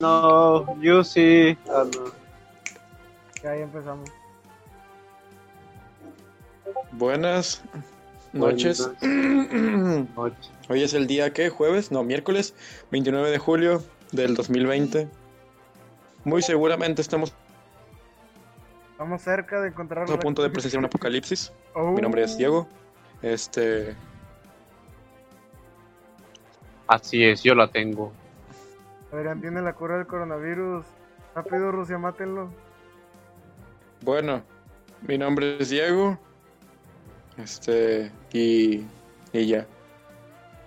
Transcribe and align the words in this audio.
No, 0.00 0.80
yo 0.80 1.02
sí. 1.02 1.58
Ah, 1.68 1.84
no. 1.92 2.04
Ya 3.42 3.50
ahí 3.50 3.62
empezamos. 3.62 4.08
Buenas 6.92 7.64
noches. 8.32 8.88
Noche. 9.02 10.50
Hoy 10.68 10.84
es 10.84 10.94
el 10.94 11.08
día 11.08 11.32
que 11.32 11.50
jueves, 11.50 11.90
no, 11.90 12.04
miércoles 12.04 12.54
29 12.92 13.28
de 13.28 13.38
julio 13.38 13.82
del 14.12 14.36
2020. 14.36 15.08
Muy 16.22 16.42
seguramente 16.42 17.02
estamos 17.02 17.32
Estamos 18.92 19.20
cerca 19.20 19.60
de 19.60 19.68
encontrar. 19.70 20.08
a 20.08 20.18
punto 20.20 20.44
de 20.44 20.50
presenciar 20.50 20.78
un 20.78 20.84
apocalipsis. 20.84 21.52
Oh. 21.74 21.90
Mi 21.90 22.02
nombre 22.02 22.22
es 22.22 22.38
Diego. 22.38 22.68
Este, 23.20 23.96
Así 26.86 27.24
es, 27.24 27.42
yo 27.42 27.56
la 27.56 27.66
tengo. 27.66 28.12
Adrián 29.12 29.40
tiene 29.40 29.62
la 29.62 29.72
cura 29.72 29.96
del 29.96 30.06
coronavirus. 30.06 30.84
Rápido, 31.34 31.72
Rusia, 31.72 31.98
mátenlo. 31.98 32.50
bueno, 34.02 34.42
mi 35.06 35.16
nombre 35.18 35.56
es 35.60 35.70
Diego. 35.70 36.18
Este, 37.36 38.10
y, 38.32 38.84
y 39.32 39.46
ya. 39.46 39.66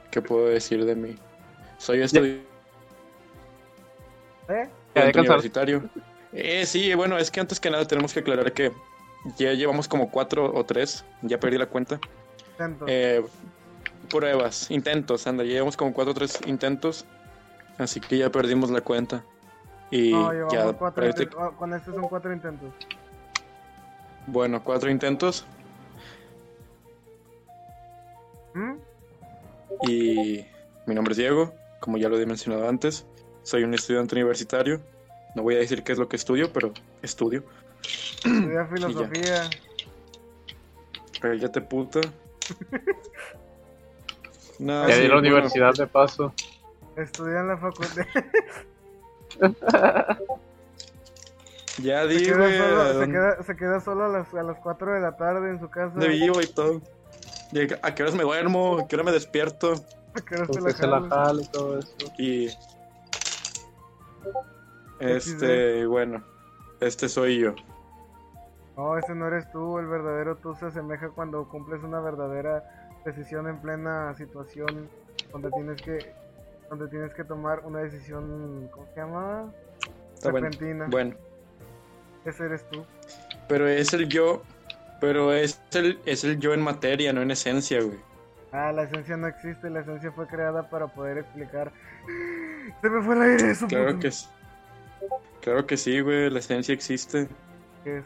¿Qué 0.09 0.21
puedo 0.21 0.47
decir 0.47 0.85
de 0.85 0.95
mí? 0.95 1.15
Soy 1.77 2.01
estudiante 2.01 2.45
¿Eh? 4.49 4.69
Universitario. 5.15 5.89
Eh, 6.33 6.65
sí, 6.65 6.93
bueno, 6.95 7.17
es 7.17 7.31
que 7.31 7.39
antes 7.39 7.59
que 7.59 7.69
nada 7.69 7.85
tenemos 7.85 8.13
que 8.13 8.19
aclarar 8.21 8.51
que 8.53 8.71
ya 9.37 9.53
llevamos 9.53 9.87
como 9.87 10.09
cuatro 10.09 10.51
o 10.53 10.65
tres, 10.65 11.05
ya 11.21 11.39
perdí 11.39 11.57
la 11.57 11.65
cuenta. 11.65 11.99
Eh, 12.87 13.23
pruebas, 14.09 14.69
intentos, 14.71 15.25
anda, 15.27 15.43
ya 15.43 15.51
llevamos 15.53 15.77
como 15.77 15.93
cuatro 15.93 16.11
o 16.11 16.13
tres 16.15 16.39
intentos, 16.45 17.05
así 17.81 17.99
que 17.99 18.17
ya 18.17 18.29
perdimos 18.31 18.69
la 18.69 18.81
cuenta. 18.81 19.23
Y 19.89 20.11
no, 20.11 20.49
ya, 20.51 20.71
cuatro. 20.73 21.05
Oh, 21.37 21.51
con 21.57 21.73
este 21.73 21.91
son 21.91 22.07
cuatro 22.07 22.31
intentos. 22.31 22.73
bueno, 24.27 24.63
cuatro 24.63 24.89
intentos 24.89 25.45
¿Mm? 28.53 28.73
y 29.87 30.45
mi 30.85 30.95
nombre 30.95 31.11
es 31.11 31.17
Diego, 31.17 31.53
como 31.79 31.97
ya 31.97 32.07
lo 32.07 32.17
he 32.17 32.25
mencionado 32.25 32.69
antes, 32.69 33.05
soy 33.43 33.63
un 33.63 33.73
estudiante 33.73 34.15
universitario. 34.15 34.81
No 35.35 35.43
voy 35.43 35.55
a 35.55 35.59
decir 35.59 35.83
qué 35.83 35.93
es 35.93 35.97
lo 35.97 36.07
que 36.07 36.15
estudio, 36.17 36.51
pero 36.53 36.73
estudio. 37.01 37.43
Estudia 38.23 38.65
filosofía. 38.73 39.49
Cállate 41.19 41.61
puta. 41.61 42.01
No, 44.59 44.87
Ya 44.87 44.93
sí, 44.93 45.01
di 45.01 45.07
la 45.07 45.15
bueno, 45.15 45.29
universidad 45.29 45.73
de 45.73 45.87
paso. 45.87 46.33
Estudia 47.03 47.39
en 47.39 47.47
la 47.47 47.57
facultad. 47.57 48.05
Ya 51.81 52.01
se, 52.03 52.07
di, 52.09 52.25
queda 52.25 52.37
güey, 52.37 52.57
solo, 52.57 52.81
a 52.81 52.93
se, 52.93 53.11
queda, 53.11 53.43
se 53.43 53.55
queda 53.55 53.79
solo 53.79 54.05
a 54.05 54.09
las, 54.09 54.33
a 54.33 54.43
las 54.43 54.57
4 54.59 54.93
de 54.93 54.99
la 54.99 55.15
tarde 55.15 55.49
en 55.49 55.59
su 55.59 55.69
casa. 55.69 55.97
de 55.97 56.09
vivo 56.09 56.41
y 56.41 56.47
todo. 56.47 56.81
Y 57.51 57.61
a 57.61 57.95
qué 57.95 58.03
horas 58.03 58.15
me 58.15 58.23
duermo, 58.23 58.79
a 58.79 58.87
qué 58.87 58.95
hora 58.95 59.05
me 59.05 59.11
despierto. 59.11 59.73
¿A 60.13 60.21
qué 60.21 60.35
hora 60.35 60.47
se 60.73 60.87
la 60.87 60.99
la 60.99 61.41
y 61.41 61.47
todo 61.47 61.79
eso. 61.79 61.95
Y. 62.17 62.49
Este, 64.99 65.85
bueno. 65.85 66.23
Este 66.81 67.09
soy 67.09 67.39
yo. 67.39 67.55
No, 68.77 68.97
ese 68.97 69.15
no 69.15 69.27
eres 69.27 69.51
tú. 69.51 69.77
El 69.79 69.87
verdadero 69.87 70.35
tú 70.37 70.55
se 70.55 70.67
asemeja 70.67 71.09
cuando 71.09 71.47
cumples 71.47 71.83
una 71.83 71.99
verdadera 71.99 72.63
decisión 73.05 73.47
en 73.47 73.59
plena 73.59 74.13
situación 74.15 74.89
donde 75.31 75.49
tienes 75.51 75.81
que 75.81 76.13
donde 76.71 76.87
tienes 76.87 77.13
que 77.13 77.25
tomar 77.25 77.59
una 77.65 77.79
decisión, 77.79 78.69
¿cómo 78.71 78.87
se 78.93 79.01
llama? 79.01 79.51
Está 80.13 80.31
bueno. 80.31 80.47
Repentina. 80.47 80.87
Bueno, 80.89 81.15
Ese 82.23 82.45
eres 82.45 82.65
tú. 82.69 82.85
pero 83.49 83.67
es 83.67 83.93
el 83.93 84.07
yo. 84.07 84.41
Pero 85.01 85.33
es 85.33 85.59
el, 85.73 85.99
es 86.05 86.23
el 86.23 86.39
yo 86.39 86.53
en 86.53 86.61
materia, 86.61 87.11
no 87.11 87.21
en 87.21 87.31
esencia, 87.31 87.81
güey. 87.81 87.99
Ah, 88.53 88.71
la 88.71 88.83
esencia 88.83 89.17
no 89.17 89.27
existe. 89.27 89.69
La 89.69 89.81
esencia 89.81 90.11
fue 90.13 90.27
creada 90.27 90.69
para 90.69 90.87
poder 90.87 91.17
explicar. 91.17 91.73
Se 92.81 92.89
me 92.89 93.01
fue 93.03 93.15
el 93.15 93.21
aire 93.23 93.51
eso. 93.51 93.67
Claro 93.67 93.99
que 93.99 94.11
sí. 94.11 94.27
Claro 95.41 95.65
que 95.65 95.75
sí, 95.75 95.99
güey. 95.99 96.29
La 96.29 96.39
esencia 96.39 96.73
existe. 96.73 97.27
¿Qué 97.83 97.97
es? 97.97 98.05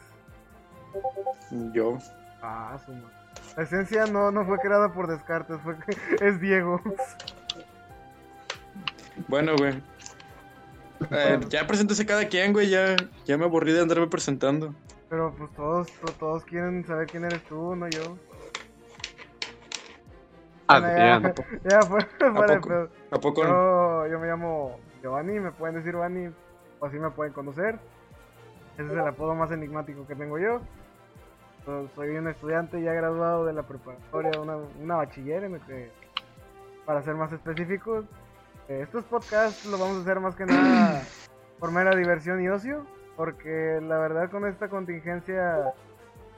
Yo. 1.74 2.00
Ah, 2.42 2.80
su 2.84 2.94
madre. 2.94 3.14
La 3.58 3.64
esencia 3.64 4.06
no, 4.08 4.32
no 4.32 4.44
fue 4.46 4.58
creada 4.58 4.92
por 4.92 5.08
Descartes, 5.08 5.60
fue 5.62 5.76
es 6.22 6.40
Diego. 6.40 6.82
Bueno, 9.28 9.56
güey. 9.58 9.82
Eh, 11.12 11.40
ya 11.50 11.68
preséntese 11.68 12.06
cada 12.06 12.28
quien, 12.28 12.54
güey. 12.54 12.70
Ya, 12.70 12.96
ya 13.26 13.38
me 13.38 13.46
aburrí 13.46 13.74
de 13.74 13.82
andarme 13.82 14.08
presentando. 14.08 14.74
Pero 15.10 15.34
pues 15.38 15.52
todos, 15.54 15.90
to- 16.00 16.14
todos 16.14 16.46
quieren 16.46 16.86
saber 16.86 17.08
quién 17.10 17.26
eres 17.26 17.44
tú, 17.46 17.76
no 17.76 17.88
yo. 17.90 18.18
Bueno, 20.68 20.88
Adrián. 20.88 21.22
ya, 21.64 21.70
ya 21.70 21.80
fue, 21.88 22.02
fuera 22.18 22.48
de 22.48 22.56
poco? 22.56 22.68
pedo. 22.70 22.90
¿A 23.12 23.20
poco 23.20 23.44
no? 23.44 23.50
Yo, 23.50 24.08
yo 24.14 24.20
me 24.20 24.28
llamo 24.28 24.80
Giovanni, 25.02 25.40
me 25.40 25.52
pueden 25.52 25.76
decir 25.76 25.92
Giovanni, 25.92 26.34
o 26.80 26.86
así 26.86 26.98
me 26.98 27.12
pueden 27.12 27.34
conocer. 27.34 27.78
Ese 28.78 28.88
es 28.88 28.92
el 28.92 29.08
apodo 29.08 29.36
más 29.36 29.52
enigmático 29.52 30.08
que 30.08 30.16
tengo 30.16 30.40
yo. 30.40 30.62
So- 31.66 31.88
soy 31.96 32.10
un 32.18 32.28
estudiante 32.28 32.82
ya 32.82 32.94
graduado 32.94 33.46
de 33.46 33.54
la 33.54 33.64
preparatoria, 33.64 34.40
una, 34.40 34.56
una 34.82 34.96
bachiller, 34.96 35.44
en 35.44 35.56
el 35.56 35.62
que, 35.62 35.92
para 36.86 37.04
ser 37.04 37.16
más 37.16 37.32
específicos. 37.32 38.06
Estos 38.68 39.04
podcasts 39.06 39.66
los 39.66 39.80
vamos 39.80 39.98
a 39.98 40.02
hacer 40.02 40.20
más 40.20 40.36
que 40.36 40.46
nada 40.46 41.04
por 41.60 41.72
mera 41.72 41.96
diversión 41.96 42.42
y 42.42 42.50
ocio, 42.50 42.86
porque 43.16 43.80
la 43.82 43.98
verdad 44.00 44.30
con 44.32 44.46
esta 44.48 44.70
contingencia 44.70 45.74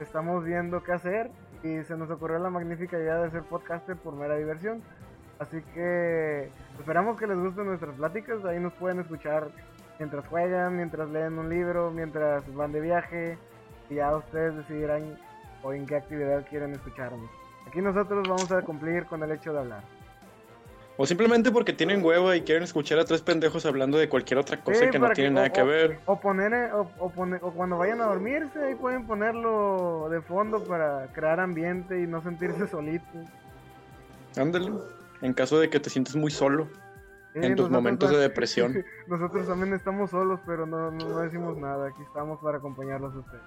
estamos 0.00 0.44
viendo 0.44 0.82
qué 0.82 0.92
hacer 0.92 1.30
y 1.62 1.82
se 1.84 1.96
nos 1.96 2.10
ocurrió 2.10 2.38
la 2.38 2.50
magnífica 2.50 2.98
idea 2.98 3.16
de 3.16 3.26
hacer 3.28 3.42
podcaster 3.44 3.96
por 3.96 4.14
mera 4.14 4.36
diversión. 4.36 4.82
Así 5.38 5.62
que 5.74 6.50
esperamos 6.78 7.18
que 7.18 7.26
les 7.26 7.38
gusten 7.38 7.66
nuestras 7.66 7.94
pláticas. 7.94 8.44
Ahí 8.44 8.58
nos 8.58 8.72
pueden 8.74 9.00
escuchar 9.00 9.48
mientras 9.98 10.26
juegan, 10.26 10.76
mientras 10.76 11.08
leen 11.08 11.38
un 11.38 11.48
libro, 11.48 11.90
mientras 11.90 12.52
van 12.54 12.72
de 12.72 12.80
viaje. 12.80 13.38
Y 13.88 13.96
ya 13.96 14.14
ustedes 14.16 14.56
decidirán 14.56 15.16
o 15.62 15.72
en 15.72 15.86
qué 15.86 15.96
actividad 15.96 16.46
quieren 16.48 16.72
escucharnos. 16.72 17.30
Aquí 17.66 17.80
nosotros 17.80 18.28
vamos 18.28 18.50
a 18.50 18.62
cumplir 18.62 19.06
con 19.06 19.22
el 19.22 19.30
hecho 19.30 19.52
de 19.52 19.60
hablar. 19.60 19.97
O 21.00 21.06
simplemente 21.06 21.52
porque 21.52 21.72
tienen 21.72 22.04
huevo 22.04 22.34
y 22.34 22.40
quieren 22.40 22.64
escuchar 22.64 22.98
a 22.98 23.04
tres 23.04 23.22
pendejos 23.22 23.64
hablando 23.64 23.98
de 23.98 24.08
cualquier 24.08 24.38
otra 24.40 24.56
cosa 24.60 24.80
Sí, 24.80 24.90
que 24.90 24.98
no 24.98 25.10
tiene 25.10 25.30
que- 25.30 25.34
nada 25.34 25.46
o- 25.46 25.52
que 25.52 25.62
ver. 25.62 26.00
O 26.06 26.18
poner, 26.20 26.52
eh, 26.52 26.72
o, 26.72 26.90
o 26.98 27.10
poner- 27.10 27.38
o 27.40 27.52
cuando 27.52 27.78
vayan 27.78 28.00
a 28.00 28.06
dormirse, 28.06 28.58
ahí 28.64 28.74
pueden 28.74 29.06
ponerlo 29.06 30.08
de 30.10 30.20
fondo 30.22 30.64
para 30.64 31.06
crear 31.12 31.38
ambiente 31.38 32.00
y 32.02 32.06
no 32.08 32.20
sentirse 32.20 32.66
solitos. 32.66 33.26
Ándale. 34.36 34.72
En 35.22 35.32
caso 35.34 35.60
de 35.60 35.70
que 35.70 35.78
te 35.78 35.88
sientes 35.88 36.16
muy 36.16 36.32
solo 36.32 36.68
Sí, 37.32 37.40
en 37.46 37.54
tus 37.54 37.70
momentos 37.70 38.10
de 38.10 38.16
depresión. 38.18 38.84
Nosotros 39.06 39.46
también 39.46 39.72
estamos 39.74 40.10
solos, 40.10 40.40
pero 40.46 40.66
no, 40.66 40.90
no, 40.90 41.08
no 41.08 41.18
decimos 41.20 41.56
nada. 41.58 41.90
Aquí 41.90 42.02
estamos 42.02 42.40
para 42.42 42.58
acompañarlos 42.58 43.14
a 43.14 43.18
ustedes. 43.18 43.42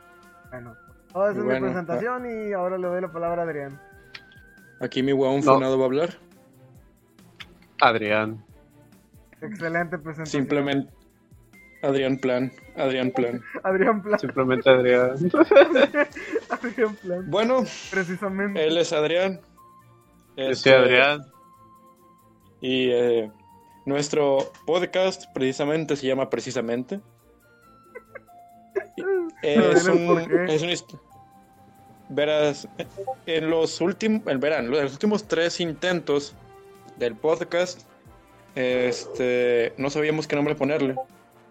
Bueno, 0.52 0.76
toda 1.12 1.32
esa 1.32 1.40
es 1.40 1.46
Bueno, 1.46 1.60
mi 1.60 1.66
presentación 1.74 2.26
y 2.26 2.54
ahora 2.54 2.78
le 2.78 2.88
doy 2.88 3.02
la 3.02 3.12
palabra 3.12 3.42
a 3.42 3.46
Adrián. 3.46 3.78
Aquí 4.80 5.04
mi 5.04 5.12
huevón 5.12 5.42
No. 5.44 5.54
funado 5.56 5.78
va 5.78 5.84
a 5.84 5.88
hablar. 5.88 6.10
Adrián. 7.82 8.44
Excelente 9.42 9.98
presentación. 9.98 10.26
Simplemente. 10.42 10.94
Adrián 11.84 12.18
Plan. 12.20 12.52
Adrián 12.76 13.12
Plan. 13.12 13.42
Adrián 13.64 14.02
Plan. 14.02 14.20
Simplemente 14.20 14.70
Adrián. 14.70 15.12
Adrián 16.50 16.96
Plan. 16.96 17.30
Bueno, 17.30 17.64
Precisamente. 17.90 18.66
él 18.66 18.78
es 18.78 18.94
Adrián. 18.94 19.42
Yo 20.38 20.44
Este, 20.44 20.70
soy 20.70 20.80
Adrián. 20.80 21.26
Y 22.62 22.90
eh, 22.92 23.32
nuestro 23.86 24.52
podcast 24.68 25.26
precisamente 25.34 25.96
se 25.96 26.08
llama 26.08 26.30
Precisamente. 26.30 27.00
Es 29.44 29.84
¿Tienes 29.84 29.88
un, 29.88 30.50
es 30.50 30.62
un 30.62 31.00
Verás, 32.10 32.68
en 33.26 33.50
los 33.50 33.82
últimos, 33.82 34.24
verán, 34.40 34.66
en 34.66 34.72
los 34.72 34.92
últimos 34.92 35.28
tres 35.28 35.60
intentos 35.60 36.36
del 37.06 37.16
podcast, 37.16 37.82
este, 38.56 39.74
no 39.78 39.90
sabíamos 39.90 40.28
qué 40.28 40.36
nombre 40.36 40.56
ponerle. 40.56 40.96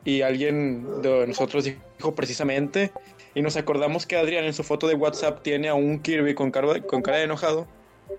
Y 0.05 0.23
alguien 0.23 1.03
de 1.03 1.27
nosotros 1.27 1.65
dijo 1.65 2.15
precisamente, 2.15 2.91
y 3.35 3.43
nos 3.43 3.57
acordamos 3.57 4.07
que 4.07 4.17
Adrián 4.17 4.45
en 4.45 4.55
su 4.55 4.65
foto 4.65 4.89
de 4.89 4.95
WhatsApp 4.95 5.43
tiene 5.43 5.69
a 5.69 5.75
un 5.75 6.01
Kirby 6.01 6.35
con 6.35 6.51
cara, 6.51 6.81
con 6.81 7.03
cara 7.03 7.19
de 7.19 7.25
enojado, 7.25 7.67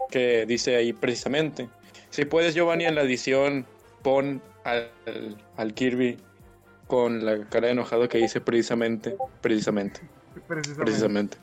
que 0.09 0.45
dice 0.45 0.75
ahí 0.75 0.93
precisamente. 0.93 1.69
Si 2.11 2.25
puedes, 2.25 2.53
Giovanni, 2.53 2.85
en 2.85 2.95
la 2.95 3.01
edición 3.01 3.65
pon 4.03 4.41
al, 4.63 4.89
al 5.57 5.73
Kirby 5.73 6.17
con 6.87 7.25
la 7.25 7.45
cara 7.49 7.67
de 7.67 7.73
enojado 7.73 8.07
que 8.09 8.19
dice 8.19 8.41
precisamente, 8.41 9.15
precisamente, 9.41 10.01
Precisamente. 10.47 10.83
precisamente. 10.83 11.37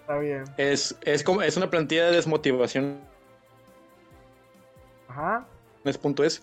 Está 0.00 0.18
bien. 0.18 0.44
Es, 0.58 0.94
es 1.02 1.24
como, 1.24 1.42
es 1.42 1.56
una 1.56 1.70
plantilla 1.70 2.06
de 2.06 2.16
desmotivación 2.16 3.00
Ajá. 5.14 5.46
es 5.84 5.98
punto 5.98 6.24
es. 6.24 6.42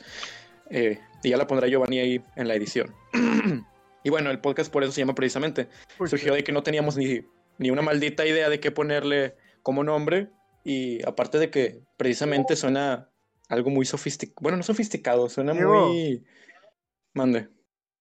eh, 0.69 1.00
y 1.23 1.29
ya 1.29 1.38
la 1.38 1.45
pondrá 1.45 1.68
Giovanni 1.68 2.00
ahí 2.00 2.23
en 2.35 2.47
la 2.47 2.56
edición. 2.56 2.94
y 4.03 4.09
bueno, 4.09 4.31
el 4.31 4.39
podcast 4.39 4.71
por 4.71 4.83
eso 4.83 4.91
se 4.91 5.01
llama 5.01 5.13
precisamente. 5.13 5.68
Surgió 6.06 6.33
de 6.33 6.44
que 6.44 6.51
no 6.51 6.63
teníamos 6.63 6.95
ni, 6.97 7.25
ni 7.57 7.69
una 7.69 7.81
maldita 7.81 8.25
idea 8.25 8.50
de 8.50 8.59
qué 8.59 8.71
ponerle 8.71 9.35
como 9.62 9.83
nombre 9.83 10.29
y 10.63 11.06
aparte 11.06 11.38
de 11.38 11.50
que 11.50 11.81
precisamente 11.97 12.56
suena 12.56 13.09
algo 13.50 13.69
muy 13.69 13.85
sofisticado, 13.85 14.41
bueno, 14.41 14.57
no 14.57 14.63
sofisticado, 14.63 15.27
suena 15.27 15.51
Diego. 15.51 15.88
muy... 15.88 16.23
Mande. 17.13 17.50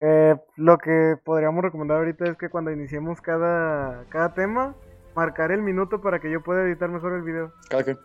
Eh, 0.00 0.36
lo 0.56 0.78
que 0.78 1.16
podríamos 1.24 1.62
recomendar 1.62 1.98
ahorita 1.98 2.24
es 2.26 2.36
que 2.36 2.48
cuando 2.48 2.70
iniciemos 2.70 3.20
cada, 3.20 4.04
cada 4.08 4.32
tema, 4.34 4.76
marcar 5.16 5.50
el 5.50 5.62
minuto 5.62 6.00
para 6.00 6.20
que 6.20 6.30
yo 6.30 6.42
pueda 6.42 6.62
editar 6.62 6.88
mejor 6.88 7.14
el 7.14 7.22
video. 7.22 7.52
Cada 7.68 7.84
que... 7.84 7.96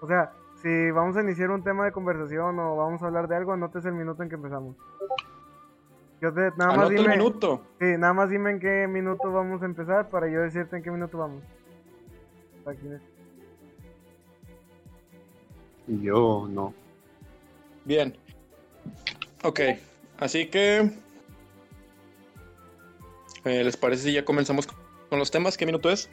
O 0.00 0.06
sea, 0.06 0.32
si 0.62 0.90
vamos 0.90 1.16
a 1.16 1.22
iniciar 1.22 1.50
un 1.50 1.62
tema 1.62 1.84
de 1.84 1.92
conversación 1.92 2.58
o 2.58 2.76
vamos 2.76 3.02
a 3.02 3.06
hablar 3.06 3.28
de 3.28 3.36
algo, 3.36 3.52
anotes 3.52 3.84
el 3.84 3.92
minuto 3.94 4.22
en 4.22 4.28
que 4.28 4.34
empezamos. 4.36 4.76
Yo 6.20 6.32
te, 6.32 6.40
nada 6.56 6.68
más 6.68 6.78
Anota 6.78 6.88
el 6.94 6.96
dime, 7.02 7.16
minuto. 7.16 7.62
sí, 7.78 7.84
nada 7.98 8.12
más 8.14 8.30
dime 8.30 8.50
en 8.52 8.60
qué 8.60 8.86
minuto 8.88 9.30
vamos 9.30 9.62
a 9.62 9.66
empezar 9.66 10.08
para 10.08 10.28
yo 10.28 10.40
decirte 10.40 10.76
en 10.76 10.82
qué 10.82 10.90
minuto 10.90 11.18
vamos. 11.18 11.42
Aquí 12.66 12.88
es. 12.88 13.00
Yo 16.02 16.46
no. 16.48 16.74
Bien. 17.84 18.16
Ok, 19.44 19.60
así 20.18 20.48
que... 20.48 20.90
eh, 23.44 23.62
¿Les 23.62 23.76
parece 23.76 24.04
si 24.04 24.12
ya 24.14 24.24
comenzamos 24.24 24.66
con 24.66 25.18
los 25.18 25.30
temas? 25.30 25.56
¿Qué 25.56 25.66
minuto 25.66 25.90
es? 25.90 26.10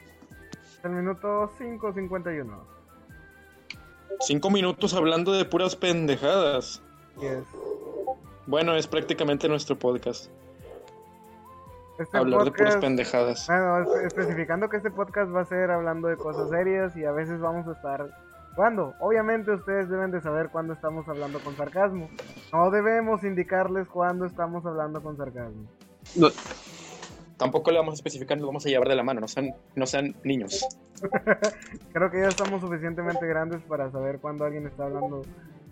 El 0.84 0.90
minuto 0.92 1.50
5.51. 1.58 2.73
Cinco 4.20 4.50
minutos 4.50 4.94
hablando 4.94 5.32
de 5.32 5.44
puras 5.44 5.76
pendejadas. 5.76 6.82
Yes. 7.20 7.44
Bueno, 8.46 8.74
es 8.74 8.86
prácticamente 8.86 9.48
nuestro 9.48 9.78
podcast. 9.78 10.30
Este 11.98 12.16
Hablar 12.18 12.44
de 12.44 12.50
puras 12.52 12.76
pendejadas. 12.76 13.46
Bueno, 13.46 13.78
espe- 13.78 14.06
especificando 14.06 14.68
que 14.68 14.78
este 14.78 14.90
podcast 14.90 15.32
va 15.34 15.42
a 15.42 15.44
ser 15.44 15.70
hablando 15.70 16.08
de 16.08 16.16
cosas 16.16 16.48
serias 16.50 16.96
y 16.96 17.04
a 17.04 17.12
veces 17.12 17.40
vamos 17.40 17.66
a 17.68 17.72
estar 17.72 18.08
jugando. 18.56 18.94
Obviamente 19.00 19.52
ustedes 19.52 19.88
deben 19.88 20.10
de 20.10 20.20
saber 20.20 20.48
cuándo 20.50 20.72
estamos 20.72 21.08
hablando 21.08 21.38
con 21.40 21.56
sarcasmo. 21.56 22.08
No 22.52 22.70
debemos 22.70 23.22
indicarles 23.22 23.86
cuándo 23.88 24.26
estamos 24.26 24.66
hablando 24.66 25.02
con 25.02 25.16
sarcasmo. 25.16 25.64
No, 26.16 26.28
Tampoco 27.36 27.70
le 27.72 27.78
vamos 27.78 27.94
a 27.94 27.96
especificar, 27.96 28.38
nos 28.38 28.46
vamos 28.46 28.64
a 28.64 28.68
llevar 28.68 28.88
de 28.88 28.94
la 28.94 29.02
mano, 29.02 29.20
no 29.20 29.28
sean, 29.28 29.54
no 29.74 29.86
sean 29.86 30.14
niños. 30.22 30.64
Creo 31.92 32.10
que 32.10 32.20
ya 32.20 32.28
estamos 32.28 32.60
suficientemente 32.60 33.26
grandes 33.26 33.60
para 33.62 33.90
saber 33.90 34.20
cuándo 34.20 34.44
alguien 34.44 34.66
está 34.66 34.84
hablando 34.84 35.22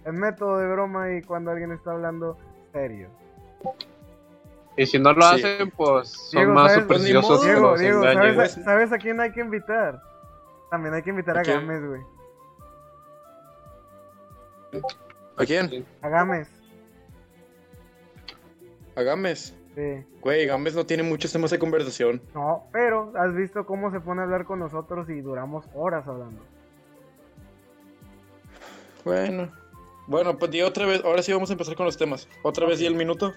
en 0.04 0.14
método 0.16 0.58
de 0.58 0.66
broma 0.68 1.12
y 1.14 1.22
cuándo 1.22 1.52
alguien 1.52 1.70
está 1.72 1.92
hablando 1.92 2.36
serio. 2.72 3.08
Y 4.76 4.86
si 4.86 4.98
no 4.98 5.12
lo 5.12 5.22
Sí. 5.22 5.34
hacen, 5.34 5.70
pues 5.70 6.08
son 6.08 6.40
Diego, 6.40 6.54
más 6.54 6.74
supersticiosos 6.74 7.44
Diego, 7.44 7.76
Diego. 7.78 8.02
¿sabes 8.02 8.38
a, 8.38 8.64
sabes 8.64 8.92
a 8.92 8.98
quién 8.98 9.20
hay 9.20 9.30
que 9.30 9.40
invitar? 9.40 10.02
También 10.70 10.94
hay 10.94 11.02
que 11.02 11.10
invitar 11.10 11.38
¿A? 11.38 11.42
Gámez, 11.42 11.84
güey. 11.86 12.00
¿A 15.36 15.44
quién? 15.44 15.84
A 16.00 16.08
Gámez. 16.08 16.48
A 18.96 19.02
Gámez. 19.02 19.54
Sí. 19.74 20.04
Güey, 20.20 20.46
Gámez 20.46 20.74
no 20.74 20.84
tiene 20.84 21.02
muchos 21.02 21.32
temas 21.32 21.50
de 21.50 21.58
conversación. 21.58 22.20
No, 22.34 22.64
pero 22.72 23.12
has 23.16 23.34
visto 23.34 23.64
cómo 23.64 23.90
se 23.90 24.00
pone 24.00 24.20
a 24.20 24.24
hablar 24.24 24.44
con 24.44 24.58
nosotros 24.58 25.08
y 25.08 25.20
duramos 25.22 25.64
horas 25.74 26.06
hablando. 26.06 26.42
Bueno. 29.04 29.50
Bueno, 30.06 30.36
pues 30.36 30.50
di 30.50 30.62
otra 30.62 30.84
vez, 30.86 31.02
ahora 31.04 31.22
sí 31.22 31.32
vamos 31.32 31.50
a 31.50 31.54
empezar 31.54 31.74
con 31.76 31.86
los 31.86 31.96
temas. 31.96 32.28
Otra 32.42 32.66
vez 32.66 32.80
y 32.80 32.86
el 32.86 32.94
minuto. 32.94 33.32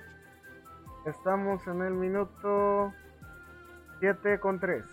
Estamos 1.06 1.66
en 1.68 1.82
el 1.84 1.94
minuto 1.94 2.92
7 4.00 4.40
con 4.40 4.60
3. 4.60 4.84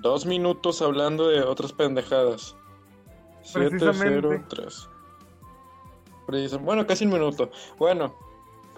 Dos 0.00 0.26
minutos 0.26 0.80
hablando 0.82 1.28
de 1.28 1.40
otras 1.42 1.72
pendejadas. 1.72 2.54
Siete, 3.42 3.70
Precisamente. 3.70 4.28
cero, 4.28 4.44
tres. 4.48 4.88
Precisa- 6.26 6.58
Bueno, 6.58 6.86
casi 6.86 7.06
un 7.06 7.12
minuto. 7.12 7.50
Bueno, 7.78 8.14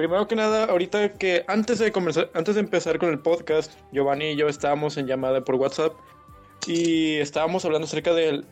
primero 0.01 0.27
que 0.27 0.35
nada, 0.35 0.65
ahorita 0.65 1.13
que 1.13 1.45
antes 1.47 1.79
de 1.79 1.93
comenzar, 1.93 2.31
antes 2.33 2.55
de 2.55 2.63
empezar 2.63 2.99
con 2.99 3.11
el 3.11 3.19
podcast, 3.19 3.71
Giovanni 3.93 4.31
y 4.31 4.37
yo 4.37 4.49
estábamos 4.49 4.97
en 4.97 5.07
llamada 5.07 5.45
por 5.45 5.57
WhatsApp 5.57 5.93
y 6.67 7.17
estábamos 7.17 7.67
hablando 7.67 7.85
acerca 7.85 8.15
de 8.15 8.43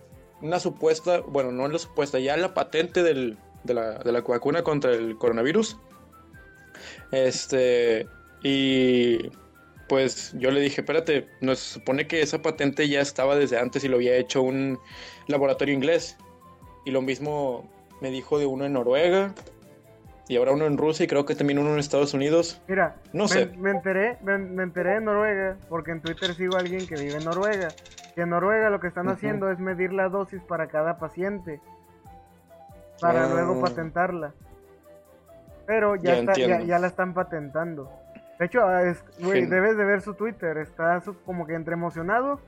una 0.42 0.60
supuesta, 0.60 1.20
bueno, 1.20 1.50
no 1.50 1.66
la 1.66 1.78
supuesta, 1.78 2.18
ya 2.18 2.36
la 2.36 2.52
patente 2.52 3.02
del- 3.02 3.38
de, 3.64 3.72
la, 3.72 3.94
de 3.94 4.12
la 4.12 4.20
vacuna 4.20 4.62
contra 4.62 4.92
el 4.92 5.16
coronavirus. 5.16 5.78
Este, 7.12 8.06
y 8.42 9.30
pues 9.88 10.34
yo 10.36 10.50
le 10.50 10.60
dije, 10.60 10.82
espérate, 10.82 11.28
nos 11.40 11.60
supone 11.60 12.06
que 12.06 12.20
esa 12.20 12.42
patente 12.42 12.90
ya 12.90 13.00
estaba 13.00 13.36
desde 13.36 13.58
antes 13.58 13.82
y 13.84 13.88
lo 13.88 13.96
había 13.96 14.16
hecho 14.16 14.42
un 14.42 14.78
laboratorio 15.28 15.74
inglés. 15.74 16.18
Y 16.84 16.90
lo 16.90 17.00
mismo 17.00 17.72
me 18.02 18.10
dijo 18.10 18.38
de 18.38 18.44
uno 18.44 18.66
en 18.66 18.74
Noruega. 18.74 19.34
Y 20.28 20.36
ahora 20.36 20.52
uno 20.52 20.66
en 20.66 20.76
Rusia 20.76 21.04
y 21.04 21.06
creo 21.08 21.24
que 21.24 21.34
también 21.34 21.58
uno 21.58 21.72
en 21.72 21.78
Estados 21.78 22.12
Unidos. 22.14 22.60
Mira, 22.68 22.96
No 23.12 23.24
me, 23.24 23.28
sé. 23.28 23.46
me 23.56 23.70
enteré, 23.70 24.18
me, 24.22 24.36
me 24.38 24.62
enteré 24.62 24.94
de 24.94 25.00
Noruega 25.00 25.56
porque 25.68 25.90
en 25.90 26.00
Twitter 26.02 26.34
sigo 26.34 26.56
a 26.56 26.60
alguien 26.60 26.86
que 26.86 26.96
vive 26.96 27.16
en 27.16 27.24
Noruega. 27.24 27.68
Que 28.14 28.22
en 28.22 28.30
Noruega 28.30 28.68
lo 28.68 28.78
que 28.80 28.88
están 28.88 29.08
haciendo 29.08 29.50
es 29.50 29.58
medir 29.58 29.92
la 29.92 30.08
dosis 30.08 30.42
para 30.42 30.66
cada 30.68 30.98
paciente 30.98 31.60
para 33.00 33.24
Ah. 33.24 33.28
luego 33.32 33.60
patentarla. 33.60 34.34
Pero 35.66 35.96
ya, 35.96 36.14
Ya 36.14 36.18
está, 36.32 36.32
ya, 36.64 36.78
la 36.78 36.86
están 36.86 37.14
patentando. 37.14 37.90
De 38.38 38.46
hecho, 38.46 38.64
ah, 38.66 38.82
es- 38.82 39.04
debes 39.18 39.76
de 39.76 39.84
ver 39.84 40.00
su 40.00 40.14
Twitter. 40.14 40.58
Está 40.58 41.00
su- 41.00 41.20
como 41.22 41.46
que 41.46 41.54
entre 41.54 41.74
emocionado 41.74 42.40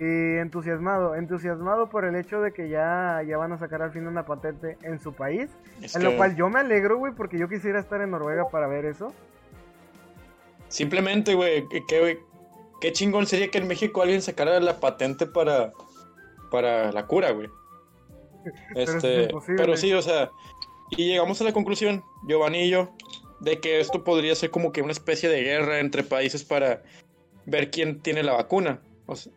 y 0.00 0.36
entusiasmado. 0.38 1.14
Entusiasmado 1.14 1.88
por 1.88 2.04
el 2.04 2.14
hecho 2.16 2.40
de 2.40 2.52
que 2.52 2.68
ya, 2.68 3.22
ya 3.26 3.36
van 3.36 3.52
a 3.52 3.58
sacar 3.58 3.82
al 3.82 3.92
fin 3.92 4.06
una 4.06 4.24
patente 4.24 4.78
en 4.82 5.00
su 5.00 5.12
país. 5.12 5.50
Es 5.82 5.94
En 5.96 6.02
que 6.02 6.08
lo 6.08 6.16
cual 6.16 6.36
yo 6.36 6.48
me 6.48 6.60
alegro, 6.60 6.98
güey, 6.98 7.12
porque 7.14 7.38
yo 7.38 7.48
quisiera 7.48 7.80
estar 7.80 8.00
en 8.00 8.10
Noruega 8.10 8.48
para 8.48 8.66
ver 8.66 8.84
eso. 8.84 9.12
Simplemente, 10.68 11.34
güey, 11.34 11.66
que- 11.68 12.18
qué 12.80 12.92
chingón 12.92 13.26
sería 13.26 13.50
que 13.50 13.58
en 13.58 13.66
México 13.68 14.02
alguien 14.02 14.22
sacara 14.22 14.60
la 14.60 14.78
patente 14.80 15.26
para, 15.26 15.72
para 16.50 16.92
la 16.92 17.06
cura, 17.06 17.30
güey. 17.32 17.48
es 18.74 18.88
Este, 18.90 19.24
imposible. 19.24 19.62
pero 19.62 19.76
sí, 19.76 19.92
o 19.92 20.02
sea, 20.02 20.30
y 20.90 21.08
llegamos 21.08 21.40
a 21.40 21.44
la 21.44 21.52
conclusión, 21.52 22.04
Giovanni 22.26 22.64
y 22.64 22.70
yo, 22.70 22.90
de 23.40 23.60
que 23.60 23.80
esto 23.80 24.04
podría 24.04 24.34
ser 24.34 24.50
como 24.50 24.72
que 24.72 24.82
una 24.82 24.92
especie 24.92 25.28
de 25.28 25.42
guerra 25.42 25.80
entre 25.80 26.02
países 26.02 26.44
para 26.44 26.82
ver 27.46 27.70
quién 27.70 28.00
tiene 28.00 28.22
la 28.22 28.32
vacuna. 28.34 28.80
O 29.06 29.16
sea, 29.16 29.32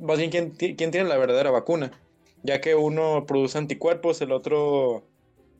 más 0.00 0.18
bien 0.18 0.30
quién, 0.30 0.50
quién 0.50 0.90
tiene 0.90 1.08
la 1.08 1.16
verdadera 1.18 1.50
vacuna. 1.50 1.90
Ya 2.42 2.60
que 2.60 2.74
uno 2.74 3.26
produce 3.26 3.58
anticuerpos, 3.58 4.20
el 4.22 4.32
otro 4.32 5.04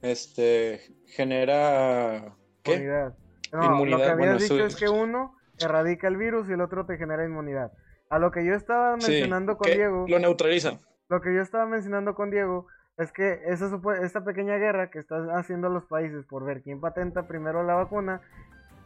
este 0.03 0.81
genera 1.07 2.37
¿qué? 2.63 2.73
Inmunidad. 2.75 3.15
No, 3.53 3.65
Inmunidad, 3.65 3.99
lo 3.99 4.05
que 4.05 4.11
habías 4.11 4.17
bueno, 4.19 4.39
dicho 4.39 4.55
eso- 4.55 4.67
es 4.67 4.77
que 4.77 4.89
uno 4.89 5.37
erradica 5.59 6.09
el 6.09 6.17
virus 6.17 6.49
y 6.49 6.53
el 6.53 6.61
otro 6.61 6.87
te 6.87 6.97
genera 6.97 7.25
inmunidad. 7.25 7.73
A 8.09 8.19
lo 8.19 8.31
que 8.31 8.45
yo 8.45 8.55
estaba 8.55 8.97
Sí, 8.99 9.09
mencionando 9.13 9.57
con 9.57 9.71
Diego, 9.73 10.07
lo 10.09 10.19
neutraliza. 10.19 10.81
lo 11.09 11.21
que 11.21 11.35
yo 11.35 11.43
estaba 11.43 11.67
mencionando 11.67 12.15
con 12.15 12.31
Diego 12.31 12.67
es 12.97 13.13
que 13.13 13.41
esa, 13.47 13.71
esta 14.03 14.25
pequeña 14.25 14.57
guerra 14.57 14.91
que 14.91 14.99
están 15.01 15.31
haciendo 15.31 15.69
los 15.69 15.85
países 15.85 16.25
por 16.27 16.45
ver 16.45 16.63
quién 16.63 16.81
patenta 16.81 17.27
primero 17.29 17.63
la 17.63 17.75
vacuna 17.75 18.21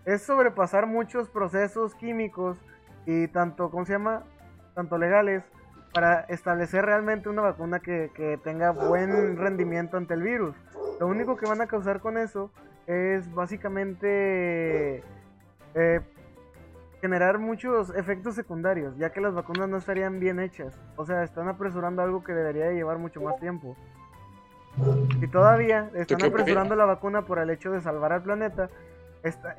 es 0.05 0.23
sobrepasar 0.23 0.87
muchos 0.87 1.29
procesos 1.31 1.95
químicos 1.95 2.59
y 3.07 3.29
tanto, 3.29 3.71
¿cómo 3.71 3.85
se 3.87 3.93
llama? 3.93 4.25
Tanto 4.75 4.99
legales 4.99 5.45
para 5.93 6.21
establecer 6.23 6.85
realmente 6.85 7.29
una 7.29 7.43
vacuna 7.43 7.79
que, 7.79 8.11
que 8.15 8.39
tenga 8.43 8.71
buen 8.71 9.37
rendimiento 9.37 9.97
ante 9.97 10.15
el 10.15 10.23
virus. 10.23 10.57
Lo 10.99 11.07
único 11.07 11.37
que 11.37 11.47
van 11.47 11.61
a 11.61 11.67
causar 11.67 12.01
con 12.01 12.19
eso 12.19 12.51
es 12.87 13.33
básicamente 13.33 15.03
eh, 15.75 16.01
generar 17.01 17.39
muchos 17.39 17.95
efectos 17.95 18.35
secundarios, 18.35 18.97
ya 18.97 19.11
que 19.13 19.21
las 19.21 19.35
vacunas 19.35 19.69
no 19.69 19.77
estarían 19.77 20.21
bien 20.21 20.41
hechas. 20.41 20.79
O 20.97 21.05
sea, 21.05 21.23
están 21.23 21.49
apresurando 21.49 22.03
algo 22.03 22.25
que 22.25 22.33
debería 22.33 22.67
de 22.67 22.75
llevar 22.75 22.99
mucho 22.99 23.21
más 23.21 23.39
tiempo. 23.39 23.77
Y 25.21 25.29
todavía 25.29 25.91
están 25.95 26.25
apresurando 26.25 26.75
la 26.75 26.85
vacuna 26.85 27.23
por 27.23 27.39
el 27.39 27.51
hecho 27.51 27.71
de 27.71 27.81
salvar 27.81 28.13
al 28.13 28.23
planeta. 28.23 28.69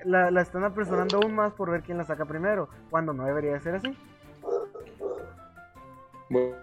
la, 0.03 0.31
la 0.31 0.41
están 0.41 0.63
apresurando 0.63 1.17
aún 1.17 1.33
más 1.33 1.53
por 1.53 1.71
ver 1.71 1.81
quién 1.83 1.97
la 1.97 2.03
saca 2.03 2.25
primero, 2.25 2.67
cuando 2.89 3.13
no 3.13 3.23
debería 3.23 3.53
de 3.53 3.59
ser 3.61 3.75
así. 3.75 3.97
Bu- 6.35 6.55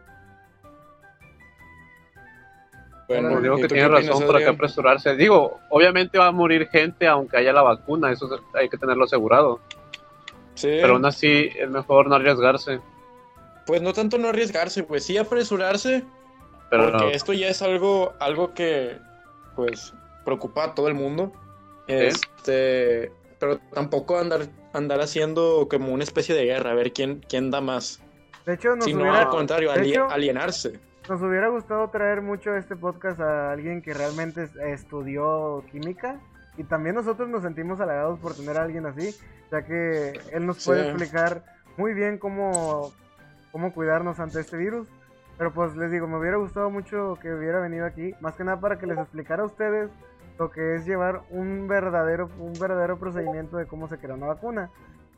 Bueno, 3.09 3.41
digo 3.41 3.59
¿y 3.59 3.63
que 3.63 3.69
tiene 3.69 3.89
razón 3.89 4.25
por 4.27 4.37
Adrián? 4.37 4.55
apresurarse. 4.55 5.17
Digo, 5.17 5.61
obviamente 5.69 6.19
va 6.19 6.29
a 6.29 6.33
morir 6.33 6.69
gente 6.69 7.07
aunque 7.07 7.37
haya 7.37 7.53
la 7.53 7.63
vacuna, 7.63 8.11
eso 8.11 8.29
hay 8.55 8.69
que 8.69 8.79
tenerlo 8.79 9.05
asegurado. 9.05 9.61
Sí, 10.55 10.69
Pero 10.81 10.95
aún 10.95 11.05
así 11.05 11.51
es 11.59 11.69
mejor 11.69 12.07
no 12.09 12.15
arriesgarse. 12.15 12.81
pues 13.67 13.83
no 13.83 13.93
tanto 13.93 14.19
no 14.19 14.29
arriesgarse, 14.29 14.83
pues 14.83 15.05
sí 15.05 15.19
apresurarse, 15.19 16.05
Pero 16.71 16.91
porque 16.91 17.15
esto 17.15 17.33
ya 17.33 17.49
es 17.49 17.61
algo, 17.63 18.15
algo 18.19 18.55
que, 18.55 18.99
pues, 19.57 19.93
preocupa 20.25 20.65
a 20.65 20.75
todo 20.75 20.89
el 20.89 20.95
mundo. 20.95 21.33
Este, 21.87 23.13
pero 23.39 23.59
tampoco 23.75 24.19
andar, 24.19 24.47
andar 24.73 25.01
haciendo 25.01 25.69
como 25.71 25.93
una 25.93 26.05
especie 26.05 26.35
de 26.35 26.45
guerra, 26.45 26.71
a 26.71 26.75
ver 26.75 26.93
quién, 26.93 27.23
quién 27.29 27.51
da 27.51 27.61
más. 27.61 28.01
De 28.47 28.55
hecho, 28.55 28.75
nos 28.77 28.87
Sino 28.87 29.03
hubiera, 29.03 29.21
al 29.23 29.29
contrario, 29.29 29.73
de 29.73 29.83
hecho, 29.87 30.11
alienarse. 30.11 30.79
nos 31.09 31.21
hubiera 31.23 31.49
gustado 31.49 31.89
traer 31.91 32.23
mucho 32.23 32.55
este 32.57 32.75
podcast 32.77 33.21
a 33.21 33.53
alguien 33.53 33.83
que 33.83 33.95
realmente 33.95 34.45
es- 34.45 34.57
estudió 34.57 35.65
química. 35.71 36.19
Y 36.57 36.65
también 36.65 36.95
nosotros 36.95 37.29
nos 37.29 37.43
sentimos 37.43 37.81
halagados 37.81 38.19
por 38.19 38.35
tener 38.35 38.59
a 38.59 38.63
alguien 38.65 38.85
así, 38.87 39.15
ya 39.51 39.63
que 39.65 40.13
él 40.33 40.45
nos 40.47 40.65
puede 40.65 40.83
Sí. 40.83 40.89
explicar 40.89 41.43
muy 41.77 41.95
bien 41.95 42.19
cómo, 42.19 42.93
cómo 43.53 43.73
cuidarnos 43.73 44.21
ante 44.21 44.41
este 44.41 44.57
virus. 44.57 44.87
Pero 45.39 45.53
pues 45.53 45.75
les 45.77 45.91
digo, 45.91 46.07
me 46.07 46.19
hubiera 46.19 46.37
gustado 46.37 46.69
mucho 46.69 47.19
que 47.23 47.33
hubiera 47.33 47.59
venido 47.61 47.87
aquí, 47.87 48.15
más 48.21 48.35
que 48.35 48.45
nada 48.45 48.61
para 48.61 48.79
que 48.79 48.87
les 48.87 48.99
explicara 48.99 49.43
a 49.43 49.47
ustedes 49.47 49.91
lo 50.39 50.51
que 50.51 50.75
es 50.75 50.85
llevar 50.85 51.23
un 51.31 51.69
verdadero, 51.69 52.29
un 52.39 52.53
verdadero 52.61 52.99
procedimiento 52.99 53.57
de 53.57 53.67
cómo 53.67 53.89
se 53.89 53.97
crea 53.99 54.15
una 54.15 54.27
vacuna. 54.27 54.71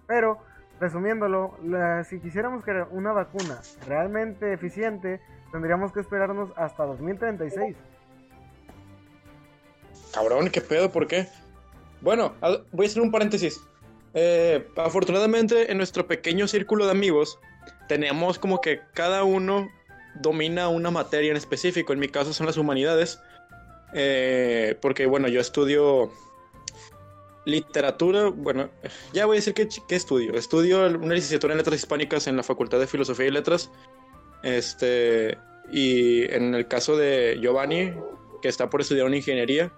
Pero, 0.06 0.38
resumiéndolo, 0.80 1.56
la- 1.64 2.04
si 2.04 2.18
quisiéramos 2.20 2.64
crear 2.64 2.88
una 2.90 3.12
vacuna 3.12 3.60
realmente 3.86 4.52
eficiente, 4.52 5.20
tendríamos 5.52 5.92
que 5.92 6.00
esperarnos 6.00 6.50
hasta 6.56 6.84
2036. 6.84 7.76
Cabrón, 10.12 10.48
¿qué 10.50 10.60
pedo? 10.60 10.90
¿Por 10.90 11.06
qué? 11.06 11.26
Bueno, 12.00 12.34
voy 12.72 12.86
a 12.86 12.88
hacer 12.88 13.02
un 13.02 13.10
paréntesis. 13.10 13.60
Eh, 14.14 14.68
afortunadamente, 14.76 15.72
en 15.72 15.78
nuestro 15.78 16.06
pequeño 16.06 16.46
círculo 16.46 16.84
de 16.84 16.92
amigos, 16.92 17.38
tenemos 17.88 18.38
como 18.38 18.60
que 18.60 18.80
cada 18.94 19.24
uno 19.24 19.68
domina 20.20 20.68
una 20.68 20.90
materia 20.90 21.30
en 21.30 21.36
específico. 21.36 21.92
En 21.92 21.98
mi 21.98 22.08
caso 22.08 22.32
son 22.32 22.46
las 22.46 22.56
humanidades. 22.56 23.20
Eh, 23.92 24.76
porque, 24.82 25.06
bueno, 25.06 25.28
yo 25.28 25.40
estudio 25.40 26.10
literatura. 27.44 28.28
Bueno, 28.28 28.70
ya 29.12 29.26
voy 29.26 29.36
a 29.36 29.38
decir 29.38 29.54
qué, 29.54 29.68
ch- 29.68 29.84
qué 29.86 29.96
estudio. 29.96 30.34
Estudio 30.34 30.86
una 30.86 31.14
licenciatura 31.14 31.52
en 31.52 31.58
letras 31.58 31.76
hispánicas 31.76 32.26
en 32.26 32.36
la 32.36 32.42
Facultad 32.42 32.78
de 32.78 32.86
Filosofía 32.86 33.26
y 33.26 33.30
Letras. 33.30 33.70
Este, 34.42 35.38
y 35.70 36.24
en 36.32 36.54
el 36.54 36.68
caso 36.68 36.96
de 36.96 37.38
Giovanni, 37.40 37.92
que 38.42 38.48
está 38.48 38.68
por 38.68 38.80
estudiar 38.80 39.06
una 39.06 39.16
ingeniería, 39.16 39.72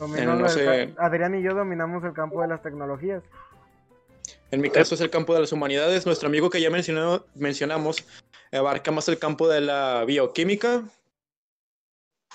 no 0.00 0.48
sé. 0.48 0.94
Adrián 0.98 1.34
y 1.38 1.42
yo 1.42 1.54
dominamos 1.54 2.04
el 2.04 2.12
campo 2.12 2.42
de 2.42 2.48
las 2.48 2.62
tecnologías. 2.62 3.22
En 4.50 4.60
mi 4.60 4.70
caso 4.70 4.94
es 4.94 5.00
el 5.00 5.10
campo 5.10 5.34
de 5.34 5.40
las 5.40 5.52
humanidades. 5.52 6.06
Nuestro 6.06 6.28
amigo 6.28 6.50
que 6.50 6.60
ya 6.60 6.70
mencionó, 6.70 7.24
mencionamos 7.34 8.06
abarca 8.52 8.90
más 8.92 9.08
el 9.08 9.18
campo 9.18 9.48
de 9.48 9.60
la 9.60 10.04
bioquímica. 10.06 10.84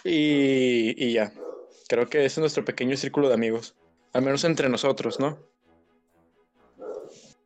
Y, 0.03 0.95
y 0.98 1.13
ya. 1.13 1.31
Creo 1.88 2.10
que 2.10 2.19
ese 2.19 2.25
es 2.25 2.38
nuestro 2.39 2.65
pequeño 2.65 2.98
círculo 2.98 3.27
de 3.27 3.36
amigos. 3.36 3.75
Al 4.13 4.22
menos 4.24 4.44
entre 4.44 4.68
nosotros, 4.70 5.20
¿no? 5.20 5.38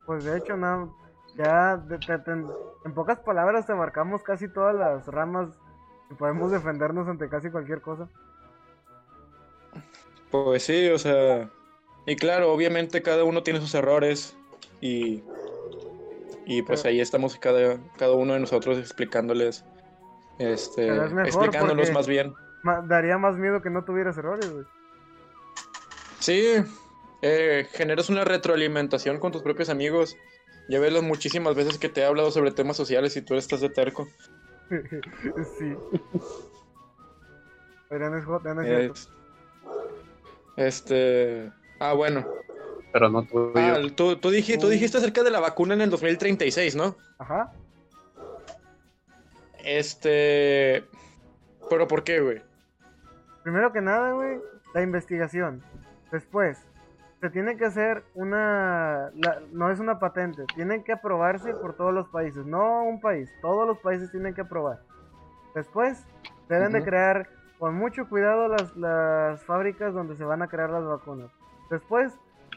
Pues 0.05 0.23
de 0.23 0.37
hecho, 0.37 0.55
no, 0.57 0.95
ya 1.35 1.77
de- 1.77 1.99
en 2.85 2.93
pocas 2.93 3.19
palabras 3.19 3.65
te 3.65 3.73
abarcamos 3.73 4.21
casi 4.23 4.47
todas 4.47 4.75
las 4.75 5.07
ramas 5.07 5.49
y 6.11 6.13
podemos 6.13 6.51
defendernos 6.51 7.07
ante 7.07 7.27
casi 7.29 7.49
cualquier 7.49 7.81
cosa. 7.81 8.07
Pues 10.31 10.63
sí, 10.63 10.89
o 10.89 10.97
sea. 10.97 11.49
Y 12.05 12.15
claro, 12.15 12.51
obviamente 12.51 13.01
cada 13.01 13.23
uno 13.23 13.41
tiene 13.43 13.59
sus 13.61 13.73
errores. 13.73 14.37
Y. 14.81 15.23
Y 16.45 16.61
pues 16.61 16.81
Pero- 16.83 16.91
ahí 16.91 17.01
estamos 17.01 17.37
cada, 17.37 17.77
cada 17.97 18.13
uno 18.13 18.33
de 18.33 18.39
nosotros 18.39 18.77
explicándoles. 18.77 19.65
Este. 20.37 20.87
Es 21.27 21.35
porque- 21.35 21.91
más 21.93 22.07
bien. 22.07 22.33
Ma- 22.61 22.81
daría 22.81 23.17
más 23.17 23.37
miedo 23.37 23.61
que 23.61 23.69
no 23.71 23.83
tuvieras 23.83 24.17
errores, 24.17 24.51
güey. 24.51 24.65
Sí, 26.25 26.43
eh, 27.21 27.67
generas 27.73 28.09
una 28.09 28.23
retroalimentación 28.23 29.19
con 29.19 29.31
tus 29.31 29.43
propios 29.43 29.69
amigos. 29.69 30.17
Ya 30.67 30.79
ves 30.79 30.91
las 30.91 31.03
muchísimas 31.03 31.53
veces 31.53 31.77
que 31.77 31.87
te 31.87 32.01
he 32.01 32.05
hablado 32.05 32.31
sobre 32.31 32.49
temas 32.49 32.75
sociales 32.75 33.15
y 33.15 33.21
tú 33.21 33.35
estás 33.35 33.61
de 33.61 33.69
terco. 33.69 34.07
sí. 34.71 35.75
Es 37.91 38.25
hot, 38.25 38.43
no 38.43 38.61
es. 38.63 38.91
Es- 38.91 39.09
este. 40.57 41.51
Ah, 41.79 41.93
bueno. 41.93 42.25
Pero 42.91 43.09
no 43.09 43.21
tú 43.23 43.51
Ah, 43.55 43.77
tú, 43.95 44.15
tú, 44.15 44.31
dij- 44.31 44.59
tú 44.59 44.67
dijiste 44.67 44.97
acerca 44.97 45.21
de 45.21 45.29
la 45.29 45.39
vacuna 45.41 45.75
en 45.75 45.81
el 45.81 45.91
2036, 45.91 46.75
¿no? 46.75 46.95
Ajá. 47.19 47.53
Este. 49.63 50.85
¿Pero 51.69 51.87
por 51.87 52.03
qué, 52.03 52.19
güey? 52.19 52.41
Primero 53.43 53.71
que 53.71 53.81
nada, 53.81 54.13
güey, 54.13 54.39
la 54.73 54.81
investigación. 54.81 55.61
Después, 56.11 56.65
se 57.21 57.29
tiene 57.29 57.57
que 57.57 57.65
hacer 57.65 58.03
una... 58.13 59.09
la- 59.15 59.41
no 59.51 59.71
es 59.71 59.79
una 59.79 59.99
patente, 59.99 60.45
tienen 60.55 60.83
que 60.83 60.93
aprobarse 60.93 61.53
por 61.53 61.73
todos 61.75 61.93
los 61.93 62.07
países, 62.09 62.45
no 62.45 62.83
un 62.83 62.99
país, 63.01 63.31
todos 63.41 63.67
los 63.67 63.77
países 63.79 64.11
tienen 64.11 64.33
que 64.33 64.41
aprobar. 64.41 64.79
Después, 65.53 66.05
deben 66.49 66.73
de 66.73 66.83
crear 66.83 67.27
con 67.57 67.73
mucho 67.75 68.07
cuidado 68.09 68.47
las, 68.49 68.75
las 68.75 69.43
fábricas 69.45 69.93
donde 69.93 70.15
se 70.15 70.25
van 70.25 70.41
a 70.41 70.47
crear 70.47 70.69
las 70.69 70.85
vacunas. 70.85 71.31
Después, 71.69 72.13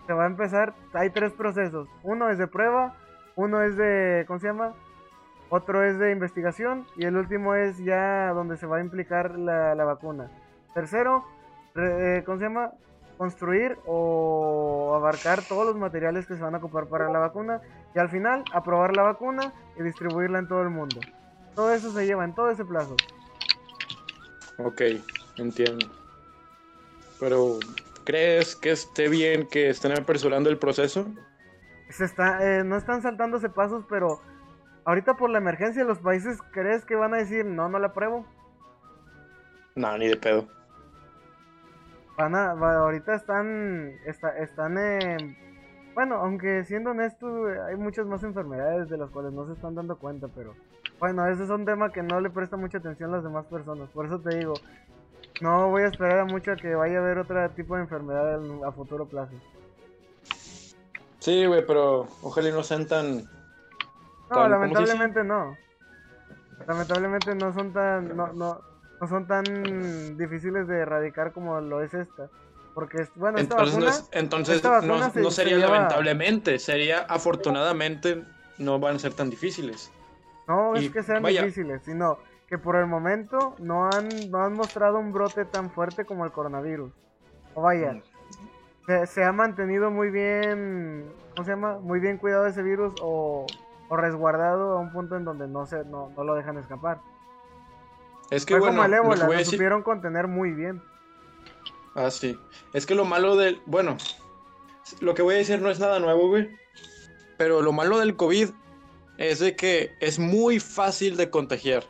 se 0.07 0.12
va 0.12 0.25
a 0.25 0.26
empezar, 0.26 0.75
hay 0.93 1.11
tres 1.11 1.33
procesos. 1.33 1.88
Uno 2.02 2.28
es 2.31 2.38
de 2.38 2.47
prueba, 2.47 2.95
uno 3.37 3.62
es 3.62 3.76
de, 3.76 4.25
¿cómo 4.26 4.38
se 4.40 4.49
llama? 4.49 4.73
Otro 5.50 5.83
es 5.83 5.99
de 5.99 6.11
investigación 6.11 6.85
y 6.97 7.05
el 7.07 7.17
último 7.17 7.55
es 7.55 7.78
ya 7.78 8.33
donde 8.35 8.57
se 8.57 8.67
va 8.67 8.78
a 8.78 8.81
implicar 8.81 9.38
la, 9.38 9.75
la 9.75 9.85
vacuna. 9.85 10.28
Tercero, 10.75 11.25
eh, 11.76 12.23
¿cómo 12.26 12.38
se 12.38 12.45
llama? 12.45 12.73
Construir 13.19 13.79
o 13.85 14.95
abarcar 14.95 15.43
todos 15.43 15.67
los 15.67 15.77
materiales 15.77 16.27
que 16.27 16.37
se 16.37 16.41
van 16.41 16.55
a 16.55 16.59
ocupar 16.59 16.87
para 16.87 17.11
la 17.11 17.19
vacuna 17.19 17.61
y 17.95 17.99
al 17.99 18.09
final 18.09 18.45
aprobar 18.53 18.97
la 18.97 19.03
vacuna 19.03 19.53
y 19.77 19.83
distribuirla 19.83 20.39
en 20.39 20.49
todo 20.49 20.63
el 20.63 20.71
mundo. 20.71 21.01
Todo 21.55 21.75
eso 21.75 21.93
se 21.93 22.07
lleva 22.07 22.25
en 22.25 22.35
todo 22.35 22.51
ese 22.51 22.65
plazo. 22.65 22.97
Ok, 24.59 24.83
entiendo. 25.37 25.87
Pero, 27.21 27.59
¿crees 28.05 28.55
que 28.55 28.71
esté 28.71 29.09
bien 29.09 29.47
que 29.49 29.69
estén 29.69 29.93
apresurando 29.93 30.51
el 30.51 30.59
proceso? 30.59 31.07
Se 31.91 32.05
está, 32.05 32.39
eh, 32.43 32.65
no 32.65 32.77
están 32.77 33.03
saltándose 33.03 33.49
pasos, 33.49 33.85
pero 33.89 34.21
ahorita 34.85 35.15
por 35.15 35.31
la 35.31 35.39
emergencia 35.39 35.85
los 35.85 35.99
países, 35.99 36.39
¿crees 36.53 36.85
que 36.85 36.95
van 36.95 37.15
a 37.15 37.19
decir 37.19 37.45
no, 37.45 37.69
no 37.69 37.79
la 37.79 37.89
apruebo? 37.89 38.27
No, 39.75 39.97
ni 39.99 40.09
de 40.09 40.17
pedo. 40.17 40.47
Van 42.19 42.35
a, 42.35 42.53
va- 42.55 42.79
ahorita 42.81 43.15
están, 43.15 43.93
está- 44.05 44.37
están, 44.39 44.77
en- 44.77 45.37
bueno, 45.95 46.17
aunque 46.17 46.65
siendo 46.65 46.91
honestos, 46.91 47.31
güey, 47.39 47.57
hay 47.61 47.77
muchas 47.77 48.07
más 48.07 48.25
enfermedades 48.25 48.89
de 48.89 48.99
las 48.99 49.09
cuales 49.11 49.33
no 49.33 49.47
se 49.47 49.53
están 49.53 49.77
dando 49.77 49.97
cuenta, 49.97 50.27
pero 50.35 50.55
bueno, 50.99 51.25
ese 51.29 51.45
es 51.45 51.51
un 51.51 51.65
tema 51.65 51.93
que 51.93 52.03
no 52.03 52.21
le 52.21 52.29
presta 52.31 52.57
mucha 52.57 52.79
atención 52.79 53.11
a 53.11 53.17
las 53.17 53.25
demás 53.25 53.47
personas, 53.47 53.89
por 53.91 54.07
eso 54.07 54.19
te 54.19 54.37
digo, 54.37 54.55
no 55.41 55.69
voy 55.71 55.83
a 55.83 55.87
esperar 55.87 56.19
a 56.19 56.25
mucho 56.25 56.51
a 56.53 56.57
que 56.57 56.75
vaya 56.75 56.99
a 56.99 57.03
haber 57.03 57.19
otro 57.19 57.49
tipo 57.51 57.77
de 57.77 57.83
enfermedad 57.83 58.35
en- 58.45 58.65
a 58.65 58.73
futuro 58.73 59.07
plazo. 59.07 59.35
Sí, 61.21 61.47
güey, 61.47 61.65
pero 61.65 62.09
ojalá 62.23 62.49
y 62.49 62.53
no 62.53 62.65
sean 62.65 62.87
tan... 62.87 63.19
No, 64.31 64.49
lamentablemente 64.49 65.23
no. 65.25 65.57
Lamentablemente 66.67 67.35
no 67.37 67.53
son 67.53 67.73
tan, 67.73 68.17
no, 68.17 68.33
no, 68.33 68.61
no 69.00 69.07
son 69.07 69.26
tan 69.26 70.17
difíciles 70.17 70.67
de 70.67 70.78
erradicar 70.78 71.33
como 71.33 71.61
lo 71.61 71.83
es 71.83 71.95
esta. 71.95 72.28
Porque, 72.75 73.07
bueno, 73.17 73.38
esta 73.38 73.55
Entonces, 73.55 73.78
no 73.78 73.88
es- 73.88 74.09
entonces 74.12 74.57
esta 74.57 74.81
no, 74.83 75.11
se- 75.11 75.21
no 75.21 75.31
se 75.31 75.43
sería 75.43 75.57
lleva- 75.59 75.73
lamentablemente, 75.75 76.59
sería 76.59 77.00
afortunadamente 77.09 78.25
no 78.59 78.78
van 78.78 78.97
a 78.97 78.99
ser 78.99 79.14
tan 79.14 79.31
difíciles. 79.31 79.93
no 80.47 80.75
y 80.76 80.87
es 80.87 80.90
que 80.93 81.02
sean 81.02 81.23
vaya. 81.23 81.43
difíciles, 81.43 81.83
sino 81.85 82.19
que 82.47 82.57
por 82.57 82.76
el 82.76 82.87
momento 82.87 83.55
no 83.59 83.93
han, 83.93 84.31
no 84.31 84.43
han 84.43 84.55
mostrado 84.55 84.99
un 84.99 85.12
brote 85.12 85.45
tan 85.45 85.71
fuerte 85.71 86.07
como 86.07 86.25
el 86.25 86.33
coronavirus. 86.33 86.90
O 87.55 87.62
vaya, 87.62 87.93
Mm. 87.93 88.02
se, 88.87 89.07
se 89.07 89.25
ha 89.25 89.33
mantenido 89.33 89.90
muy 89.90 90.11
bien, 90.11 91.12
¿cómo 91.35 91.45
se 91.45 91.50
llama? 91.50 91.78
Muy 91.81 92.00
bien 92.00 92.17
cuidado 92.17 92.47
ese 92.47 92.62
virus 92.62 92.95
o, 93.02 93.45
o 93.90 93.97
resguardado 93.99 94.73
a 94.78 94.81
un 94.81 94.90
punto 94.90 95.17
en 95.17 95.25
donde 95.25 95.47
no, 95.49 95.67
se, 95.67 95.85
no, 95.85 96.11
no 96.17 96.25
lo 96.25 96.35
dejan 96.35 96.57
escapar. 96.59 97.00
Es 98.30 98.44
que 98.44 98.54
Fue 98.54 98.61
bueno, 98.61 98.76
como 98.76 98.85
el 98.87 98.94
ébola, 98.94 99.26
lo 99.26 99.32
decir- 99.32 99.52
supieron 99.52 99.82
contener 99.82 100.26
muy 100.26 100.52
bien. 100.52 100.82
Ah, 101.94 102.11
sí. 102.11 102.38
Es 102.73 102.87
que 102.87 102.94
lo 102.94 103.04
malo 103.04 103.37
del. 103.37 103.61
Bueno, 103.66 103.97
lo 105.00 105.14
que 105.14 105.23
voy 105.23 105.35
a 105.35 105.38
decir 105.38 105.61
no 105.61 105.70
es 105.70 105.80
nada 105.80 105.99
nuevo, 105.99 106.28
güey. 106.28 106.49
Pero 107.38 107.62
lo 107.62 107.73
malo 107.73 107.99
del 107.99 108.16
COVID 108.16 108.50
es 109.16 109.38
de 109.38 109.56
que 109.56 109.92
es 110.00 110.18
muy 110.18 110.61
fácil 110.61 111.16
de 111.16 111.30
contagiar. 111.30 111.85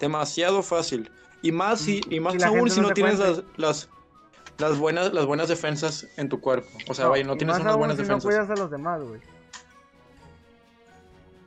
Demasiado 0.00 0.62
fácil. 0.62 1.10
Y 1.42 1.52
más, 1.52 1.80
si, 1.80 2.00
y 2.08 2.18
más 2.20 2.34
Y 2.34 2.42
aún 2.42 2.70
si 2.70 2.80
no 2.80 2.88
no 2.88 2.94
tienes 2.94 3.18
las, 3.18 3.42
las, 3.56 3.88
las, 4.58 4.78
buenas, 4.78 5.12
las 5.12 5.26
buenas 5.26 5.48
defensas 5.48 6.06
en 6.16 6.28
tu 6.28 6.40
cuerpo. 6.40 6.68
O 6.88 6.94
sea, 6.94 7.08
vaya, 7.08 7.24
no 7.24 7.36
tienes 7.36 7.58
unas 7.58 7.76
buenas 7.76 7.96
si 7.96 8.02
defensas. 8.02 8.24
no 8.24 8.30
cuidas 8.30 8.50
a 8.50 8.60
los 8.60 8.70
demás, 8.70 9.02
güey. 9.02 9.20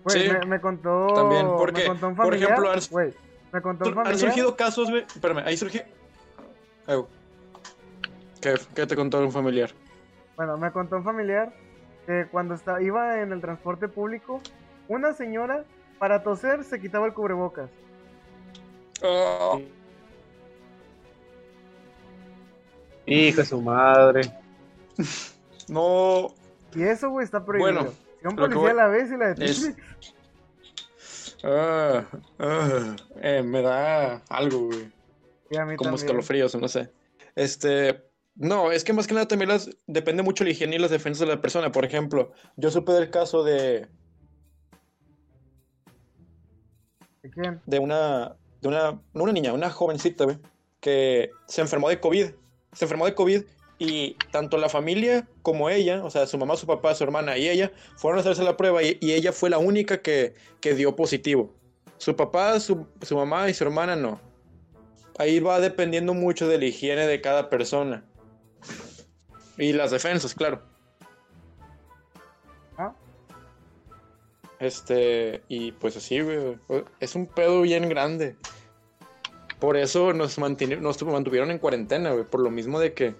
Sí, 0.08 0.30
me, 0.32 0.46
me 0.46 0.62
contó. 0.62 1.14
también, 1.14 1.46
me 1.46 1.54
porque, 1.58 1.86
contó 1.86 2.08
un 2.08 2.16
por 2.16 2.34
ejemplo, 2.34 2.72
güey, 2.90 3.14
me 3.52 3.62
contó 3.62 3.86
un 3.86 3.90
Han 3.92 3.96
familiar. 4.06 4.20
surgido 4.20 4.56
casos, 4.56 4.90
güey. 4.90 5.04
Espérame, 5.04 5.44
ahí 5.46 5.58
surgió. 5.58 5.82
¿Qué, 8.42 8.56
qué 8.76 8.88
te 8.88 8.96
contó 8.96 9.20
un 9.20 9.32
familiar? 9.32 9.72
Bueno, 10.36 10.58
me 10.58 10.72
contó 10.72 10.98
un 10.98 11.04
familiar 11.04 11.54
que 12.08 12.28
cuando 12.32 12.56
estaba, 12.56 12.82
iba 12.82 13.22
en 13.22 13.32
el 13.32 13.42
transporte 13.42 13.88
público, 13.88 14.42
una 14.88 15.14
señora 15.14 15.64
para 16.00 16.24
toser 16.24 16.64
se 16.64 16.80
quitaba 16.82 17.06
el 17.06 17.14
cubrebocas. 17.14 17.70
Oh, 19.04 19.62
Hijo 23.06 23.42
de 23.42 23.46
su 23.46 23.62
madre. 23.62 24.22
no, 25.68 26.34
Y 26.76 26.84
eso, 26.84 27.10
güey, 27.10 27.26
está 27.26 27.44
prohibido. 27.44 27.74
Bueno, 27.84 27.92
si 28.22 28.28
un 28.28 28.36
policía 28.36 28.62
voy- 28.62 28.74
la 28.74 28.88
ve 28.88 29.06
y 29.06 29.18
la 29.18 29.28
detiene, 29.30 29.52
es- 29.52 29.74
Eh, 31.44 33.44
me 33.44 33.62
da 33.62 34.18
algo, 34.30 34.68
güey. 34.68 34.92
Como 35.50 35.76
también. 35.76 35.96
escalofríos, 35.96 36.56
no 36.56 36.68
sé. 36.68 36.92
Este, 37.36 38.04
no, 38.36 38.72
es 38.72 38.84
que 38.84 38.94
más 38.94 39.08
que 39.08 39.14
nada 39.14 39.28
también 39.28 39.50
las, 39.50 39.70
depende 39.88 40.24
mucho 40.24 40.44
la 40.44 40.52
higiene 40.52 40.76
y 40.76 40.80
las 40.80 40.92
defensas 40.92 41.28
de 41.28 41.36
la 41.36 41.42
persona. 41.42 41.72
Por 41.72 41.86
ejemplo, 41.86 42.32
yo 42.56 42.72
supe 42.72 42.94
del 42.94 43.10
caso 43.10 43.44
de, 43.44 43.88
¿De 47.22 47.30
quién? 47.30 47.62
de 47.66 47.80
una, 47.80 48.38
de 48.62 48.68
una, 48.68 49.02
no 49.14 49.24
una 49.24 49.34
niña, 49.34 49.54
una 49.54 49.70
jovencita, 49.70 50.24
güey, 50.24 50.40
que 50.80 51.32
se 51.48 51.62
enfermó 51.62 51.90
de 51.90 52.00
COVID. 52.00 52.32
Se 52.74 52.86
enfermó 52.86 53.06
de 53.06 53.16
COVID 53.16 53.44
y 53.84 54.16
tanto 54.30 54.60
la 54.60 54.70
familia 54.70 55.28
como 55.42 55.72
ella, 55.72 56.04
o 56.06 56.12
sea, 56.12 56.28
su 56.28 56.38
mamá, 56.38 56.56
su 56.56 56.68
papá, 56.68 56.94
su 56.94 57.04
hermana 57.04 57.40
y 57.40 57.50
ella, 57.50 57.72
fueron 57.96 58.20
a 58.20 58.22
hacerse 58.22 58.44
la 58.44 58.56
prueba 58.56 58.84
y, 58.84 59.00
y 59.02 59.14
ella 59.14 59.32
fue 59.32 59.50
la 59.50 59.58
única 59.58 60.04
que, 60.04 60.36
que 60.60 60.76
dio 60.76 60.96
positivo. 60.96 61.52
Su 61.98 62.16
papá, 62.16 62.60
su, 62.60 62.86
su 63.02 63.16
mamá 63.16 63.50
y 63.50 63.56
su 63.56 63.64
hermana 63.64 63.96
no. 63.96 64.22
Ahí 65.18 65.40
va 65.40 65.60
dependiendo 65.60 66.14
mucho 66.14 66.48
de 66.48 66.60
la 66.60 66.66
higiene 66.66 67.08
de 67.08 67.22
cada 67.22 67.50
persona. 67.50 68.06
Y 69.58 69.74
las 69.74 69.90
defensas, 69.90 70.36
claro. 70.36 70.62
Ah. 72.78 72.94
Este, 74.60 75.42
y 75.48 75.72
pues 75.72 75.98
así, 75.98 76.22
güey. 76.22 76.56
Es 77.00 77.16
un 77.16 77.26
pedo 77.26 77.64
bien 77.64 77.90
grande. 77.90 78.36
Por 79.60 79.76
eso 79.76 80.14
nos, 80.14 80.38
nos 80.38 81.04
mantuvieron 81.04 81.50
en 81.50 81.58
cuarentena, 81.58 82.12
güey. 82.12 82.26
Por 82.26 82.42
lo 82.42 82.52
mismo 82.52 82.80
de 82.80 82.94
que 82.94 83.16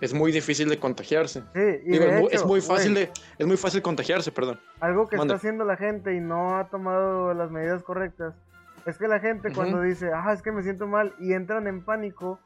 es 0.00 0.12
muy 0.14 0.32
difícil 0.32 0.68
de 0.68 0.78
contagiarse. 0.78 1.40
Sí, 1.54 1.60
y 1.84 1.90
Digo, 1.92 2.04
de 2.04 2.28
es, 2.32 2.44
muy 2.44 2.60
fácil 2.60 2.94
de, 2.94 3.10
es 3.38 3.46
muy 3.46 3.56
fácil 3.56 3.82
contagiarse, 3.82 4.30
perdón. 4.32 4.60
Algo 4.80 5.08
que 5.08 5.16
está 5.16 5.34
haciendo 5.34 5.64
la 5.64 5.76
gente 5.76 6.14
y 6.14 6.20
no 6.20 6.58
ha 6.58 6.68
tomado 6.68 7.32
las 7.34 7.50
medidas 7.50 7.82
correctas 7.82 8.34
es 8.84 8.98
que 8.98 9.08
la 9.08 9.18
gente 9.20 9.52
cuando 9.52 9.80
dice, 9.80 10.10
ah, 10.14 10.32
es 10.32 10.42
que 10.42 10.52
me 10.52 10.62
siento 10.62 10.86
mal 10.86 11.14
y 11.18 11.32
entran 11.32 11.66
en 11.66 11.82
pánico 11.84 12.38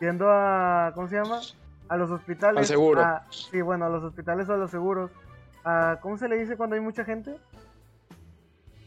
yendo 0.00 0.28
a, 0.30 0.92
¿cómo 0.94 1.08
se 1.08 1.16
llama? 1.16 1.40
A 1.88 1.96
los 1.96 2.10
hospitales. 2.10 2.58
Al 2.58 2.66
seguro. 2.66 3.00
a- 3.02 3.26
sí, 3.30 3.60
bueno, 3.60 3.84
a 3.84 3.88
los 3.88 4.02
hospitales 4.02 4.48
o 4.48 4.54
a 4.54 4.56
los 4.56 4.70
seguros. 4.70 5.10
a- 5.64 5.98
¿Cómo 6.00 6.16
se 6.18 6.28
le 6.28 6.36
dice 6.38 6.56
cuando 6.56 6.74
hay 6.74 6.80
mucha 6.82 7.04
gente? 7.04 7.36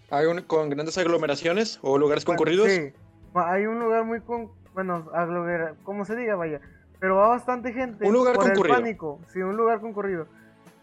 Hay 0.10 0.26
un- 0.26 0.42
con 0.42 0.70
grandes 0.70 0.98
aglomeraciones 0.98 1.80
o 1.82 1.98
lugares 1.98 2.26
Bueno, 2.26 2.38
concurridos. 2.38 2.70
Sí, 2.70 2.92
hay 3.34 3.66
un 3.66 3.80
lugar 3.80 4.04
muy 4.04 4.20
con, 4.22 4.52
bueno, 4.74 5.10
aglomera- 5.14 5.76
¿cómo 5.84 6.04
se 6.04 6.16
diga, 6.16 6.36
vaya? 6.36 6.60
Pero 7.00 7.18
va 7.18 7.28
bastante 7.30 7.74
gente 7.74 8.08
Un 8.08 8.14
lugar 8.14 8.36
por 8.36 8.46
concurrido. 8.46 8.76
el 8.76 8.82
pánico, 8.82 9.20
sí, 9.28 9.42
un 9.42 9.58
lugar 9.58 9.82
concurrido. 9.82 10.28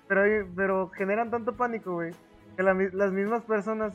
Pero 0.09 0.47
pero 0.55 0.91
generan 0.91 1.31
tanto 1.31 1.55
pánico, 1.57 1.95
güey, 1.95 2.13
que 2.57 2.63
la 2.63 2.75
las 2.75 3.13
mismas 3.13 3.43
personas 3.43 3.95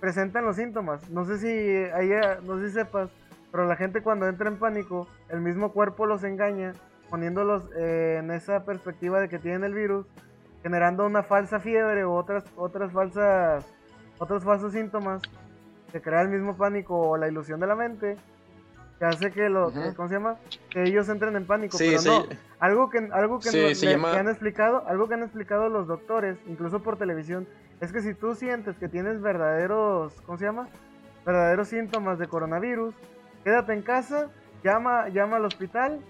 presentan 0.00 0.44
los 0.44 0.56
síntomas. 0.56 1.10
No 1.10 1.24
sé 1.24 1.38
si 1.38 1.92
haya, 1.92 2.38
no 2.46 2.58
sé 2.58 2.68
si 2.68 2.74
sepas, 2.74 3.10
pero 3.50 3.66
la 3.66 3.76
gente 3.76 4.02
cuando 4.02 4.26
entra 4.26 4.48
en 4.48 4.56
pánico, 4.56 5.06
el 5.28 5.40
mismo 5.40 5.72
cuerpo 5.72 6.06
los 6.06 6.24
engaña, 6.24 6.72
poniéndolos 7.10 7.68
eh, 7.76 8.16
en 8.18 8.30
esa 8.30 8.64
perspectiva 8.64 9.20
de 9.20 9.28
que 9.28 9.38
tienen 9.38 9.64
el 9.64 9.74
virus, 9.74 10.06
generando 10.62 11.06
una 11.06 11.22
falsa 11.22 11.60
fiebre 11.60 12.04
o 12.04 12.14
otras 12.14 12.44
otras 12.56 12.92
falsas 12.92 13.64
otros 14.18 14.44
falsos 14.44 14.72
síntomas 14.72 15.22
que 15.92 16.00
crea 16.00 16.20
el 16.22 16.28
mismo 16.28 16.56
pánico 16.56 16.96
o 16.96 17.16
la 17.16 17.28
ilusión 17.28 17.58
de 17.60 17.66
la 17.66 17.74
mente 17.74 18.16
que 19.00 19.06
hace 19.06 19.32
que 19.32 19.48
los. 19.48 19.72
¿cómo 19.96 20.08
se 20.08 20.14
llama? 20.14 20.36
que 20.68 20.84
ellos 20.84 21.08
entren 21.08 21.34
en 21.34 21.46
pánico, 21.46 21.78
Sí, 21.78 21.86
pero 21.88 22.02
sí. 22.02 22.08
no, 22.08 22.26
algo 22.60 22.90
que 22.90 22.98
algo 23.12 23.40
que, 23.40 23.48
Sí, 23.48 23.60
no- 23.70 23.74
se 23.74 23.86
le- 23.86 23.92
llama- 23.92 24.12
que 24.12 24.18
han 24.18 24.28
explicado, 24.28 24.84
algo 24.86 25.08
que 25.08 25.14
han 25.14 25.22
explicado 25.22 25.68
los 25.70 25.88
doctores, 25.88 26.38
incluso 26.46 26.80
por 26.82 26.96
televisión, 26.98 27.48
es 27.80 27.92
que 27.92 28.02
si 28.02 28.12
tú 28.14 28.34
sientes 28.34 28.76
que 28.76 28.88
tienes 28.88 29.20
verdaderos, 29.22 30.20
¿cómo 30.26 30.36
se 30.38 30.44
llama? 30.44 30.68
verdaderos 31.24 31.68
síntomas 31.68 32.18
de 32.18 32.28
coronavirus, 32.28 32.94
quédate 33.42 33.72
en 33.72 33.82
casa, 33.82 34.28
llama 34.62 35.08
llama 35.08 35.36
al 35.36 35.44
hospital 35.46 36.00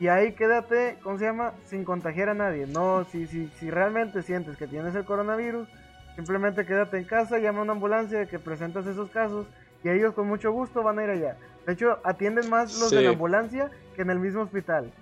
y 0.00 0.08
ahí 0.08 0.32
quédate, 0.34 0.98
¿cómo 1.02 1.18
se 1.18 1.24
llama? 1.26 1.52
Sin 1.64 1.84
contagiar 1.84 2.28
a 2.28 2.34
nadie. 2.34 2.66
No, 2.66 3.04
si, 3.04 3.26
si, 3.28 3.46
si 3.58 3.70
realmente 3.70 4.22
sientes 4.22 4.56
que 4.56 4.66
tienes 4.66 4.94
el 4.96 5.04
coronavirus, 5.04 5.68
simplemente 6.16 6.66
quédate 6.66 6.98
en 6.98 7.04
casa, 7.04 7.38
llama 7.38 7.60
a 7.60 7.62
una 7.62 7.72
ambulancia 7.72 8.26
que 8.26 8.38
presentas 8.40 8.86
esos 8.86 9.10
casos 9.10 9.46
y 9.84 9.88
ellos 9.90 10.12
con 10.12 10.26
mucho 10.26 10.50
gusto 10.52 10.82
van 10.82 10.98
a 10.98 11.04
ir 11.04 11.10
allá. 11.10 11.36
De 11.66 11.72
hecho, 11.72 11.98
atienden 12.04 12.48
más 12.48 12.78
los 12.78 12.90
de 12.90 13.02
la 13.02 13.10
ambulancia 13.10 13.70
que 13.94 14.02
en 14.02 14.10
el 14.10 14.20
mismo 14.20 14.42
hospital. 14.42 14.92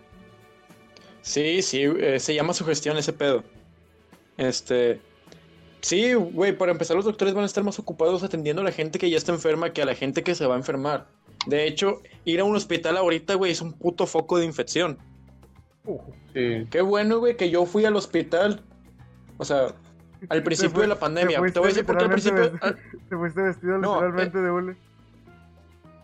Sí, 1.21 1.63
sí, 1.63 1.83
eh, 1.83 2.19
se 2.19 2.35
llama 2.35 2.53
sugestión 2.55 2.97
ese 2.97 3.13
pedo. 3.13 3.45
Este. 4.37 5.01
Sí, 5.81 6.15
güey, 6.15 6.57
para 6.57 6.73
empezar, 6.73 6.97
los 6.97 7.05
doctores 7.05 7.35
van 7.35 7.43
a 7.43 7.47
estar 7.47 7.63
más 7.63 7.79
ocupados 7.79 8.23
atendiendo 8.23 8.63
a 8.63 8.65
la 8.65 8.73
gente 8.73 8.99
que 8.99 9.11
ya 9.11 9.19
está 9.19 9.33
enferma 9.33 9.71
que 9.75 9.83
a 9.83 9.85
la 9.85 9.95
gente 9.95 10.23
que 10.23 10.35
se 10.35 10.47
va 10.47 10.55
a 10.55 10.59
enfermar. 10.59 11.07
De 11.47 11.67
hecho, 11.67 12.01
ir 12.25 12.41
a 12.41 12.45
un 12.45 12.57
hospital 12.57 12.97
ahorita, 12.97 13.35
güey, 13.35 13.53
es 13.53 13.61
un 13.61 13.75
puto 13.75 14.07
foco 14.07 14.39
de 14.39 14.47
infección. 14.47 14.99
Sí. 16.33 16.67
Qué 16.71 16.81
bueno, 16.81 17.19
güey, 17.19 17.37
que 17.37 17.51
yo 17.51 17.67
fui 17.67 17.85
al 17.85 17.97
hospital. 17.97 18.63
O 19.37 19.45
sea, 19.45 19.75
al 20.31 20.43
principio 20.43 20.81
de 20.81 20.87
la 20.89 20.99
pandemia. 20.99 21.41
Te 21.53 21.59
voy 21.59 21.67
a 21.67 21.69
decir 21.69 21.85
por 21.85 21.99
qué 21.99 22.05
al 22.05 22.11
principio. 22.11 22.53
ah, 22.63 22.75
Te 23.11 23.17
fuiste 23.17 23.43
vestido 23.43 23.79
No, 23.79 23.95
literalmente 23.95 24.41
de 24.41 24.51
hule. 24.51 24.77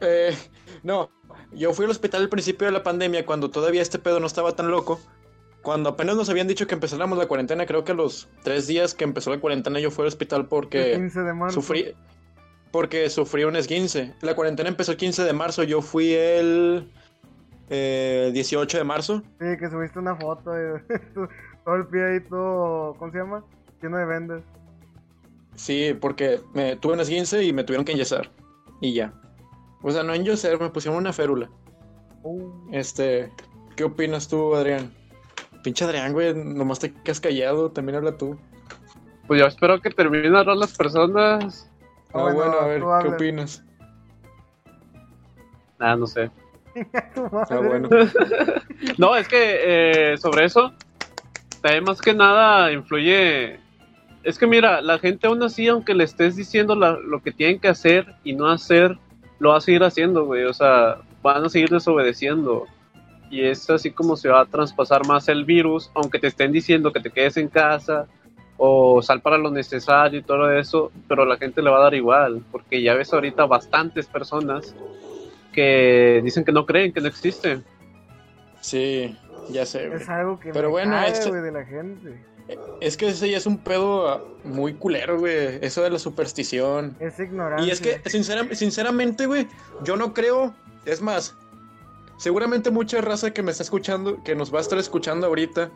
Eh, 0.00 0.34
no, 0.82 1.10
yo 1.52 1.72
fui 1.72 1.84
al 1.84 1.90
hospital 1.90 2.22
al 2.22 2.28
principio 2.28 2.66
de 2.66 2.72
la 2.72 2.82
pandemia 2.82 3.26
cuando 3.26 3.50
todavía 3.50 3.82
este 3.82 3.98
pedo 3.98 4.20
no 4.20 4.26
estaba 4.26 4.52
tan 4.52 4.70
loco. 4.70 5.00
Cuando 5.62 5.90
apenas 5.90 6.16
nos 6.16 6.30
habían 6.30 6.48
dicho 6.48 6.66
que 6.66 6.74
empezáramos 6.74 7.18
la 7.18 7.26
cuarentena, 7.26 7.66
creo 7.66 7.84
que 7.84 7.92
a 7.92 7.94
los 7.94 8.28
tres 8.42 8.66
días 8.66 8.94
que 8.94 9.04
empezó 9.04 9.30
la 9.30 9.40
cuarentena 9.40 9.78
yo 9.78 9.90
fui 9.90 10.02
al 10.02 10.08
hospital 10.08 10.42
El 10.42 10.46
porque 10.46 10.92
15 10.94 11.20
de 11.20 11.34
marzo. 11.34 11.60
sufrí, 11.60 11.94
porque 12.70 13.10
sufrí 13.10 13.44
un 13.44 13.56
esguince. 13.56 14.14
La 14.22 14.34
cuarentena 14.34 14.70
empezó 14.70 14.92
el 14.92 14.98
15 14.98 15.22
de 15.24 15.32
marzo, 15.34 15.62
yo 15.62 15.82
fui 15.82 16.14
el 16.14 16.90
eh, 17.68 18.30
18 18.32 18.78
de 18.78 18.84
marzo. 18.84 19.22
Sí, 19.38 19.46
que 19.58 19.68
subiste 19.70 19.98
una 19.98 20.16
foto 20.16 20.50
de 20.52 20.80
todo 21.64 21.76
el 21.76 21.86
pie 21.88 22.04
ahí 22.04 22.20
todo, 22.20 22.94
¿cómo 22.94 23.12
se 23.12 23.18
llama? 23.18 23.44
Lleno 23.82 23.98
de 23.98 24.04
vendas. 24.06 24.42
Sí, 25.56 25.94
porque 26.00 26.40
me 26.54 26.76
tuve 26.76 26.94
un 26.94 27.00
esguince 27.00 27.44
y 27.44 27.52
me 27.52 27.64
tuvieron 27.64 27.84
que 27.84 27.92
enyesar. 27.92 28.30
Y 28.80 28.94
ya. 28.94 29.12
O 29.82 29.90
sea, 29.90 30.02
no 30.02 30.12
enyesar, 30.14 30.60
me 30.60 30.70
pusieron 30.70 30.98
una 30.98 31.12
férula. 31.12 31.48
Uh, 32.22 32.50
Este, 32.72 33.32
¿qué 33.76 33.84
opinas 33.84 34.28
tú, 34.28 34.54
Adrián? 34.54 34.92
Pinche 35.62 35.84
Adrián, 35.84 36.12
güey, 36.12 36.34
nomás 36.34 36.78
te 36.78 36.92
quedas 36.92 37.20
callado, 37.20 37.70
también 37.70 37.96
habla 37.96 38.16
tú. 38.16 38.38
Pues 39.26 39.40
yo 39.40 39.46
espero 39.46 39.80
que 39.80 39.90
terminen 39.90 40.34
ahora 40.34 40.54
las 40.54 40.76
personas. 40.76 41.70
Ah, 42.12 42.22
Bueno, 42.22 42.34
bueno, 42.36 42.58
a 42.58 42.66
ver, 42.66 42.82
¿qué 43.02 43.08
opinas? 43.08 43.62
Ah, 45.78 45.96
no 45.96 46.06
sé. 46.06 46.30
Ah, 47.50 47.58
bueno. 47.62 47.88
No, 48.98 49.14
es 49.14 49.28
que 49.28 50.12
eh, 50.12 50.16
sobre 50.18 50.46
eso, 50.46 50.72
también 51.60 51.84
más 51.84 52.00
que 52.00 52.14
nada 52.14 52.72
influye. 52.72 53.60
Es 54.22 54.38
que 54.38 54.46
mira, 54.46 54.80
la 54.80 54.98
gente 54.98 55.26
aún 55.26 55.42
así, 55.42 55.68
aunque 55.68 55.92
le 55.94 56.04
estés 56.04 56.34
diciendo 56.36 56.74
la- 56.74 56.98
lo 56.98 57.20
que 57.22 57.30
tienen 57.32 57.58
que 57.60 57.68
hacer 57.68 58.14
y 58.24 58.32
no 58.32 58.48
hacer, 58.48 58.98
lo 59.40 59.50
va 59.50 59.56
a 59.56 59.60
seguir 59.60 59.82
haciendo, 59.82 60.24
güey. 60.26 60.44
O 60.44 60.52
sea, 60.54 60.98
van 61.22 61.44
a 61.44 61.48
seguir 61.48 61.68
desobedeciendo. 61.70 62.66
Y 63.30 63.42
es 63.44 63.68
así 63.70 63.90
como 63.90 64.16
se 64.16 64.28
va 64.28 64.40
a 64.42 64.46
traspasar 64.46 65.06
más 65.06 65.28
el 65.28 65.44
virus, 65.44 65.90
aunque 65.94 66.18
te 66.18 66.28
estén 66.28 66.52
diciendo 66.52 66.92
que 66.92 67.00
te 67.00 67.10
quedes 67.10 67.36
en 67.36 67.48
casa 67.48 68.06
o 68.56 69.00
sal 69.02 69.20
para 69.22 69.38
lo 69.38 69.50
necesario 69.50 70.20
y 70.20 70.22
todo 70.22 70.50
eso, 70.52 70.92
pero 71.08 71.24
la 71.24 71.36
gente 71.38 71.62
le 71.62 71.70
va 71.70 71.78
a 71.78 71.82
dar 71.84 71.94
igual, 71.94 72.42
porque 72.52 72.82
ya 72.82 72.94
ves 72.94 73.12
ahorita 73.12 73.46
bastantes 73.46 74.06
personas 74.06 74.74
que 75.52 76.20
dicen 76.22 76.44
que 76.44 76.52
no 76.52 76.66
creen, 76.66 76.92
que 76.92 77.00
no 77.00 77.08
existen. 77.08 77.64
Sí, 78.60 79.16
ya 79.50 79.64
sé, 79.64 79.88
güey. 79.88 80.00
Es 80.02 80.08
algo 80.08 80.38
que 80.38 80.52
Pero 80.52 80.68
me 80.68 80.72
bueno, 80.72 80.92
cae, 80.92 81.10
este- 81.12 81.30
güey, 81.30 81.40
de 81.40 81.52
la 81.52 81.64
gente. 81.64 82.20
Es 82.80 82.96
que 82.96 83.08
ese 83.08 83.30
ya 83.30 83.36
es 83.36 83.46
un 83.46 83.58
pedo 83.58 84.36
muy 84.44 84.74
culero, 84.74 85.18
güey. 85.18 85.58
Eso 85.62 85.82
de 85.82 85.90
la 85.90 85.98
superstición. 85.98 86.96
Es 87.00 87.18
ignorancia. 87.18 87.66
Y 87.66 87.70
es 87.70 87.80
que, 87.80 88.00
sincera- 88.08 88.54
sinceramente, 88.54 89.26
güey, 89.26 89.46
yo 89.82 89.96
no 89.96 90.14
creo. 90.14 90.54
Es 90.86 91.02
más, 91.02 91.36
seguramente 92.16 92.70
mucha 92.70 93.00
raza 93.00 93.32
que 93.32 93.42
me 93.42 93.50
está 93.50 93.62
escuchando, 93.62 94.22
que 94.24 94.34
nos 94.34 94.52
va 94.52 94.58
a 94.58 94.62
estar 94.62 94.78
escuchando 94.78 95.26
ahorita, 95.26 95.70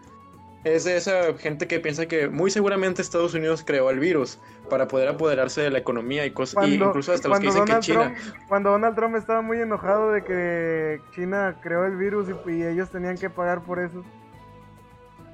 es 0.64 0.84
de 0.84 0.96
esa 0.96 1.34
gente 1.38 1.66
que 1.68 1.78
piensa 1.78 2.06
que 2.06 2.28
muy 2.28 2.50
seguramente 2.50 3.02
Estados 3.02 3.34
Unidos 3.34 3.62
creó 3.66 3.90
el 3.90 3.98
virus 3.98 4.38
para 4.70 4.88
poder 4.88 5.08
apoderarse 5.08 5.60
de 5.60 5.68
la 5.70 5.78
economía 5.78 6.24
y 6.24 6.30
cosas, 6.30 6.54
y 6.54 6.56
Cuando- 6.78 6.86
incluso 6.86 7.12
hasta 7.12 7.28
los 7.28 7.38
que 7.38 7.46
dicen 7.48 7.64
que 7.66 7.68
Donald 7.72 7.84
China. 7.84 8.14
Trump, 8.14 8.48
cuando 8.48 8.70
Donald 8.70 8.96
Trump 8.96 9.16
estaba 9.16 9.42
muy 9.42 9.60
enojado 9.60 10.10
de 10.12 10.24
que 10.24 11.00
China 11.14 11.58
creó 11.62 11.84
el 11.84 11.96
virus 11.96 12.28
y, 12.46 12.50
y 12.50 12.62
ellos 12.64 12.88
tenían 12.88 13.18
que 13.18 13.28
pagar 13.28 13.62
por 13.62 13.78
eso. 13.78 14.02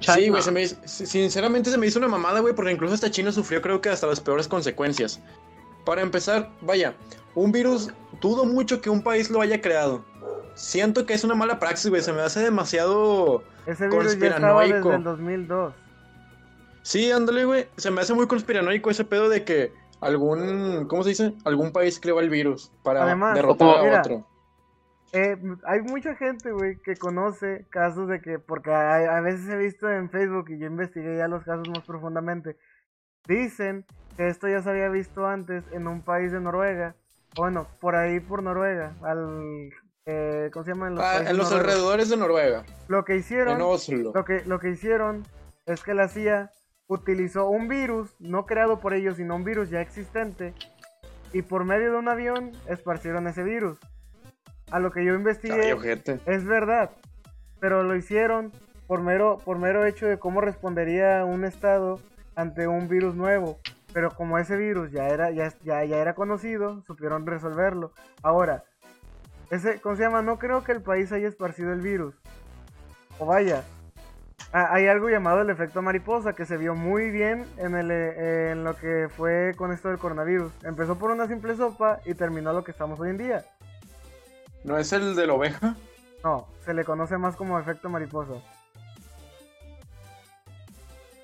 Sí, 0.01 0.29
güey, 0.29 0.41
se 0.41 0.51
me 0.51 0.63
hizo- 0.63 0.75
sinceramente 0.85 1.69
se 1.69 1.77
me 1.77 1.87
hizo 1.87 1.99
una 1.99 2.07
mamada, 2.07 2.39
güey, 2.39 2.53
porque 2.55 2.71
incluso 2.71 2.93
hasta 2.93 3.09
China 3.11 3.31
sufrió 3.31 3.61
creo 3.61 3.81
que 3.81 3.89
hasta 3.89 4.07
las 4.07 4.19
peores 4.19 4.47
consecuencias. 4.47 5.19
Para 5.85 6.01
empezar, 6.01 6.49
vaya, 6.61 6.93
un 7.35 7.51
virus, 7.51 7.89
dudo 8.21 8.45
mucho 8.45 8.81
que 8.81 8.89
un 8.89 9.01
país 9.01 9.29
lo 9.29 9.41
haya 9.41 9.61
creado. 9.61 10.03
Siento 10.53 11.05
que 11.05 11.13
es 11.13 11.23
una 11.23 11.33
mala 11.35 11.59
praxis, 11.59 11.89
güey, 11.89 12.01
se 12.01 12.13
me 12.13 12.21
hace 12.21 12.39
demasiado... 12.41 13.43
Ese 13.65 13.87
virus 13.87 14.17
ya 14.19 14.27
estaba 14.29 14.61
desde 14.63 14.81
Conspiranoico. 14.81 14.93
el 14.93 15.03
2002. 15.03 15.73
Sí, 16.83 17.11
ándale, 17.11 17.45
güey, 17.45 17.67
se 17.77 17.91
me 17.91 18.01
hace 18.01 18.13
muy 18.13 18.27
conspiranoico 18.27 18.89
ese 18.89 19.05
pedo 19.05 19.29
de 19.29 19.43
que 19.43 19.71
algún, 19.99 20.87
¿cómo 20.87 21.03
se 21.03 21.09
dice? 21.09 21.33
Algún 21.45 21.71
país 21.71 21.99
creó 22.01 22.19
el 22.19 22.29
virus 22.29 22.71
para 22.83 23.03
Además, 23.03 23.35
derrotar 23.35 23.77
a 23.79 23.83
mira, 23.83 23.99
otro. 23.99 24.25
Eh, 25.13 25.37
hay 25.65 25.81
mucha 25.81 26.15
gente, 26.15 26.51
güey, 26.51 26.77
que 26.77 26.95
conoce 26.95 27.65
casos 27.69 28.07
de 28.07 28.21
que, 28.21 28.39
porque 28.39 28.71
a, 28.71 29.17
a 29.17 29.21
veces 29.21 29.47
he 29.49 29.57
visto 29.57 29.89
en 29.89 30.09
Facebook 30.09 30.49
y 30.49 30.57
yo 30.57 30.67
investigué 30.67 31.17
ya 31.17 31.27
los 31.27 31.43
casos 31.43 31.67
más 31.69 31.81
profundamente, 31.85 32.55
dicen 33.27 33.85
que 34.15 34.27
esto 34.29 34.47
ya 34.47 34.61
se 34.61 34.69
había 34.69 34.87
visto 34.89 35.27
antes 35.27 35.63
en 35.73 35.87
un 35.87 36.01
país 36.01 36.31
de 36.31 36.39
Noruega, 36.39 36.95
bueno, 37.35 37.67
por 37.81 37.95
ahí 37.95 38.19
por 38.21 38.41
Noruega, 38.41 38.93
al, 39.03 39.69
eh, 40.05 40.49
¿cómo 40.53 40.63
se 40.63 40.71
llama? 40.71 40.87
En 40.87 40.95
los, 40.95 41.03
Ah, 41.03 41.17
en 41.17 41.37
los 41.37 41.51
noruegos. 41.51 41.53
alrededores 41.53 42.09
de 42.09 42.17
Noruega, 42.17 42.63
Lo 42.87 43.03
que 43.03 43.17
hicieron, 43.17 43.55
en 43.57 43.61
Oslo. 43.63 44.11
lo 44.15 44.23
que, 44.25 44.43
lo 44.45 44.59
que 44.59 44.69
hicieron 44.69 45.23
es 45.65 45.83
que 45.83 45.93
la 45.93 46.07
CIA 46.07 46.51
utilizó 46.87 47.49
un 47.49 47.67
virus, 47.67 48.15
no 48.19 48.45
creado 48.45 48.79
por 48.79 48.93
ellos, 48.93 49.17
sino 49.17 49.35
un 49.35 49.43
virus 49.43 49.69
ya 49.69 49.81
existente, 49.81 50.53
y 51.33 51.41
por 51.41 51.63
medio 51.65 51.91
de 51.91 51.97
un 51.97 52.07
avión 52.09 52.51
esparcieron 52.67 53.27
ese 53.27 53.43
virus. 53.43 53.77
A 54.71 54.79
lo 54.79 54.91
que 54.91 55.03
yo 55.05 55.13
investigué, 55.13 55.61
Ay, 55.63 55.71
es 56.25 56.45
verdad, 56.45 56.91
pero 57.59 57.83
lo 57.83 57.95
hicieron 57.95 58.51
por 58.87 59.01
mero, 59.01 59.37
por 59.43 59.57
mero 59.59 59.85
hecho 59.85 60.07
de 60.07 60.17
cómo 60.17 60.41
respondería 60.41 61.23
un 61.25 61.43
estado 61.45 61.99
ante 62.35 62.67
un 62.67 62.87
virus 62.87 63.15
nuevo. 63.15 63.59
Pero 63.93 64.09
como 64.11 64.37
ese 64.37 64.55
virus 64.55 64.91
ya 64.91 65.09
era, 65.09 65.31
ya, 65.31 65.51
ya, 65.63 65.83
ya 65.83 65.97
era 65.97 66.13
conocido, 66.15 66.81
supieron 66.83 67.25
resolverlo. 67.27 67.91
Ahora, 68.23 68.63
ese, 69.49 69.81
¿cómo 69.81 69.97
se 69.97 70.03
llama? 70.03 70.21
No 70.21 70.39
creo 70.39 70.63
que 70.63 70.71
el 70.71 70.81
país 70.81 71.11
haya 71.11 71.27
esparcido 71.27 71.73
el 71.73 71.81
virus. 71.81 72.15
O 73.19 73.25
vaya, 73.25 73.63
ha- 74.53 74.73
hay 74.73 74.87
algo 74.87 75.09
llamado 75.09 75.41
el 75.41 75.49
efecto 75.49 75.81
mariposa 75.81 76.31
que 76.33 76.45
se 76.45 76.55
vio 76.55 76.73
muy 76.73 77.11
bien 77.11 77.45
en, 77.57 77.75
el, 77.75 77.91
eh, 77.91 78.51
en 78.51 78.63
lo 78.63 78.77
que 78.77 79.09
fue 79.09 79.51
con 79.57 79.73
esto 79.73 79.89
del 79.89 79.97
coronavirus. 79.97 80.53
Empezó 80.63 80.97
por 80.97 81.11
una 81.11 81.27
simple 81.27 81.55
sopa 81.57 81.99
y 82.05 82.13
terminó 82.13 82.53
lo 82.53 82.63
que 82.63 82.71
estamos 82.71 82.97
hoy 83.01 83.09
en 83.09 83.17
día. 83.17 83.43
¿No 84.63 84.77
es 84.77 84.91
el 84.93 85.15
de 85.15 85.27
la 85.27 85.33
oveja? 85.33 85.75
No, 86.23 86.47
se 86.65 86.73
le 86.73 86.83
conoce 86.85 87.17
más 87.17 87.35
como 87.35 87.59
efecto 87.59 87.89
mariposa. 87.89 88.33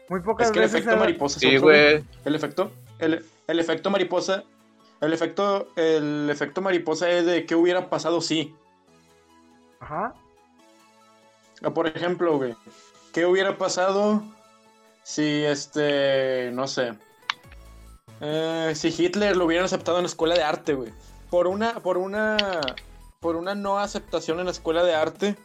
Muy 0.09 0.21
pocas 0.21 0.47
Es 0.47 0.53
que 0.53 0.59
el 0.59 0.65
efecto 0.65 0.89
se 0.89 0.95
da- 0.95 0.99
mariposa 1.01 1.39
Sí, 1.39 1.57
güey. 1.57 2.03
El 2.25 2.35
efecto, 2.35 2.71
el, 2.99 3.25
el 3.47 3.59
efecto 3.59 3.89
mariposa, 3.89 4.43
el 5.01 5.13
efecto, 5.13 5.67
el 5.75 6.29
efecto 6.31 6.61
mariposa 6.61 7.09
es 7.09 7.25
de 7.25 7.45
qué 7.45 7.55
hubiera 7.55 7.89
pasado 7.89 8.21
si. 8.21 8.55
Ajá. 9.79 10.13
Ah, 11.61 11.69
Por 11.71 11.87
ejemplo, 11.87 12.37
güey, 12.37 12.55
¿qué 13.13 13.25
hubiera 13.25 13.57
pasado 13.57 14.23
si 15.03 15.43
este, 15.43 16.51
no 16.53 16.67
sé, 16.67 16.93
eh, 18.21 18.73
si 18.75 18.87
Hitler 18.89 19.35
lo 19.35 19.45
hubieran 19.45 19.65
aceptado 19.65 19.97
en 19.97 20.03
la 20.03 20.07
escuela 20.09 20.35
de 20.35 20.43
arte, 20.43 20.73
güey? 20.73 20.93
Por 21.29 21.47
una, 21.47 21.79
por 21.81 21.97
una, 21.97 22.37
por 23.19 23.35
una 23.35 23.55
no 23.55 23.79
aceptación 23.79 24.39
en 24.39 24.45
la 24.45 24.51
escuela 24.51 24.83
de 24.83 24.93
arte, 24.95 25.35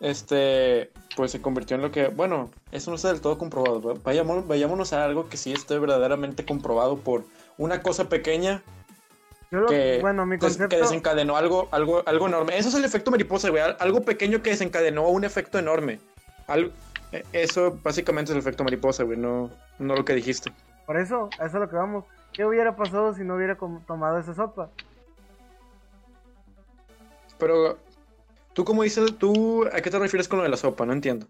este, 0.00 0.90
pues 1.16 1.30
se 1.30 1.40
convirtió 1.42 1.76
en 1.76 1.82
lo 1.82 1.90
que, 1.90 2.08
bueno, 2.08 2.50
eso 2.70 2.90
no 2.90 2.96
está 2.96 3.08
del 3.08 3.20
todo 3.20 3.38
comprobado. 3.38 3.80
güey. 3.80 3.98
Vayámonos, 4.46 4.92
a 4.92 5.04
algo 5.04 5.28
que 5.28 5.36
sí 5.36 5.52
esté 5.52 5.78
verdaderamente 5.78 6.44
comprobado 6.44 6.98
por 6.98 7.24
una 7.58 7.82
cosa 7.82 8.08
pequeña 8.08 8.62
Yo 9.50 9.60
lo- 9.60 9.66
que, 9.68 9.98
bueno, 10.00 10.24
mi 10.26 10.36
des- 10.36 10.56
que 10.56 10.62
concepto, 10.62 10.76
desencadenó 10.76 11.36
algo, 11.36 11.68
algo, 11.72 12.02
algo 12.06 12.26
enorme. 12.26 12.56
Eso 12.58 12.68
es 12.70 12.74
el 12.76 12.84
efecto 12.84 13.10
mariposa, 13.10 13.50
güey. 13.50 13.62
Al- 13.62 13.76
Algo 13.80 14.02
pequeño 14.02 14.42
que 14.42 14.50
desencadenó 14.50 15.08
un 15.08 15.24
efecto 15.24 15.58
enorme. 15.58 16.00
Al- 16.46 16.72
eh, 17.12 17.24
eso 17.32 17.78
básicamente 17.82 18.32
es 18.32 18.36
el 18.36 18.40
efecto 18.40 18.64
mariposa, 18.64 19.02
güey. 19.04 19.18
No, 19.18 19.50
no 19.78 19.94
lo 19.94 20.04
que 20.04 20.14
dijiste. 20.14 20.52
por 20.84 20.96
eso, 20.96 21.30
a 21.38 21.46
eso 21.46 21.56
es 21.58 21.60
lo 21.62 21.70
que 21.70 21.76
vamos. 21.76 22.04
¿Qué 22.32 22.44
hubiera 22.44 22.74
pasado 22.76 23.14
si 23.14 23.22
no 23.24 23.36
hubiera 23.36 23.56
tomado 23.86 24.18
esa 24.18 24.34
sopa? 24.34 24.68
Pero, 27.42 27.76
¿tú 28.52 28.64
cómo 28.64 28.84
dices? 28.84 29.18
¿Tú 29.18 29.66
a 29.66 29.80
qué 29.80 29.90
te 29.90 29.98
refieres 29.98 30.28
con 30.28 30.36
lo 30.38 30.44
de 30.44 30.48
la 30.48 30.56
sopa? 30.56 30.86
No 30.86 30.92
entiendo. 30.92 31.26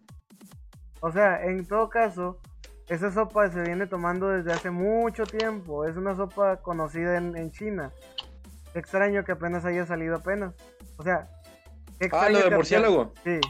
O 1.01 1.11
sea, 1.11 1.43
en 1.43 1.67
todo 1.67 1.89
caso, 1.89 2.39
esa 2.89 3.11
sopa 3.11 3.49
se 3.51 3.63
viene 3.63 3.87
tomando 3.87 4.29
desde 4.29 4.53
hace 4.53 4.71
mucho 4.71 5.25
tiempo. 5.25 5.87
Es 5.87 5.97
una 5.97 6.15
sopa 6.15 6.59
conocida 6.59 7.17
en, 7.17 7.35
en 7.35 7.51
China. 7.51 7.91
Qué 8.75 8.79
extraño 8.79 9.25
que 9.25 9.33
apenas 9.33 9.65
haya 9.65 9.87
salido 9.87 10.17
apenas. 10.17 10.53
O 10.99 11.03
sea, 11.03 11.31
qué 11.99 12.05
Ah, 12.05 12.29
extraño 12.29 12.39
lo 12.41 12.45
del 12.45 12.57
murciélago. 12.57 13.13
Sí. 13.25 13.41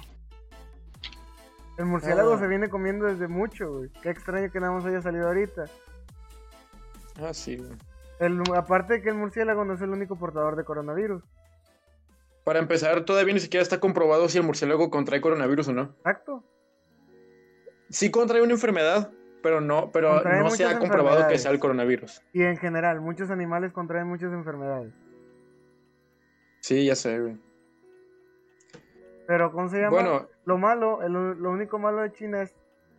El 1.79 1.87
murciélago 1.87 2.35
Ah. 2.35 2.39
se 2.39 2.47
viene 2.47 2.69
comiendo 2.69 3.07
desde 3.07 3.27
mucho, 3.27 3.73
güey. 3.73 3.91
Qué 4.03 4.11
extraño 4.11 4.53
que 4.53 4.61
nada 4.61 4.73
más 4.73 4.85
haya 4.85 5.03
salido 5.03 5.27
ahorita. 5.27 5.65
Ah, 7.21 7.35
sí, 7.35 7.57
güey. 7.57 7.73
El, 8.21 8.41
aparte 8.55 8.95
de 8.95 9.03
que 9.03 9.09
el 9.09 9.17
murciélago 9.17 9.65
no 9.65 9.75
es 9.75 9.81
el 9.81 9.91
único 9.91 10.15
portador 10.15 10.55
de 10.55 10.63
coronavirus. 10.65 11.25
Para 12.45 12.59
empezar, 12.59 13.05
todavía 13.05 13.35
ni 13.35 13.41
siquiera 13.41 13.63
está 13.63 13.79
comprobado 13.79 14.29
si 14.29 14.39
el 14.39 14.45
murciélago 14.45 14.91
contrae 14.91 15.21
coronavirus 15.21 15.69
o 15.69 15.73
no. 15.73 15.83
Exacto. 15.99 16.45
Sí 17.89 18.11
contrae 18.11 18.43
una 18.43 18.53
enfermedad, 18.55 19.13
pero 19.43 19.61
no, 19.61 19.91
pero 19.93 20.23
no 20.25 20.51
se 20.51 20.65
ha 20.65 20.79
comprobado 20.79 21.29
que 21.29 21.39
sea 21.39 21.51
el 21.53 21.61
coronavirus. 21.61 22.23
Y 22.33 22.43
en 22.43 22.57
general, 22.57 23.01
muchos 23.01 23.31
animales 23.31 23.73
contraen 23.73 24.09
muchas 24.09 24.33
enfermedades. 24.33 24.93
Sí, 26.61 26.85
ya 26.87 26.97
sé, 26.97 27.19
güey. 27.21 27.37
Pero, 29.27 29.53
¿cómo 29.53 29.69
se 29.69 29.79
llama? 29.79 29.91
Bueno, 29.91 30.29
Lo 30.45 30.59
malo, 30.59 31.03
el- 31.03 31.13
lo 31.13 31.51
único 31.53 31.79
malo 31.79 32.03
de 32.03 32.11
China 32.13 32.43
es 32.43 32.53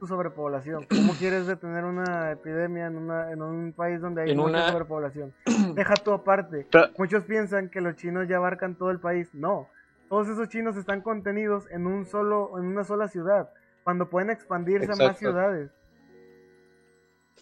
sobrepoblación. 0.08 0.86
¿Cómo 0.90 1.14
quieres 1.20 1.48
detener 1.48 1.84
una 1.86 2.32
epidemia 2.32 2.88
en, 2.88 2.98
una, 2.98 3.32
en 3.32 3.42
un 3.42 3.74
país 3.74 4.02
donde 4.02 4.24
hay 4.24 4.32
En 4.32 4.38
mucha 4.38 4.50
una- 4.50 4.72
sobrepoblación? 4.72 5.34
Deja 5.76 5.94
tú 5.96 6.12
aparte. 6.12 6.68
Pero- 6.72 6.90
Muchos 6.98 7.24
piensan 7.24 7.70
que 7.70 7.82
los 7.82 7.96
chinos 7.96 8.28
ya 8.28 8.38
abarcan 8.38 8.76
todo 8.76 8.92
el 8.92 9.00
país. 9.00 9.30
No. 9.34 9.68
Todos 10.10 10.28
esos 10.28 10.48
chinos 10.50 10.78
están 10.78 11.02
contenidos 11.02 11.66
en 11.72 11.88
un 11.88 12.06
solo, 12.06 12.58
en 12.60 12.66
una 12.66 12.84
sola 12.84 13.08
ciudad. 13.08 13.50
Cuando 13.84 14.10
pueden 14.10 14.30
expandirse 14.30 14.92
a 14.92 14.96
más 15.08 15.18
ciudades. 15.18 15.72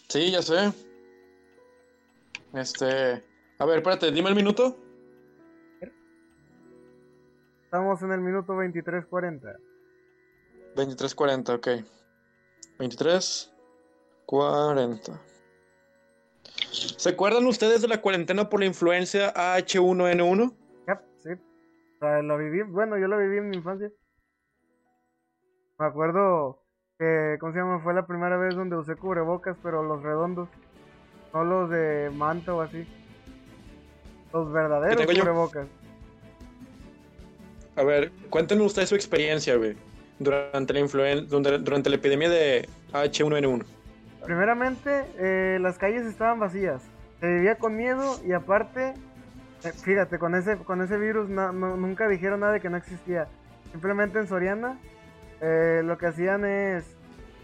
sí, 0.08 0.32
ya 0.32 0.42
sé. 0.42 0.72
Este. 2.54 3.22
A 3.60 3.66
ver, 3.66 3.78
espérate, 3.78 4.12
dime 4.12 4.30
el 4.30 4.36
minuto. 4.36 4.78
Estamos 7.66 8.02
en 8.02 8.12
el 8.12 8.20
minuto 8.20 8.54
23.40. 8.54 9.56
23.40, 10.76 11.56
ok. 11.56 11.86
23.40. 12.82 15.20
¿Se 16.72 17.10
acuerdan 17.10 17.46
ustedes 17.46 17.84
de 17.84 17.88
la 17.88 18.02
cuarentena 18.02 18.50
por 18.50 18.60
la 18.60 18.66
influencia 18.66 19.32
H1N1? 19.34 20.52
Yep, 20.88 21.00
sí. 21.18 21.30
O 21.34 22.00
sea, 22.00 22.24
lo 22.24 22.40
viví, 22.40 22.64
bueno, 22.64 22.98
yo 22.98 23.08
lo 23.08 23.20
viví 23.20 23.38
en 23.38 23.50
mi 23.50 23.58
infancia. 23.58 23.92
Me 25.78 25.86
acuerdo 25.86 26.64
que, 26.98 27.38
¿cómo 27.40 27.54
se 27.54 27.60
llama? 27.60 27.84
Fue 27.84 27.94
la 27.94 28.08
primera 28.08 28.38
vez 28.38 28.56
donde 28.56 28.78
usé 28.78 28.96
cubrebocas, 28.96 29.56
pero 29.62 29.84
los 29.84 30.02
redondos. 30.02 30.50
No 31.34 31.44
los 31.44 31.70
de 31.70 32.10
manta 32.14 32.54
o 32.54 32.62
así. 32.62 32.88
Los 34.34 34.52
verdaderos 34.52 35.06
yo? 35.06 35.22
cubrebocas. 35.22 35.68
A 37.76 37.84
ver, 37.84 38.12
cuéntenos 38.30 38.68
ustedes 38.68 38.90
su 38.90 38.96
experiencia, 38.96 39.56
güey, 39.56 39.78
durante 40.24 40.74
la 40.74 40.82
durante, 41.28 41.58
durante 41.60 41.90
la 41.90 41.96
epidemia 41.96 42.30
de 42.30 42.68
H1N1. 42.94 43.64
Primeramente, 44.26 45.04
eh, 45.18 45.58
las 45.62 45.78
calles 45.78 46.06
estaban 46.06 46.40
vacías. 46.40 46.82
Se 47.20 47.28
vivía 47.28 47.56
con 47.56 47.76
miedo 47.76 48.20
y 48.26 48.34
aparte, 48.34 48.94
eh, 49.64 49.72
fíjate, 49.84 50.20
con 50.20 50.36
ese, 50.36 50.58
con 50.58 50.82
ese 50.82 50.98
virus 50.98 51.30
na- 51.30 51.52
no- 51.52 51.76
nunca 51.76 52.08
dijeron 52.08 52.40
nada 52.42 52.54
de 52.54 52.60
que 52.62 52.70
no 52.70 52.78
existía. 52.78 53.28
Simplemente 53.72 54.20
en 54.20 54.28
Soriana 54.28 54.78
eh, 55.42 55.82
lo 55.84 55.98
que 55.98 56.06
hacían 56.08 56.46
es, 56.46 56.84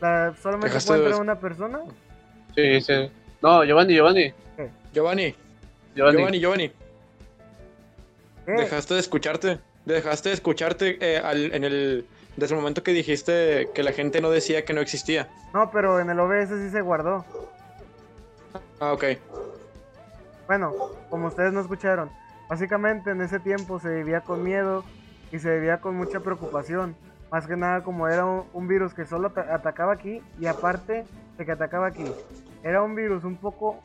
la- 0.02 0.36
solamente 0.42 0.68
Dejaste 0.68 0.88
puede 0.90 1.00
de- 1.02 1.06
entrar 1.08 1.22
una 1.22 1.40
persona. 1.40 1.80
Sí, 2.56 2.82
sí. 2.82 2.94
No, 3.42 3.64
Giovanni, 3.64 3.96
Giovanni. 3.96 4.34
Giovanni, 4.94 5.36
Giovanni. 5.96 6.18
Giovanni, 6.18 6.40
Giovanni, 6.40 6.72
¿Qué? 8.46 8.52
dejaste 8.54 8.94
de 8.94 9.00
escucharte, 9.00 9.60
dejaste 9.86 10.30
de 10.30 10.36
escucharte 10.36 10.98
eh, 11.02 11.18
al- 11.18 11.54
en 11.54 11.64
el 11.64 12.06
desde 12.38 12.54
el 12.56 12.62
momento 12.62 12.84
que 12.84 12.92
dijiste 12.94 13.70
que 13.74 13.84
la 13.84 13.92
gente 13.92 14.22
no 14.22 14.30
decía 14.30 14.64
que 14.64 14.74
no 14.74 14.82
existía. 14.82 15.28
No, 15.54 15.70
pero 15.72 16.00
en 16.00 16.10
el 16.10 16.20
OBS 16.20 16.50
sí 16.62 16.70
se 16.70 16.82
guardó. 16.82 17.26
Ah, 18.80 18.94
ok. 18.94 19.04
Bueno, 20.48 20.76
como 21.10 21.28
ustedes 21.28 21.52
no 21.52 21.60
escucharon, 21.60 22.10
básicamente 22.48 23.12
en 23.12 23.22
ese 23.22 23.40
tiempo 23.40 23.80
se 23.80 23.90
vivía 23.90 24.22
con 24.22 24.44
miedo 24.44 24.84
y 25.32 25.40
se 25.40 25.54
vivía 25.56 25.82
con 25.82 25.96
mucha 25.96 26.20
preocupación. 26.20 26.96
Más 27.32 27.46
que 27.46 27.58
nada 27.58 27.84
como 27.84 28.08
era 28.08 28.26
un, 28.26 28.46
un 28.54 28.68
virus 28.68 28.94
que 28.94 29.06
solo 29.06 29.28
ata- 29.28 29.54
atacaba 29.54 29.94
aquí 29.94 30.22
y 30.40 30.46
aparte 30.46 31.06
de 31.38 31.46
que 31.46 31.52
atacaba 31.52 31.88
aquí, 31.88 32.16
era 32.64 32.82
un 32.82 32.96
virus 32.96 33.24
un 33.26 33.36
poco 33.36 33.84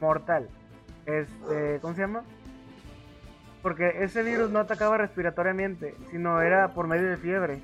mortal. 0.00 0.48
Este, 1.04 1.78
¿cómo 1.82 1.94
se 1.94 2.00
llama? 2.00 2.22
Porque 3.60 4.02
ese 4.02 4.22
virus 4.22 4.50
no 4.50 4.58
atacaba 4.60 4.96
respiratoriamente, 4.98 5.94
sino 6.10 6.40
era 6.40 6.68
por 6.74 6.86
medio 6.88 7.08
de 7.10 7.16
fiebre. 7.16 7.60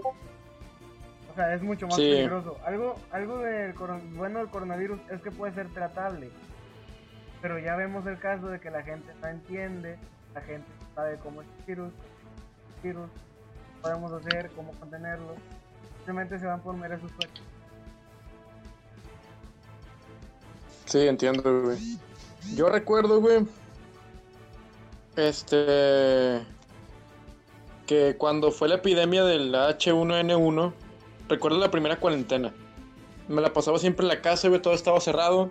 O 0.00 1.34
sea, 1.34 1.54
es 1.54 1.62
mucho 1.62 1.86
más 1.86 1.96
Sí. 1.96 2.02
peligroso. 2.10 2.58
Algo, 2.64 2.96
algo 3.10 3.38
del 3.38 3.72
bueno 4.14 4.40
del 4.40 4.48
coronavirus 4.48 5.00
es 5.10 5.20
que 5.22 5.30
puede 5.30 5.54
ser 5.54 5.68
tratable. 5.72 6.30
Pero 7.40 7.58
ya 7.58 7.74
vemos 7.74 8.06
el 8.06 8.18
caso 8.18 8.48
de 8.48 8.60
que 8.60 8.70
la 8.70 8.82
gente 8.82 9.12
no 9.20 9.28
entiende, 9.28 9.98
la 10.34 10.40
gente 10.42 10.68
no 10.80 10.94
sabe 10.94 11.18
cómo 11.18 11.42
es 11.42 11.48
el 11.58 11.64
virus, 11.64 11.92
virus, 12.82 13.10
qué 13.10 13.82
podemos 13.82 14.12
hacer, 14.12 14.50
cómo 14.54 14.72
contenerlo. 14.72 15.34
Simplemente 15.96 16.38
se 16.38 16.46
van 16.46 16.60
por 16.60 16.76
meras 16.76 17.00
sustancias. 17.00 17.46
Sí, 20.86 21.06
entiendo, 21.06 21.62
güey. 21.62 21.78
Yo 22.54 22.68
recuerdo, 22.68 23.20
güey. 23.20 23.46
Este. 25.16 26.40
Que 27.92 28.16
cuando 28.16 28.50
fue 28.50 28.68
la 28.68 28.76
epidemia 28.76 29.22
del 29.22 29.54
H1N1, 29.54 30.72
recuerdo 31.28 31.58
la 31.58 31.70
primera 31.70 31.96
cuarentena. 32.00 32.50
Me 33.28 33.42
la 33.42 33.52
pasaba 33.52 33.78
siempre 33.78 34.04
en 34.04 34.08
la 34.08 34.22
casa, 34.22 34.48
güey, 34.48 34.62
todo 34.62 34.72
estaba 34.72 34.98
cerrado. 34.98 35.50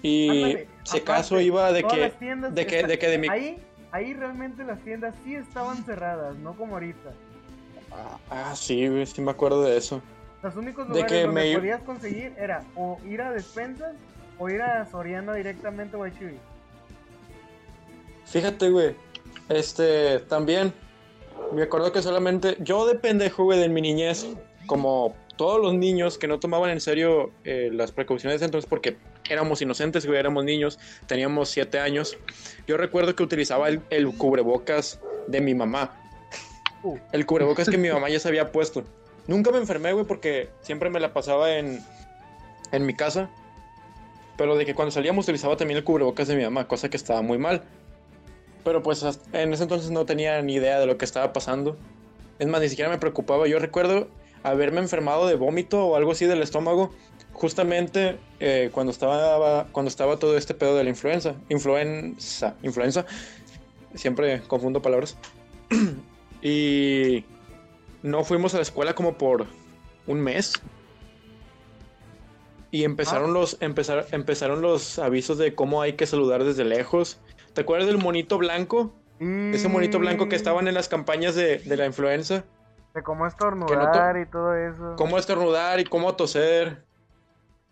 Y 0.00 0.58
si 0.84 0.98
acaso 0.98 1.40
iba 1.40 1.72
de 1.72 1.82
que. 1.82 2.12
De 2.52 2.66
que, 2.68 2.86
de 2.86 2.98
que 3.00 3.08
de 3.08 3.18
mi. 3.18 3.28
Ahí, 3.28 3.60
ahí 3.90 4.14
realmente 4.14 4.62
las 4.62 4.78
tiendas 4.82 5.16
sí 5.24 5.34
estaban 5.34 5.84
cerradas, 5.84 6.36
no 6.36 6.54
como 6.56 6.74
ahorita. 6.74 7.10
Ah, 7.90 8.18
ah, 8.30 8.54
sí, 8.54 8.86
güey, 8.86 9.04
sí 9.04 9.20
me 9.20 9.32
acuerdo 9.32 9.62
de 9.64 9.76
eso. 9.76 10.00
Los 10.44 10.54
únicos 10.54 10.86
De 10.86 10.94
lugares 10.94 11.10
que 11.12 11.26
donde 11.26 11.42
me- 11.50 11.58
podías 11.58 11.82
conseguir 11.82 12.32
era 12.38 12.62
o 12.76 13.00
ir 13.04 13.22
a 13.22 13.32
despensas 13.32 13.96
o 14.38 14.48
ir 14.48 14.62
a 14.62 14.86
Soriana 14.88 15.34
directamente 15.34 15.96
o 15.96 16.04
a 16.04 16.12
Chibi. 16.12 16.38
Fíjate, 18.24 18.70
güey. 18.70 18.94
Este, 19.48 20.20
también. 20.20 20.72
Me 21.52 21.62
acuerdo 21.62 21.92
que 21.92 22.02
solamente. 22.02 22.56
Yo 22.60 22.86
de 22.86 22.96
pendejo, 22.96 23.44
güey, 23.44 23.58
de 23.58 23.68
mi 23.68 23.80
niñez. 23.80 24.26
Como 24.66 25.14
todos 25.36 25.60
los 25.60 25.74
niños 25.74 26.18
que 26.18 26.26
no 26.26 26.40
tomaban 26.40 26.70
en 26.70 26.80
serio 26.80 27.30
eh, 27.44 27.70
las 27.72 27.92
precauciones 27.92 28.42
entonces, 28.42 28.68
porque 28.68 28.96
éramos 29.30 29.62
inocentes, 29.62 30.06
güey, 30.06 30.18
éramos 30.18 30.44
niños. 30.44 30.78
Teníamos 31.06 31.48
siete 31.48 31.78
años. 31.78 32.16
Yo 32.66 32.76
recuerdo 32.76 33.14
que 33.14 33.22
utilizaba 33.22 33.68
el, 33.68 33.80
el 33.90 34.06
cubrebocas 34.16 35.00
de 35.28 35.40
mi 35.40 35.54
mamá. 35.54 35.92
El 37.12 37.26
cubrebocas 37.26 37.68
que 37.68 37.78
mi 37.78 37.88
mamá 37.88 38.08
ya 38.08 38.18
se 38.18 38.28
había 38.28 38.52
puesto. 38.52 38.84
Nunca 39.26 39.50
me 39.50 39.58
enfermé, 39.58 39.92
güey, 39.92 40.06
porque 40.06 40.50
siempre 40.60 40.88
me 40.88 41.00
la 41.00 41.12
pasaba 41.12 41.56
en, 41.56 41.84
en 42.72 42.86
mi 42.86 42.94
casa. 42.94 43.28
Pero 44.36 44.56
de 44.56 44.66
que 44.66 44.74
cuando 44.74 44.92
salíamos 44.92 45.24
utilizaba 45.24 45.56
también 45.56 45.78
el 45.78 45.84
cubrebocas 45.84 46.28
de 46.28 46.36
mi 46.36 46.44
mamá, 46.44 46.68
cosa 46.68 46.88
que 46.88 46.96
estaba 46.96 47.22
muy 47.22 47.38
mal. 47.38 47.62
Pero 48.66 48.82
pues 48.82 49.04
en 49.32 49.52
ese 49.52 49.62
entonces 49.62 49.92
no 49.92 50.06
tenía 50.06 50.42
ni 50.42 50.54
idea 50.54 50.80
de 50.80 50.86
lo 50.86 50.98
que 50.98 51.04
estaba 51.04 51.32
pasando. 51.32 51.76
Es 52.40 52.48
más, 52.48 52.60
ni 52.60 52.68
siquiera 52.68 52.90
me 52.90 52.98
preocupaba. 52.98 53.46
Yo 53.46 53.60
recuerdo 53.60 54.08
haberme 54.42 54.80
enfermado 54.80 55.28
de 55.28 55.36
vómito 55.36 55.86
o 55.86 55.94
algo 55.94 56.10
así 56.10 56.26
del 56.26 56.42
estómago 56.42 56.90
justamente 57.32 58.18
eh, 58.40 58.70
cuando, 58.72 58.90
estaba, 58.90 59.68
cuando 59.70 59.88
estaba 59.88 60.18
todo 60.18 60.36
este 60.36 60.52
pedo 60.52 60.74
de 60.74 60.82
la 60.82 60.90
influenza. 60.90 61.36
Influenza. 61.48 62.56
Influenza. 62.64 63.06
Siempre 63.94 64.42
confundo 64.48 64.82
palabras. 64.82 65.16
y 66.42 67.24
no 68.02 68.24
fuimos 68.24 68.52
a 68.54 68.56
la 68.56 68.64
escuela 68.64 68.96
como 68.96 69.16
por 69.16 69.46
un 70.08 70.20
mes. 70.20 70.54
Y 72.72 72.82
empezaron, 72.82 73.32
los, 73.32 73.58
empezar, 73.60 74.08
empezaron 74.10 74.60
los 74.60 74.98
avisos 74.98 75.38
de 75.38 75.54
cómo 75.54 75.82
hay 75.82 75.92
que 75.92 76.04
saludar 76.04 76.42
desde 76.42 76.64
lejos. 76.64 77.20
¿Te 77.56 77.62
acuerdas 77.62 77.86
del 77.88 77.96
monito 77.96 78.36
blanco? 78.36 78.94
Ese 79.18 79.70
monito 79.70 79.98
blanco 79.98 80.28
que 80.28 80.36
estaban 80.36 80.68
en 80.68 80.74
las 80.74 80.90
campañas 80.90 81.34
de, 81.34 81.56
de 81.56 81.76
la 81.78 81.86
influenza. 81.86 82.44
De 82.94 83.02
cómo 83.02 83.26
estornudar 83.26 84.12
to- 84.14 84.20
y 84.20 84.26
todo 84.26 84.54
eso. 84.54 84.94
Cómo 84.98 85.16
estornudar 85.16 85.80
y 85.80 85.84
cómo 85.84 86.14
toser. 86.16 86.84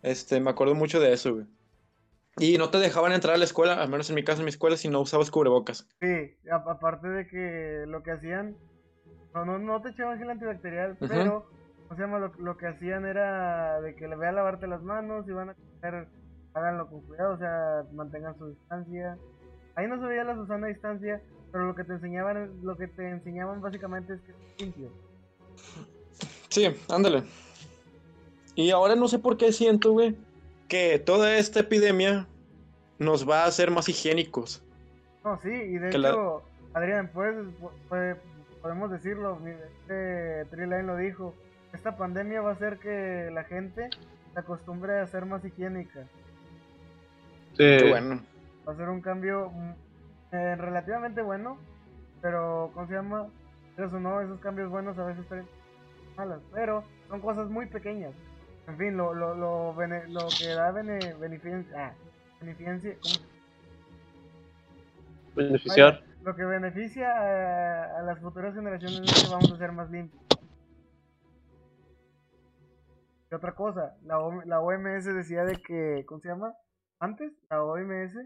Este, 0.00 0.40
me 0.40 0.48
acuerdo 0.48 0.74
mucho 0.74 1.00
de 1.00 1.12
eso, 1.12 1.34
güey. 1.34 1.46
Y 2.38 2.56
no 2.56 2.70
te 2.70 2.78
dejaban 2.78 3.12
entrar 3.12 3.34
a 3.34 3.36
la 3.36 3.44
escuela, 3.44 3.74
al 3.74 3.90
menos 3.90 4.08
en 4.08 4.14
mi 4.14 4.24
caso, 4.24 4.38
en 4.40 4.46
mi 4.46 4.48
escuela, 4.48 4.78
si 4.78 4.88
no 4.88 5.00
usabas 5.02 5.30
cubrebocas. 5.30 5.86
Sí, 6.00 6.34
aparte 6.50 7.06
de 7.06 7.26
que 7.26 7.84
lo 7.86 8.02
que 8.02 8.12
hacían, 8.12 8.56
no, 9.34 9.44
no, 9.44 9.58
no 9.58 9.82
te 9.82 9.90
echaban 9.90 10.18
gel 10.18 10.30
antibacterial, 10.30 10.96
pero, 10.98 11.46
o 11.90 11.94
sea, 11.94 12.06
lo, 12.06 12.32
lo 12.38 12.56
que 12.56 12.68
hacían 12.68 13.04
era 13.04 13.82
de 13.82 13.94
que 13.96 14.08
le 14.08 14.16
ve 14.16 14.28
a 14.28 14.32
lavarte 14.32 14.66
las 14.66 14.82
manos 14.82 15.28
y 15.28 15.32
van 15.32 15.50
a 15.50 15.54
comer, 15.54 16.08
háganlo 16.54 16.88
con 16.88 17.02
cuidado, 17.02 17.34
o 17.34 17.38
sea, 17.38 17.84
mantengan 17.92 18.36
su 18.38 18.46
distancia. 18.48 19.18
Ahí 19.76 19.86
no 19.88 19.98
se 20.00 20.06
veía 20.06 20.24
la 20.24 20.34
Susana 20.34 20.66
distancia, 20.68 21.20
pero 21.52 21.66
lo 21.66 21.74
que 21.74 21.84
te 21.84 21.92
enseñaban, 21.94 22.50
lo 22.62 22.76
que 22.76 22.86
te 22.88 23.08
enseñaban 23.08 23.60
básicamente 23.60 24.14
es 24.14 24.20
que 24.20 24.32
es 24.32 24.60
limpio. 24.60 24.90
Sí, 26.48 26.66
ándale. 26.88 27.22
Y 28.54 28.70
ahora 28.70 28.94
no 28.94 29.08
sé 29.08 29.18
por 29.18 29.36
qué 29.36 29.52
siento, 29.52 29.92
güey, 29.92 30.14
que 30.68 30.98
toda 31.00 31.36
esta 31.36 31.60
epidemia 31.60 32.26
nos 32.98 33.28
va 33.28 33.42
a 33.42 33.46
hacer 33.46 33.70
más 33.70 33.88
higiénicos. 33.88 34.62
No, 35.24 35.38
sí, 35.40 35.48
y 35.50 35.78
de 35.78 35.90
Que 35.90 35.98
la- 35.98 36.10
hecho, 36.10 36.42
Adrián, 36.74 37.10
pues, 37.12 37.34
pues, 37.88 38.16
podemos 38.62 38.90
decirlo, 38.90 39.36
mi- 39.36 39.50
este 39.50 40.44
Triline 40.50 40.84
lo 40.84 40.96
dijo, 40.96 41.34
esta 41.72 41.96
pandemia 41.96 42.40
va 42.42 42.50
a 42.50 42.54
hacer 42.54 42.78
que 42.78 43.30
la 43.32 43.42
gente 43.44 43.90
se 44.32 44.38
acostumbre 44.38 45.00
a 45.00 45.06
ser 45.08 45.26
más 45.26 45.44
higiénica. 45.44 46.04
Sí. 47.52 47.56
Qué 47.58 47.86
bueno. 47.90 48.20
Va 48.66 48.72
a 48.72 48.76
ser 48.76 48.88
un 48.88 49.00
cambio 49.00 49.50
mm, 49.50 49.72
eh, 50.32 50.56
relativamente 50.56 51.22
bueno, 51.22 51.58
pero, 52.22 52.70
¿cómo 52.74 52.86
se 52.86 52.94
llama? 52.94 53.28
Eso 53.76 54.00
no, 54.00 54.20
esos 54.20 54.40
cambios 54.40 54.70
buenos 54.70 54.98
a 54.98 55.04
veces 55.04 55.26
traen 55.28 55.46
malas, 56.16 56.40
pero 56.52 56.84
son 57.08 57.20
cosas 57.20 57.48
muy 57.50 57.66
pequeñas. 57.66 58.14
En 58.66 58.78
fin, 58.78 58.96
lo, 58.96 59.12
lo, 59.12 59.34
lo, 59.34 59.74
bene- 59.74 60.08
lo 60.08 60.28
que 60.38 60.46
da 60.46 60.70
bene, 60.70 61.12
beneficencia, 61.14 61.88
ah, 61.88 61.94
beneficencia, 62.40 62.94
¿cómo 63.02 63.14
se 63.14 63.34
Beneficiar. 65.34 66.02
Lo 66.22 66.34
que 66.36 66.44
beneficia 66.44 67.10
a, 67.10 67.98
a 67.98 68.02
las 68.02 68.18
futuras 68.20 68.54
generaciones 68.54 69.02
es 69.02 69.22
que 69.22 69.28
vamos 69.28 69.50
a 69.52 69.58
ser 69.58 69.72
más 69.72 69.90
limpios. 69.90 70.22
Y 73.30 73.34
otra 73.34 73.52
cosa, 73.52 73.96
la, 74.04 74.20
O- 74.20 74.42
la 74.44 74.60
OMS 74.60 75.04
decía 75.12 75.44
de 75.44 75.60
que, 75.60 76.04
¿cómo 76.06 76.20
se 76.20 76.28
llama? 76.28 76.54
Antes, 77.00 77.32
la 77.50 77.62
OMS 77.62 78.16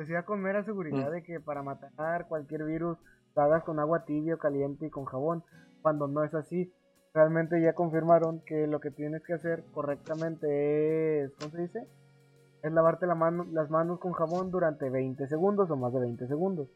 decía 0.00 0.22
con 0.24 0.40
mera 0.40 0.64
seguridad 0.64 1.08
Mm. 1.10 1.12
de 1.12 1.22
que 1.22 1.40
para 1.40 1.62
matar 1.62 2.26
cualquier 2.26 2.64
virus 2.64 2.96
lo 3.36 3.42
hagas 3.42 3.62
con 3.64 3.78
agua 3.78 4.04
tibia 4.04 4.34
o 4.34 4.38
caliente 4.38 4.86
y 4.86 4.90
con 4.90 5.04
jabón, 5.04 5.44
cuando 5.82 6.08
no 6.08 6.24
es 6.24 6.34
así. 6.34 6.72
Realmente 7.12 7.60
ya 7.60 7.72
confirmaron 7.74 8.40
que 8.46 8.66
lo 8.66 8.80
que 8.80 8.90
tienes 8.90 9.22
que 9.24 9.34
hacer 9.34 9.64
correctamente 9.72 11.22
es, 11.24 11.32
¿cómo 11.38 11.50
se 11.52 11.62
dice? 11.62 11.86
Es 12.62 12.72
lavarte 12.72 13.06
la 13.06 13.14
mano, 13.14 13.46
las 13.52 13.68
manos 13.70 13.98
con 14.00 14.12
jabón 14.12 14.50
durante 14.50 14.88
20 14.90 15.26
segundos 15.26 15.70
o 15.70 15.76
más 15.76 15.92
de 15.92 16.00
20 16.00 16.26
segundos. 16.28 16.68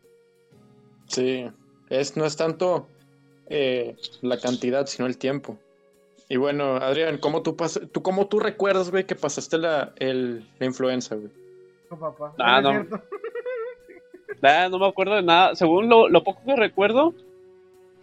Sí, 1.06 1.50
es, 1.88 2.16
no 2.16 2.24
es 2.24 2.36
tanto 2.36 2.88
eh, 3.46 3.96
la 4.22 4.38
cantidad, 4.38 4.86
sino 4.86 5.06
el 5.06 5.18
tiempo. 5.18 5.58
Y 6.28 6.36
bueno, 6.36 6.76
Adrián, 6.76 7.18
¿cómo 7.18 7.42
tú, 7.42 7.56
pas 7.56 7.78
tú, 7.92 8.02
cómo 8.02 8.26
tú 8.28 8.40
recuerdas, 8.40 8.90
güey, 8.90 9.04
que 9.04 9.14
pasaste 9.14 9.58
la, 9.58 9.92
el, 9.98 10.48
la 10.58 10.66
influenza, 10.66 11.14
güey? 11.14 11.30
Papá. 11.88 12.32
Ah, 12.38 12.60
no. 12.60 12.84
Nah, 14.42 14.68
no 14.70 14.78
me 14.78 14.86
acuerdo 14.86 15.14
de 15.14 15.22
nada. 15.22 15.54
Según 15.54 15.88
lo, 15.88 16.08
lo 16.08 16.24
poco 16.24 16.40
que 16.44 16.56
recuerdo, 16.56 17.14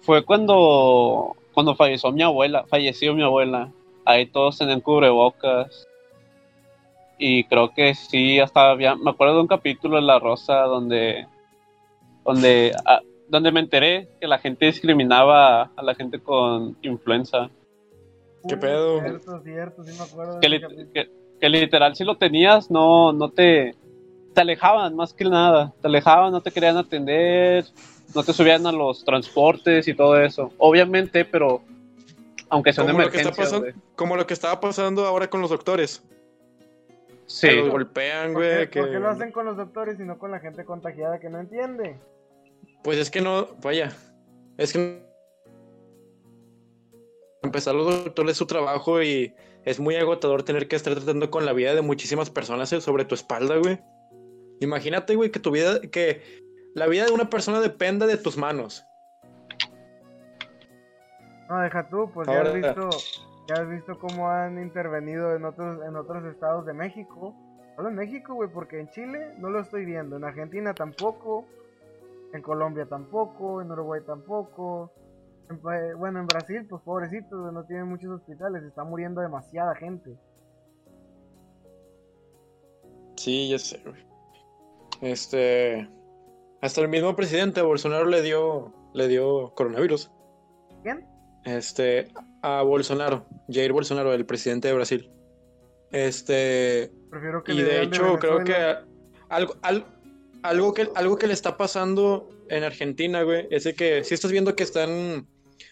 fue 0.02 0.24
cuando, 0.24 1.36
cuando 1.54 1.76
falleció 1.76 2.12
mi 2.12 2.24
abuela. 2.24 2.66
Falleció 2.68 3.14
mi 3.14 3.24
abuela. 3.24 3.72
Ahí 4.06 4.26
todos 4.28 4.58
tenían 4.58 4.82
cubrebocas. 4.82 5.88
Y 7.18 7.44
creo 7.46 7.74
que 7.74 7.94
sí, 7.94 8.40
hasta 8.40 8.72
había. 8.72 8.96
Me 8.96 9.12
acuerdo 9.12 9.36
de 9.36 9.42
un 9.42 9.48
capítulo 9.48 9.98
de 9.98 10.02
La 10.04 10.20
Rosa 10.20 10.62
donde. 10.62 11.28
Donde, 12.26 12.72
ah, 12.86 13.02
donde 13.30 13.52
me 13.52 13.60
enteré 13.62 14.08
que 14.20 14.28
la 14.28 14.38
gente 14.40 14.66
discriminaba 14.66 15.72
a 15.76 15.84
la 15.84 15.96
gente 15.96 16.20
con 16.20 16.78
influenza. 16.82 17.50
¿Qué 18.48 18.58
pedo? 18.58 19.00
Cierto, 19.02 19.40
cierto, 19.42 19.84
sí 19.84 19.96
me 19.98 20.04
acuerdo. 20.04 20.40
de 20.40 20.50
Que, 20.50 20.92
que- 20.94 21.21
que 21.42 21.50
literal, 21.50 21.96
si 21.96 22.04
lo 22.04 22.16
tenías, 22.16 22.70
no, 22.70 23.12
no 23.12 23.30
te. 23.30 23.76
te 24.34 24.42
alejaban 24.42 24.96
más 24.96 25.12
que 25.12 25.26
nada, 25.26 25.74
te 25.82 25.88
alejaban, 25.88 26.32
no 26.32 26.42
te 26.42 26.52
querían 26.52 26.78
atender, 26.78 27.66
no 28.16 28.24
te 28.24 28.32
subían 28.32 28.66
a 28.68 28.72
los 28.72 29.04
transportes 29.04 29.88
y 29.88 29.96
todo 29.96 30.22
eso. 30.22 30.54
Obviamente, 30.60 31.26
pero 31.26 31.64
aunque 32.50 32.72
sea 32.72 32.84
una 32.84 32.94
Como 32.94 33.06
lo, 33.06 33.12
que 33.12 33.18
está 33.18 33.30
emergencia. 33.30 33.60
pasando, 33.60 33.82
como 33.96 34.16
lo 34.16 34.28
que 34.28 34.34
estaba 34.34 34.60
pasando 34.60 35.06
ahora 35.06 35.30
con 35.30 35.42
los 35.42 35.50
doctores. 35.50 36.04
Sí, 37.26 37.48
Que 37.48 37.56
los 37.56 37.70
golpean, 37.70 38.34
¿Por 38.34 38.42
qué, 38.44 38.56
güey. 38.56 38.70
Que... 38.70 38.80
por 38.82 38.92
qué 38.92 39.00
lo 39.00 39.10
hacen 39.10 39.32
con 39.32 39.46
los 39.46 39.58
doctores 39.58 40.00
y 40.00 40.04
no 40.04 40.20
con 40.20 40.32
la 40.32 40.40
gente 40.40 40.64
contagiada 40.64 41.20
que 41.20 41.30
no 41.30 41.40
entiende? 41.40 41.98
Pues 42.84 42.98
es 42.98 43.10
que 43.10 43.22
no, 43.22 43.48
vaya, 43.64 43.92
es 44.58 44.74
que 44.74 45.02
empezar 47.42 47.74
los 47.74 48.04
doctores 48.04 48.34
es 48.34 48.38
su 48.38 48.46
trabajo 48.46 49.02
y 49.02 49.34
es 49.66 49.80
muy 49.80 49.96
agotador 49.96 50.44
tener 50.44 50.68
que 50.68 50.76
estar 50.76 50.94
tratando 50.96 51.30
con 51.30 51.46
la 51.46 51.54
vida 51.54 51.76
de 51.76 51.82
muchísimas 51.82 52.30
personas 52.30 52.74
eh, 52.74 52.82
sobre 52.82 53.06
tu 53.06 53.16
espalda, 53.16 53.58
güey. 53.58 53.80
Imagínate, 54.60 55.16
güey, 55.16 55.32
que 55.32 55.40
tu 55.40 55.52
vida, 55.52 55.82
que 55.82 56.22
la 56.74 56.88
vida 56.88 57.06
de 57.06 57.12
una 57.12 57.30
persona 57.30 57.60
dependa 57.60 58.08
de 58.08 58.18
tus 58.18 58.38
manos. 58.38 58.86
No, 61.50 61.60
deja 61.60 61.90
tú, 61.90 62.10
pues 62.14 62.28
ya 62.28 62.42
has 62.42 62.54
visto, 62.54 62.90
ya 63.48 63.56
has 63.56 63.70
visto 63.70 64.00
cómo 64.00 64.30
han 64.30 64.62
intervenido 64.62 65.36
en 65.36 65.46
otros, 65.46 65.86
en 65.86 65.96
otros 65.96 66.24
estados 66.26 66.66
de 66.66 66.74
México. 66.74 67.36
Solo 67.76 67.90
en 67.90 67.96
México, 67.96 68.34
güey, 68.36 68.50
porque 68.50 68.80
en 68.80 68.90
Chile 68.90 69.34
no 69.38 69.50
lo 69.50 69.60
estoy 69.60 69.86
viendo, 69.86 70.18
en 70.18 70.24
Argentina 70.24 70.74
tampoco, 70.74 71.46
en 72.34 72.42
Colombia 72.42 72.86
tampoco, 72.86 73.62
en 73.62 73.72
Uruguay 73.72 74.02
tampoco. 74.06 74.92
Bueno, 75.62 76.20
en 76.20 76.28
Brasil, 76.28 76.66
pues 76.70 76.82
pobrecitos, 76.84 77.54
no 77.54 77.64
tienen 77.66 77.88
muchos 77.88 78.10
hospitales, 78.12 78.64
está 78.64 78.84
muriendo 78.84 79.22
demasiada 79.22 79.76
gente. 79.76 80.16
Sí, 83.18 83.50
ya 83.50 83.60
sé, 83.60 83.80
güey. 83.86 84.06
Este, 85.02 85.88
hasta 86.62 86.82
el 86.82 86.88
mismo 86.88 87.16
presidente 87.16 87.62
Bolsonaro 87.62 88.06
le 88.06 88.22
dio, 88.22 88.74
le 88.94 89.08
dio 89.08 89.54
coronavirus. 89.56 90.12
¿Quién? 90.84 91.06
Este, 91.46 92.08
a 92.42 92.62
Bolsonaro, 92.62 93.26
Jair 93.50 93.74
Bolsonaro, 93.74 94.14
el 94.14 94.26
presidente 94.26 94.68
de 94.68 94.74
Brasil. 94.76 95.12
Este, 95.92 96.92
Prefiero 97.10 97.44
que 97.44 97.54
Y 97.54 97.62
de 97.62 97.84
hecho, 97.84 98.18
creo 98.20 98.44
que 98.44 98.56
algo, 99.30 99.56
al- 99.62 99.86
algo, 100.44 100.74
que 100.74 100.90
algo 100.96 101.18
que 101.18 101.28
le 101.28 101.34
está 101.34 101.58
pasando 101.58 102.30
en 102.50 102.64
Argentina, 102.64 103.24
güey, 103.24 103.48
es 103.52 103.66
de 103.66 103.74
que 103.74 104.04
si 104.04 104.14
estás 104.14 104.32
viendo 104.32 104.56
que 104.56 104.64
están 104.64 105.28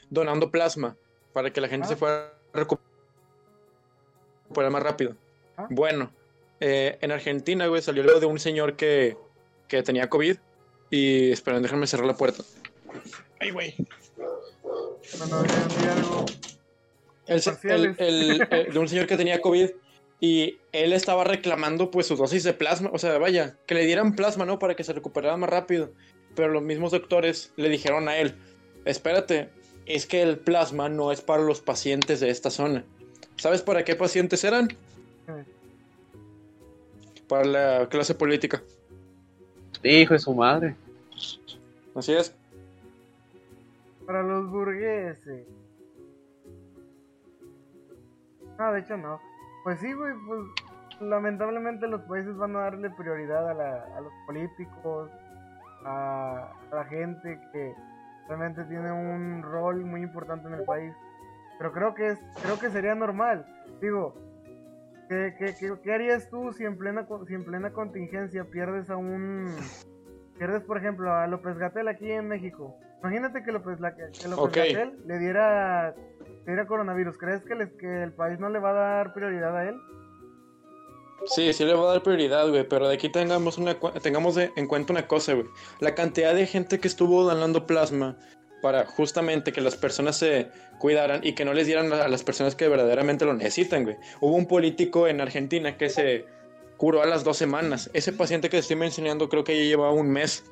donando 0.10 0.52
plasma 0.52 0.96
para 1.34 1.52
que 1.52 1.62
la 1.62 1.68
gente 1.68 1.86
Ah. 1.86 1.90
se 1.90 1.96
pueda 1.96 2.34
recuperar 2.54 2.84
más 4.72 4.84
rápido. 4.84 5.16
Ah. 5.58 5.68
Bueno, 5.70 6.12
eh, 6.60 6.98
en 7.02 7.12
Argentina, 7.12 7.68
güey, 7.68 7.82
salió 7.82 8.04
algo 8.04 8.20
de 8.20 8.26
un 8.26 8.40
señor 8.40 8.76
que, 8.76 9.18
que 9.68 9.84
tenía 9.84 10.10
COVID 10.10 10.38
y 10.90 11.32
esperen, 11.32 11.62
déjenme 11.62 11.88
cerrar 11.88 12.08
la 12.08 12.16
puerta. 12.16 12.44
Ay, 13.40 13.52
güey. 13.52 13.76
Bueno, 15.20 15.44
algo. 15.92 16.26
El, 17.28 17.42
se- 17.42 17.58
el- 17.64 17.96
el- 18.00 18.48
el- 18.50 18.74
de 18.74 18.80
un 18.80 18.88
señor 18.88 19.06
que 19.08 19.16
tenía 19.18 19.40
COVID 19.40 19.70
y 20.20 20.58
él 20.72 20.94
estaba 20.94 21.24
reclamando 21.24 21.92
pues 21.92 22.08
su 22.08 22.16
dosis 22.16 22.44
de 22.44 22.54
plasma, 22.54 22.90
o 22.92 22.98
sea, 22.98 23.18
vaya, 23.20 23.56
que 23.68 23.76
le 23.76 23.86
dieran 23.86 24.16
plasma, 24.16 24.46
¿no? 24.46 24.58
Para 24.60 24.76
que 24.76 24.84
se 24.84 24.94
recuperara 24.94 25.38
más 25.38 25.50
rápido. 25.50 25.92
Pero 26.36 26.50
los 26.50 26.64
mismos 26.64 26.92
doctores 26.92 27.54
le 27.56 27.70
dijeron 27.70 28.10
a 28.10 28.18
él, 28.18 28.36
espérate, 28.86 29.50
es 29.90 30.06
que 30.06 30.22
el 30.22 30.38
plasma 30.38 30.88
no 30.88 31.12
es 31.12 31.20
para 31.22 31.42
los 31.44 31.62
pacientes 31.62 32.20
de 32.20 32.30
esta 32.30 32.50
zona. 32.52 32.84
¿Sabes 33.38 33.62
para 33.64 33.84
qué 33.84 33.96
pacientes 33.96 34.44
eran? 34.44 34.70
Para 37.28 37.44
la 37.46 37.90
clase 37.90 38.14
política. 38.16 38.62
hijo 39.84 40.14
de 40.14 40.20
su 40.20 40.34
madre. 40.34 40.76
Así 41.96 42.14
es. 42.14 42.34
Para 44.06 44.24
los 44.24 44.50
burgueses. 44.50 45.46
No, 48.58 48.72
de 48.74 48.80
hecho 48.82 48.98
no. 48.98 49.20
Pues 49.64 49.80
sí, 49.80 49.92
güey, 49.94 50.14
pues 50.28 50.42
lamentablemente 51.02 51.88
los 51.88 52.02
países 52.02 52.36
van 52.38 52.56
a 52.56 52.60
darle 52.62 52.90
prioridad 52.92 53.50
a, 53.50 53.54
la- 53.54 53.98
a 53.98 54.02
los 54.02 54.12
políticos, 54.26 55.10
a, 55.86 56.52
a 56.72 56.76
la 56.76 56.86
gente 56.86 57.40
que 57.54 57.74
realmente 58.30 58.64
tiene 58.66 58.92
un 58.92 59.42
rol 59.44 59.84
muy 59.84 60.02
importante 60.04 60.48
en 60.48 60.54
el 60.54 60.64
país. 60.64 60.94
Pero 61.58 61.74
creo 61.74 61.94
que 61.96 62.08
es, 62.10 62.20
creo 62.42 62.58
que 62.60 62.70
sería 62.70 62.96
normal. 62.96 63.46
Digo, 63.82 64.16
¿qué, 65.10 65.36
qué, 65.38 65.56
qué- 65.60 65.74
qué 65.84 65.94
harías 65.94 66.30
tú 66.30 66.54
si 66.54 66.64
en 66.64 66.78
plena 66.78 67.06
si 67.28 67.34
en 67.34 67.44
plena 67.44 67.72
contingencia 67.72 68.46
pierdes 68.46 68.90
a 68.90 68.96
un 68.98 69.56
pierdes 70.38 70.64
por 70.64 70.78
ejemplo 70.78 71.12
a 71.12 71.28
López 71.28 71.58
Gatel 71.58 71.88
aquí 71.90 72.10
en 72.12 72.28
México? 72.30 72.78
Imagínate 73.02 73.44
que 73.44 73.52
López, 73.52 73.80
la, 73.80 73.96
que 73.96 74.04
López 74.28 74.38
Ok. 74.38 74.56
Gatell 74.56 75.00
le 75.06 75.18
diera 75.20 75.94
le 76.46 76.46
diera 76.46 76.68
coronavirus. 76.68 77.18
¿Crees 77.18 77.44
que, 77.44 77.56
les- 77.56 77.74
que 77.74 78.04
el 78.04 78.14
país 78.14 78.40
no 78.40 78.50
le 78.50 78.60
va 78.60 78.70
a 78.70 78.74
dar 78.74 79.14
prioridad 79.14 79.58
a 79.58 79.68
él? 79.68 79.76
Sí, 81.26 81.54
sí 81.54 81.66
le 81.66 81.74
va 81.74 81.84
a 81.84 81.94
dar 81.94 82.04
prioridad, 82.04 82.50
güey, 82.50 82.68
pero 82.68 82.88
de 82.88 82.96
aquí 82.96 83.10
tengamos, 83.10 83.58
una, 83.58 83.78
tengamos 84.02 84.38
en 84.38 84.68
cuenta 84.68 84.94
una 84.94 85.08
cosa, 85.08 85.34
güey. 85.34 85.48
La 85.80 85.96
cantidad 85.96 86.34
de 86.34 86.48
gente 86.48 86.80
que 86.80 86.88
estuvo 86.88 87.24
donando 87.24 87.68
plasma 87.68 88.18
para 88.62 88.86
justamente 88.86 89.52
que 89.52 89.62
las 89.62 89.76
personas 89.76 90.18
se 90.18 90.50
cuidaran 90.80 91.22
y 91.24 91.34
que 91.34 91.46
no 91.46 91.54
les 91.54 91.68
dieran 91.68 91.92
a 91.94 92.08
las 92.08 92.24
personas 92.24 92.56
que 92.56 92.68
verdaderamente 92.68 93.26
lo 93.26 93.34
necesitan, 93.34 93.84
güey. 93.84 93.98
Hubo 94.22 94.36
un 94.36 94.48
político 94.48 95.08
en 95.08 95.22
Argentina 95.22 95.78
que 95.78 95.90
se 95.90 96.26
curó 96.78 97.02
a 97.02 97.06
las 97.06 97.24
dos 97.24 97.38
semanas. 97.38 97.90
Ese 97.94 98.14
paciente 98.14 98.50
que 98.50 98.58
estoy 98.58 98.76
mencionando 98.76 99.30
creo 99.30 99.44
que 99.44 99.58
ya 99.58 99.64
llevaba 99.64 99.92
un 99.92 100.10
mes. 100.10 100.44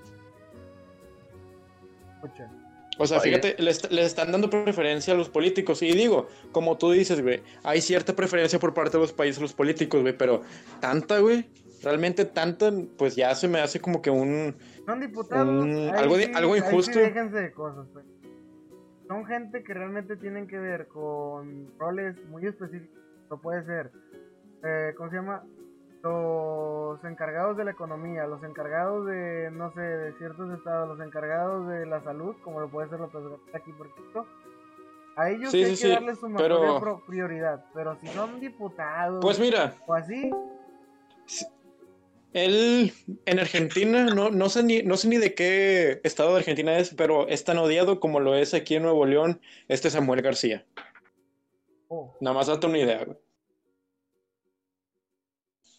Escucha. 2.15 2.51
O 2.99 3.05
sea, 3.07 3.19
Oye. 3.19 3.29
fíjate, 3.29 3.55
le, 3.62 3.71
est- 3.71 3.91
le 3.91 4.03
están 4.03 4.31
dando 4.31 4.49
preferencia 4.49 5.13
a 5.13 5.17
los 5.17 5.29
políticos. 5.29 5.81
Y 5.81 5.91
digo, 5.91 6.27
como 6.51 6.77
tú 6.77 6.91
dices, 6.91 7.21
güey, 7.21 7.41
hay 7.63 7.81
cierta 7.81 8.15
preferencia 8.15 8.57
por 8.60 8.73
parte 8.73 8.97
de 8.97 8.99
los 8.99 9.13
países 9.13 9.39
a 9.39 9.41
los 9.41 9.53
políticos, 9.53 10.01
güey, 10.01 10.17
pero 10.17 10.41
tanta, 10.79 11.19
güey, 11.19 11.47
realmente 11.83 12.25
tanta, 12.25 12.71
pues 12.97 13.15
ya 13.15 13.36
se 13.36 13.47
me 13.47 13.60
hace 13.60 13.79
como 13.79 14.01
que 14.01 14.10
un... 14.10 14.55
Son 14.86 14.99
diputados. 14.99 15.65
Algo 15.95 16.17
de- 16.17 16.31
algo 16.33 16.53
ahí 16.53 16.62
sí 16.62 16.67
injusto. 16.67 16.97
déjense 16.99 17.38
de 17.38 17.51
cosas, 17.51 17.88
pues. 17.93 18.05
Son 19.07 19.25
gente 19.25 19.63
que 19.63 19.73
realmente 19.73 20.17
tienen 20.17 20.47
que 20.47 20.57
ver 20.57 20.88
con 20.88 21.71
roles 21.77 22.15
muy 22.29 22.45
específicos. 22.45 22.99
No 23.29 23.39
puede 23.39 23.63
ser, 23.65 23.91
eh, 24.63 24.93
¿cómo 24.97 25.10
se 25.10 25.15
llama? 25.17 25.43
Los 26.03 27.03
encargados 27.03 27.57
de 27.57 27.65
la 27.65 27.71
economía, 27.71 28.27
los 28.27 28.43
encargados 28.43 29.05
de, 29.07 29.49
no 29.51 29.71
sé, 29.73 29.81
de 29.81 30.13
ciertos 30.17 30.49
estados, 30.57 30.88
los 30.97 31.05
encargados 31.05 31.67
de 31.67 31.86
la 31.86 32.01
salud, 32.03 32.36
como 32.43 32.60
lo 32.60 32.69
puede 32.69 32.88
ser 32.89 32.99
Gatel 32.99 33.23
aquí, 33.53 33.71
por 33.73 33.88
ejemplo. 33.88 34.25
A 35.15 35.29
ellos 35.31 35.51
Sí, 35.51 35.63
hay 35.63 35.75
sí, 35.75 35.81
que 35.83 35.88
sí, 35.88 35.89
darles 35.89 36.19
su 36.19 36.31
pero- 36.36 36.60
mayor 36.60 37.05
prioridad. 37.07 37.65
Pero 37.73 37.97
si 37.99 38.07
son 38.07 38.39
diputados 38.39 39.19
Pues 39.21 39.39
mira, 39.39 39.73
o 39.88 39.93
así, 39.95 40.29
él 42.33 42.93
en 43.25 43.39
Argentina, 43.39 44.05
no, 44.05 44.29
no, 44.29 44.49
sé 44.49 44.63
ni, 44.63 44.83
no 44.83 44.95
sé 44.95 45.07
ni 45.07 45.17
de 45.17 45.33
qué 45.33 45.99
estado 46.03 46.31
de 46.33 46.38
Argentina 46.39 46.77
es, 46.77 46.93
pero 46.93 47.27
es 47.27 47.43
tan 47.43 47.57
odiado 47.57 47.99
como 47.99 48.19
lo 48.19 48.36
es 48.36 48.53
aquí 48.53 48.75
en 48.75 48.83
Nuevo 48.83 49.05
León, 49.05 49.41
este 49.67 49.89
Samuel 49.89 50.21
García. 50.21 50.63
oh, 51.88 52.15
Nada 52.21 52.36
más 52.36 52.47
date 52.47 52.67
una 52.67 52.77
idea, 52.77 53.03
güey. 53.03 53.17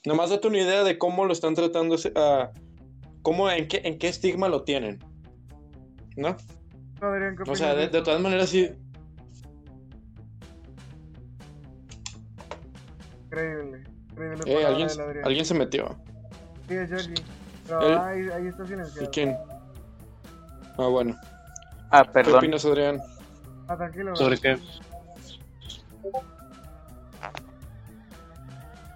Nada 0.07 0.17
más 0.17 0.31
date 0.31 0.47
una 0.49 0.59
idea 0.59 0.85
de 0.85 0.97
cómo 0.97 1.25
lo 1.25 1.33
están 1.33 1.55
tratando, 1.55 1.97
ah, 2.15 2.51
cómo, 3.23 3.51
en 3.51 3.67
qué, 3.69 3.81
en 3.85 3.99
qué 3.99 4.09
estigma 4.09 4.49
lo 4.49 4.63
tienen. 4.63 4.99
¿No? 6.17 6.37
no 7.01 7.07
deberían 7.13 7.37
que 7.37 7.51
O 7.51 7.55
sea, 7.57 7.75
de, 7.75 7.89
de 7.89 8.03
todas 8.03 8.21
maneras 8.21 8.49
sí. 8.49 8.71
Increíble. 13.27 13.85
Increíble 14.13 14.43
Eh, 14.47 14.65
alguien, 14.65 14.89
Adrián. 14.89 15.25
alguien 15.27 15.45
se 15.45 15.55
metió. 15.55 15.97
Sí, 16.69 16.75
es 16.75 16.89
Georgie. 16.89 17.15
Pero 17.67 17.81
Él- 17.83 17.99
ahí, 17.99 18.29
ahí 18.31 18.47
está 18.49 18.65
¿Y 18.65 18.69
silenciado. 18.69 19.11
quién? 19.11 19.37
Ah, 20.79 20.87
bueno. 20.87 21.17
Ah, 21.91 22.05
¿Qué 22.05 22.11
perdón. 22.13 22.37
opinas, 22.37 22.65
Adrián? 22.65 23.01
Ah, 23.67 23.77
tranquilo. 23.77 24.17
¿Sobre 24.17 24.37
bro. 24.37 24.43
qué? 24.43 24.59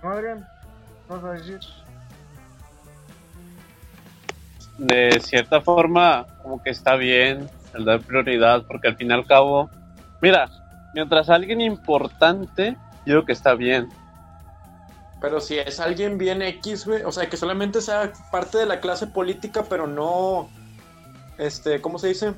No, 0.03 0.11
Adrián. 0.11 0.47
¿Qué 1.07 1.15
vas 1.15 1.25
a 1.25 1.33
decir? 1.33 1.61
De 4.79 5.21
cierta 5.21 5.61
forma, 5.61 6.27
como 6.43 6.63
que 6.63 6.71
está 6.71 6.97
bien 6.97 7.49
el 7.75 7.85
dar 7.85 8.01
prioridad, 8.01 8.65
porque 8.67 8.89
al 8.89 8.97
fin 8.97 9.11
y 9.11 9.15
al 9.15 9.27
cabo, 9.27 9.71
mira, 10.21 10.51
mientras 10.95 11.31
alguien 11.31 11.61
importante, 11.61 12.77
yo 13.07 13.15
creo 13.15 13.25
que 13.25 13.33
está 13.33 13.55
bien. 13.55 13.89
Pero 15.21 15.41
si 15.41 15.59
es 15.59 15.79
alguien 15.79 16.19
bien 16.19 16.43
X, 16.43 16.87
güey, 16.87 17.03
o 17.05 17.13
sea, 17.13 17.29
que 17.29 17.37
solamente 17.37 17.81
sea 17.81 18.13
parte 18.31 18.59
de 18.59 18.67
la 18.67 18.81
clase 18.81 19.07
política, 19.07 19.65
pero 19.69 19.87
no, 19.87 20.51
este, 21.39 21.81
¿cómo 21.81 21.99
se 21.99 22.09
dice? 22.09 22.35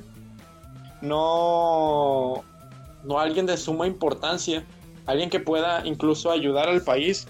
No, 1.01 2.43
no 3.03 3.19
alguien 3.19 3.47
de 3.47 3.57
suma 3.57 3.87
importancia, 3.87 4.63
alguien 5.07 5.29
que 5.29 5.39
pueda 5.39 5.85
incluso 5.85 6.31
ayudar 6.31 6.69
al 6.69 6.81
país, 6.81 7.27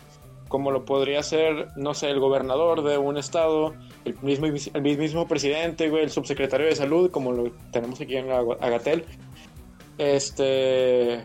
como 0.47 0.71
lo 0.71 0.85
podría 0.85 1.23
ser, 1.23 1.69
no 1.75 1.93
sé, 1.93 2.09
el 2.09 2.19
gobernador 2.19 2.83
de 2.83 2.97
un 2.97 3.17
estado, 3.17 3.73
el 4.05 4.17
mismo, 4.21 4.47
el 4.47 4.81
mismo 4.81 5.27
presidente, 5.27 5.89
güey, 5.89 6.03
el 6.03 6.11
subsecretario 6.11 6.67
de 6.67 6.75
salud, 6.75 7.09
como 7.11 7.31
lo 7.31 7.51
tenemos 7.71 7.99
aquí 7.99 8.15
en 8.15 8.31
Agatel. 8.31 9.05
Este. 9.97 11.21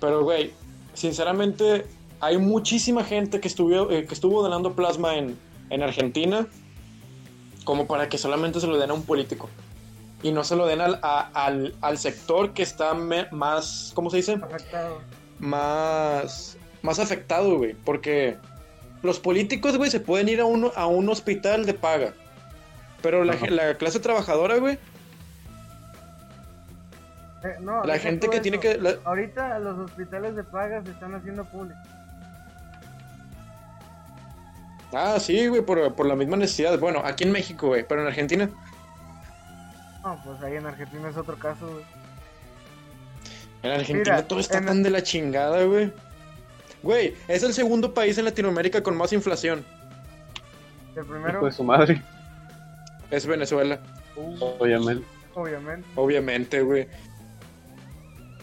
Pero, 0.00 0.22
güey, 0.22 0.52
sinceramente, 0.94 1.86
hay 2.20 2.38
muchísima 2.38 3.02
gente 3.02 3.40
que 3.40 3.48
estuvo, 3.48 3.90
eh, 3.90 4.06
que 4.06 4.14
estuvo 4.14 4.42
donando 4.42 4.74
plasma 4.74 5.16
en, 5.16 5.38
en 5.70 5.82
Argentina 5.82 6.46
como 7.64 7.86
para 7.86 8.08
que 8.08 8.16
solamente 8.16 8.60
se 8.60 8.66
lo 8.66 8.78
den 8.78 8.90
a 8.90 8.94
un 8.94 9.02
político 9.02 9.50
y 10.22 10.32
no 10.32 10.44
se 10.44 10.56
lo 10.56 10.66
den 10.66 10.80
al, 10.80 10.98
al, 11.02 11.74
al 11.80 11.98
sector 11.98 12.54
que 12.54 12.62
está 12.62 12.94
más, 12.94 13.92
¿cómo 13.94 14.08
se 14.08 14.16
dice? 14.18 14.32
Afectado. 14.42 15.00
Más, 15.38 16.55
más 16.86 16.98
afectado, 16.98 17.58
güey, 17.58 17.74
porque 17.74 18.38
los 19.02 19.20
políticos, 19.20 19.76
güey, 19.76 19.90
se 19.90 20.00
pueden 20.00 20.28
ir 20.28 20.40
a 20.40 20.46
un, 20.46 20.70
a 20.74 20.86
un 20.86 21.08
hospital 21.08 21.66
de 21.66 21.74
paga, 21.74 22.14
pero 23.02 23.24
la, 23.24 23.36
la 23.50 23.74
clase 23.76 24.00
trabajadora, 24.00 24.56
güey, 24.56 24.78
eh, 27.44 27.56
no, 27.60 27.84
la 27.84 27.98
gente 27.98 28.28
que 28.28 28.40
tiene 28.40 28.58
que... 28.58 28.80
Ahorita 29.04 29.58
los 29.58 29.78
hospitales 29.78 30.34
de 30.36 30.44
paga 30.44 30.82
se 30.82 30.90
están 30.90 31.14
haciendo 31.14 31.44
públicos. 31.44 31.82
Ah, 34.92 35.18
sí, 35.20 35.46
güey, 35.48 35.62
por, 35.62 35.94
por, 35.94 36.06
la 36.06 36.14
misma 36.14 36.36
necesidad. 36.36 36.78
Bueno, 36.78 37.02
aquí 37.04 37.24
en 37.24 37.32
México, 37.32 37.68
güey, 37.68 37.86
pero 37.86 38.02
en 38.02 38.06
Argentina. 38.06 38.48
No, 40.02 40.20
pues 40.24 40.40
ahí 40.42 40.56
en 40.56 40.66
Argentina 40.66 41.08
es 41.08 41.16
otro 41.16 41.36
caso, 41.38 41.66
güey. 41.68 41.84
En 43.62 43.72
Argentina 43.72 44.22
todo 44.22 44.38
está 44.38 44.64
tan 44.64 44.82
de 44.82 44.90
la 44.90 45.02
chingada, 45.02 45.64
güey. 45.64 45.92
Güey, 46.86 47.14
es 47.26 47.42
el 47.42 47.52
segundo 47.52 47.92
país 47.92 48.16
en 48.16 48.26
Latinoamérica 48.26 48.80
con 48.80 48.96
más 48.96 49.12
inflación. 49.12 49.64
¿El 50.94 51.04
primero? 51.04 51.40
Pues 51.40 51.56
su 51.56 51.64
madre. 51.64 52.00
Es 53.10 53.26
Venezuela. 53.26 53.80
Uh, 54.14 54.44
obviamente. 54.60 55.04
Obviamente. 55.34 55.88
Obviamente, 55.96 56.62
güey. 56.62 56.86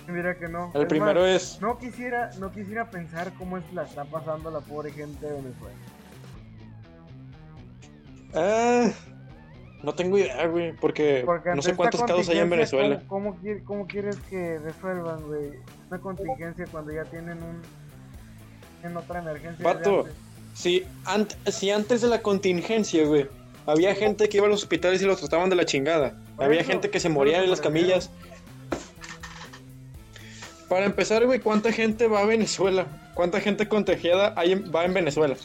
Mira 0.10 0.38
que 0.38 0.50
no. 0.50 0.74
El 0.76 0.88
primero 0.88 1.26
es. 1.26 1.58
No 1.62 1.78
quisiera, 1.78 2.32
no 2.38 2.52
quisiera 2.52 2.90
pensar 2.90 3.32
cómo 3.38 3.58
es 3.58 3.64
la 3.74 3.84
está 3.84 4.04
pasando 4.04 4.52
la 4.52 4.60
pobre 4.60 4.92
gente 4.92 5.26
de 5.26 5.36
Venezuela. 5.36 5.76
Ah, 8.36 8.92
no 9.84 9.96
tengo 9.96 10.18
idea, 10.18 10.46
güey, 10.48 10.74
porque, 10.74 11.26
no 11.56 11.62
sé 11.62 11.76
cuántos 11.76 12.02
casos 12.02 12.28
hay 12.28 12.40
en 12.40 12.50
Venezuela. 12.50 13.02
¿cómo, 13.08 13.38
cómo, 13.64 13.88
quieres 13.88 14.18
que 14.30 14.60
resuelvan, 14.60 15.22
güey? 15.28 15.52
Una 15.90 16.02
contingencia 16.02 16.66
cuando 16.70 16.92
ya 16.92 17.06
tienen 17.06 17.42
un 17.42 17.62
en 18.84 18.98
otra 18.98 19.20
emergencia. 19.20 19.64
Pato, 19.64 20.06
si, 20.54 20.86
si 21.48 21.72
antes 21.72 22.02
de 22.02 22.08
la 22.08 22.22
contingencia, 22.22 23.06
güey, 23.06 23.28
había 23.66 23.96
gente 23.96 24.30
que 24.30 24.38
iba 24.38 24.46
a 24.46 24.50
los 24.50 24.64
hospitales 24.64 25.02
y 25.02 25.06
los 25.06 25.20
trataban 25.20 25.50
de 25.50 25.56
la 25.56 25.66
chingada. 25.66 26.14
había 26.38 26.64
gente 26.64 26.90
que 26.90 27.00
se 27.00 27.10
moría 27.10 27.44
en 27.44 27.50
las 27.50 27.62
camillas. 27.62 28.10
Para 30.68 30.86
empezar, 30.86 31.26
güey, 31.26 31.40
¿cuánta 31.40 31.72
gente 31.72 32.08
va 32.08 32.22
a 32.22 32.26
Venezuela? 32.26 32.88
¿Cuánta 33.14 33.40
gente 33.40 33.68
contagiada 33.68 34.34
hay 34.36 34.56
va 34.56 34.86
en 34.86 34.94
Venezuela? 34.94 35.36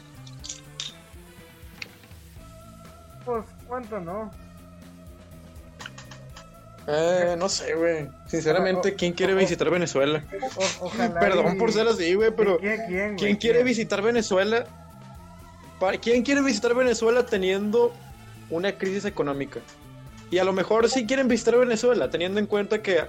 Pues, 3.24 3.44
¿cuánto 3.66 4.00
no? 4.00 4.30
Eh, 6.86 7.36
no 7.38 7.48
sé, 7.48 7.74
güey. 7.74 8.08
Sinceramente, 8.28 8.94
¿quién 8.94 9.14
quiere 9.14 9.34
visitar 9.34 9.70
Venezuela? 9.70 10.22
Perdón 11.18 11.56
por 11.56 11.72
ser 11.72 11.88
así, 11.88 12.14
güey, 12.14 12.30
pero 12.36 12.58
¿quién, 13.16 13.36
quiere 13.36 13.62
visitar 13.62 14.02
Venezuela? 14.02 14.66
¿Quién 16.02 16.22
quiere 16.22 16.42
visitar 16.42 16.74
Venezuela 16.74 17.24
teniendo 17.24 17.92
una 18.50 18.76
crisis 18.76 19.06
económica? 19.06 19.60
Y 20.30 20.38
a 20.38 20.44
lo 20.44 20.52
mejor 20.52 20.90
sí 20.90 21.06
quieren 21.06 21.26
visitar 21.26 21.56
Venezuela, 21.56 22.10
teniendo 22.10 22.38
en 22.38 22.46
cuenta 22.46 22.82
que, 22.82 23.00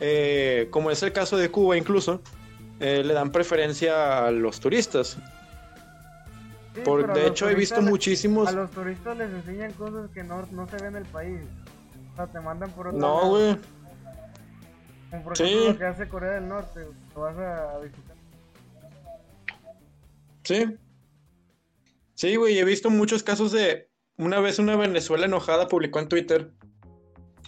eh, 0.00 0.68
como 0.70 0.90
es 0.90 1.02
el 1.02 1.12
caso 1.12 1.36
de 1.36 1.50
Cuba 1.50 1.76
incluso, 1.76 2.22
eh, 2.80 3.02
le 3.04 3.12
dan 3.12 3.30
preferencia 3.30 4.26
a 4.26 4.30
los 4.30 4.60
turistas. 4.60 5.18
Por, 6.84 7.12
de 7.12 7.26
hecho, 7.26 7.50
he 7.50 7.54
visto 7.54 7.82
muchísimos. 7.82 8.48
A 8.48 8.52
los 8.52 8.70
turistas 8.70 9.16
les 9.18 9.30
enseñan 9.30 9.72
cosas 9.72 10.10
que 10.10 10.24
no, 10.24 10.44
no 10.50 10.66
se 10.66 10.76
ven 10.76 10.86
en 10.86 10.96
el 10.96 11.04
país. 11.04 11.40
O 12.14 12.16
sea, 12.16 12.26
te 12.26 12.40
mandan 12.40 12.70
por 12.70 12.88
otro 12.88 12.98
No, 12.98 13.28
güey. 13.28 13.56
Como 15.14 15.24
por 15.24 15.40
ejemplo 15.40 15.68
lo 15.72 15.78
que 15.78 15.84
hace 15.84 16.08
Corea 16.08 16.32
del 16.32 16.48
Norte. 16.48 16.86
Lo 17.14 17.20
vas 17.20 17.38
a 17.38 17.78
visitar. 17.78 18.16
Sí. 20.42 20.76
Sí, 22.14 22.36
güey. 22.36 22.58
He 22.58 22.64
visto 22.64 22.90
muchos 22.90 23.22
casos 23.22 23.52
de. 23.52 23.88
Una 24.16 24.40
vez 24.40 24.58
una 24.58 24.76
Venezuela 24.76 25.26
enojada 25.26 25.68
publicó 25.68 26.00
en 26.00 26.08
Twitter 26.08 26.50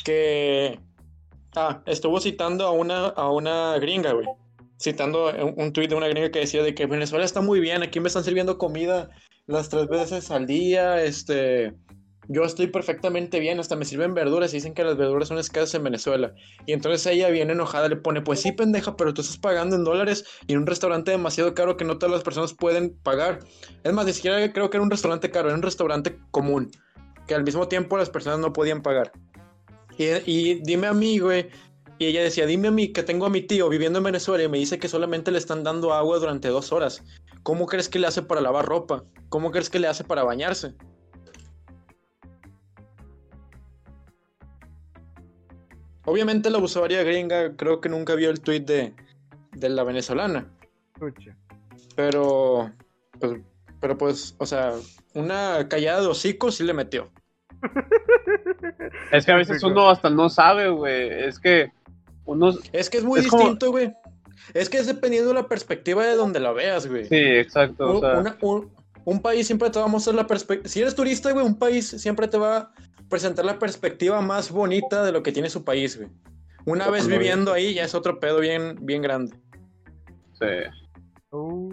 que. 0.04 0.80
Ah, 1.56 1.82
estuvo 1.86 2.20
citando 2.20 2.66
a 2.66 2.70
una, 2.70 3.06
a 3.06 3.30
una 3.30 3.78
gringa, 3.78 4.12
güey 4.12 4.26
citando 4.78 5.32
un, 5.56 5.72
tuit 5.72 5.88
de 5.88 5.96
una 5.96 6.08
gringa 6.08 6.30
que 6.30 6.40
decía 6.40 6.62
de 6.62 6.74
que 6.74 6.86
Venezuela 6.86 7.24
está 7.24 7.40
muy 7.40 7.60
bien, 7.60 7.82
aquí 7.82 8.00
me 8.00 8.08
están 8.08 8.24
sirviendo 8.24 8.58
comida 8.58 9.10
las 9.46 9.68
tres 9.68 9.88
veces 9.88 10.30
al 10.30 10.46
día, 10.46 11.02
este, 11.02 11.72
yo 12.28 12.44
estoy 12.44 12.66
perfectamente 12.68 13.40
bien, 13.40 13.60
hasta 13.60 13.76
me 13.76 13.84
sirven 13.84 14.14
verduras 14.14 14.52
y 14.52 14.56
dicen 14.56 14.74
que 14.74 14.84
las 14.84 14.96
verduras 14.96 15.28
son 15.28 15.38
escasas 15.38 15.74
en 15.74 15.84
Venezuela. 15.84 16.34
Y 16.66 16.72
entonces 16.72 17.06
ella 17.06 17.28
viene 17.28 17.52
enojada 17.52 17.88
le 17.88 17.96
pone, 17.96 18.22
pues 18.22 18.40
sí, 18.40 18.52
pendeja, 18.52 18.96
pero 18.96 19.14
tú 19.14 19.20
estás 19.22 19.38
pagando 19.38 19.76
en 19.76 19.84
dólares 19.84 20.24
y 20.46 20.52
en 20.52 20.60
un 20.60 20.66
restaurante 20.66 21.10
demasiado 21.10 21.54
caro 21.54 21.76
que 21.76 21.84
no 21.84 21.98
todas 21.98 22.12
las 22.12 22.22
personas 22.22 22.54
pueden 22.54 22.96
pagar. 23.02 23.40
Es 23.84 23.92
más, 23.92 24.06
ni 24.06 24.12
siquiera 24.12 24.52
creo 24.52 24.70
que 24.70 24.76
era 24.76 24.84
un 24.84 24.90
restaurante 24.90 25.30
caro, 25.30 25.48
era 25.48 25.56
un 25.56 25.62
restaurante 25.62 26.18
común, 26.30 26.70
que 27.26 27.34
al 27.34 27.44
mismo 27.44 27.68
tiempo 27.68 27.96
las 27.96 28.10
personas 28.10 28.40
no 28.40 28.52
podían 28.52 28.82
pagar. 28.82 29.12
Y, 29.98 30.04
y 30.26 30.60
dime 30.62 30.88
a 30.88 30.92
mí, 30.92 31.18
güey, 31.18 31.48
y 31.98 32.06
ella 32.06 32.22
decía, 32.22 32.44
dime 32.44 32.68
a 32.68 32.70
mí 32.70 32.92
que 32.92 33.02
tengo 33.02 33.26
a 33.26 33.30
mi 33.30 33.40
tío 33.40 33.68
viviendo 33.68 33.98
en 33.98 34.04
Venezuela 34.04 34.44
y 34.44 34.48
me 34.48 34.58
dice 34.58 34.78
que 34.78 34.88
solamente 34.88 35.30
le 35.30 35.38
están 35.38 35.64
dando 35.64 35.94
agua 35.94 36.18
durante 36.18 36.48
dos 36.48 36.70
horas. 36.72 37.02
¿Cómo 37.42 37.66
crees 37.66 37.88
que 37.88 37.98
le 37.98 38.06
hace 38.06 38.22
para 38.22 38.40
lavar 38.40 38.66
ropa? 38.66 39.04
¿Cómo 39.30 39.50
crees 39.50 39.70
que 39.70 39.78
le 39.78 39.88
hace 39.88 40.04
para 40.04 40.22
bañarse? 40.22 40.74
Obviamente 46.06 46.50
la 46.50 46.58
usuaria 46.58 47.02
gringa 47.02 47.54
creo 47.56 47.80
que 47.80 47.88
nunca 47.88 48.14
vio 48.14 48.30
el 48.30 48.40
tweet 48.40 48.60
de, 48.60 48.94
de 49.52 49.68
la 49.68 49.84
venezolana. 49.84 50.48
Pero, 51.94 52.72
pues, 53.20 53.40
pero 53.80 53.98
pues, 53.98 54.34
o 54.38 54.46
sea, 54.46 54.72
una 55.14 55.68
callada 55.68 56.00
de 56.00 56.06
hocico 56.06 56.50
sí 56.50 56.64
le 56.64 56.72
metió. 56.72 57.10
Es 59.12 59.26
que 59.26 59.32
a 59.32 59.36
veces 59.36 59.62
uno 59.62 59.90
hasta 59.90 60.10
no 60.10 60.28
sabe, 60.28 60.70
güey. 60.70 61.26
Es 61.26 61.38
que 61.38 61.70
es 62.72 62.90
que 62.90 62.98
es 62.98 63.04
muy 63.04 63.20
distinto, 63.20 63.70
güey. 63.70 63.94
Es 64.54 64.68
que 64.68 64.78
es 64.78 64.86
dependiendo 64.86 65.28
de 65.28 65.34
la 65.34 65.48
perspectiva 65.48 66.04
de 66.04 66.14
donde 66.14 66.40
la 66.40 66.52
veas, 66.52 66.86
güey. 66.86 67.06
Sí, 67.06 67.16
exacto. 67.16 68.00
Un, 69.04 69.22
país 69.22 69.46
siempre 69.46 69.70
te 69.70 69.78
va 69.78 69.84
a 69.84 69.88
mostrar 69.88 70.16
la 70.16 70.26
perspectiva. 70.26 70.68
Si 70.68 70.80
eres 70.80 70.96
turista, 70.96 71.30
güey, 71.30 71.46
un 71.46 71.58
país 71.58 71.86
siempre 71.86 72.26
te 72.26 72.38
va 72.38 72.56
a 72.56 72.72
presentar 73.08 73.44
la 73.44 73.58
perspectiva 73.58 74.20
más 74.20 74.50
bonita 74.50 75.04
de 75.04 75.12
lo 75.12 75.22
que 75.22 75.32
tiene 75.32 75.50
su 75.50 75.64
país, 75.64 75.96
güey. 75.96 76.10
Una 76.64 76.90
vez 76.90 77.06
viviendo 77.06 77.52
ahí 77.52 77.74
ya 77.74 77.84
es 77.84 77.94
otro 77.94 78.18
pedo 78.18 78.40
bien, 78.40 78.76
bien 78.80 79.00
grande. 79.00 79.36
Sí. 80.32 80.46
Uh. 81.30 81.72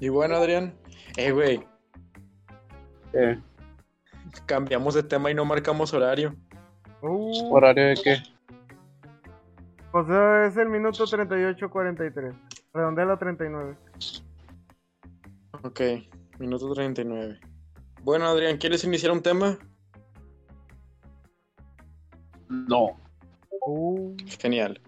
Y 0.00 0.08
bueno, 0.08 0.36
Adrián. 0.36 0.74
Eh, 1.16 1.30
güey. 1.30 1.64
Eh. 3.12 3.40
Cambiamos 4.46 4.94
de 4.94 5.04
tema 5.04 5.30
y 5.30 5.34
no 5.34 5.44
marcamos 5.44 5.94
horario. 5.94 6.34
Uh. 7.00 7.54
¿Horario 7.54 7.84
de 7.86 7.94
qué? 8.02 8.16
Pues 9.92 10.06
es 10.08 10.56
el 10.56 10.68
minuto 10.68 11.04
38.43. 11.04 12.34
Redondea 12.72 13.12
a 13.12 13.16
39. 13.16 13.76
Ok, 15.62 15.80
minuto 16.40 16.74
39. 16.74 17.38
Bueno, 18.04 18.26
Adrián, 18.26 18.58
¿quieres 18.58 18.84
iniciar 18.84 19.12
un 19.12 19.22
tema? 19.22 19.58
No. 22.48 23.00
Uh. 23.66 24.14
Genial. 24.38 24.80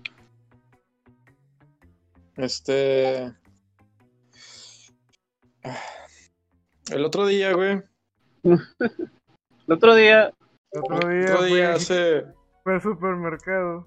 Este. 2.36 3.34
El 6.92 7.04
otro 7.04 7.26
día, 7.26 7.52
güey. 7.54 7.82
el 8.44 9.72
otro 9.72 9.96
día 9.96 10.32
otro 10.70 11.08
día, 11.08 11.34
Otro 11.34 11.44
día 11.44 11.74
hace... 11.74 12.26
fue 12.62 12.74
al 12.74 12.82
supermercado. 12.82 13.86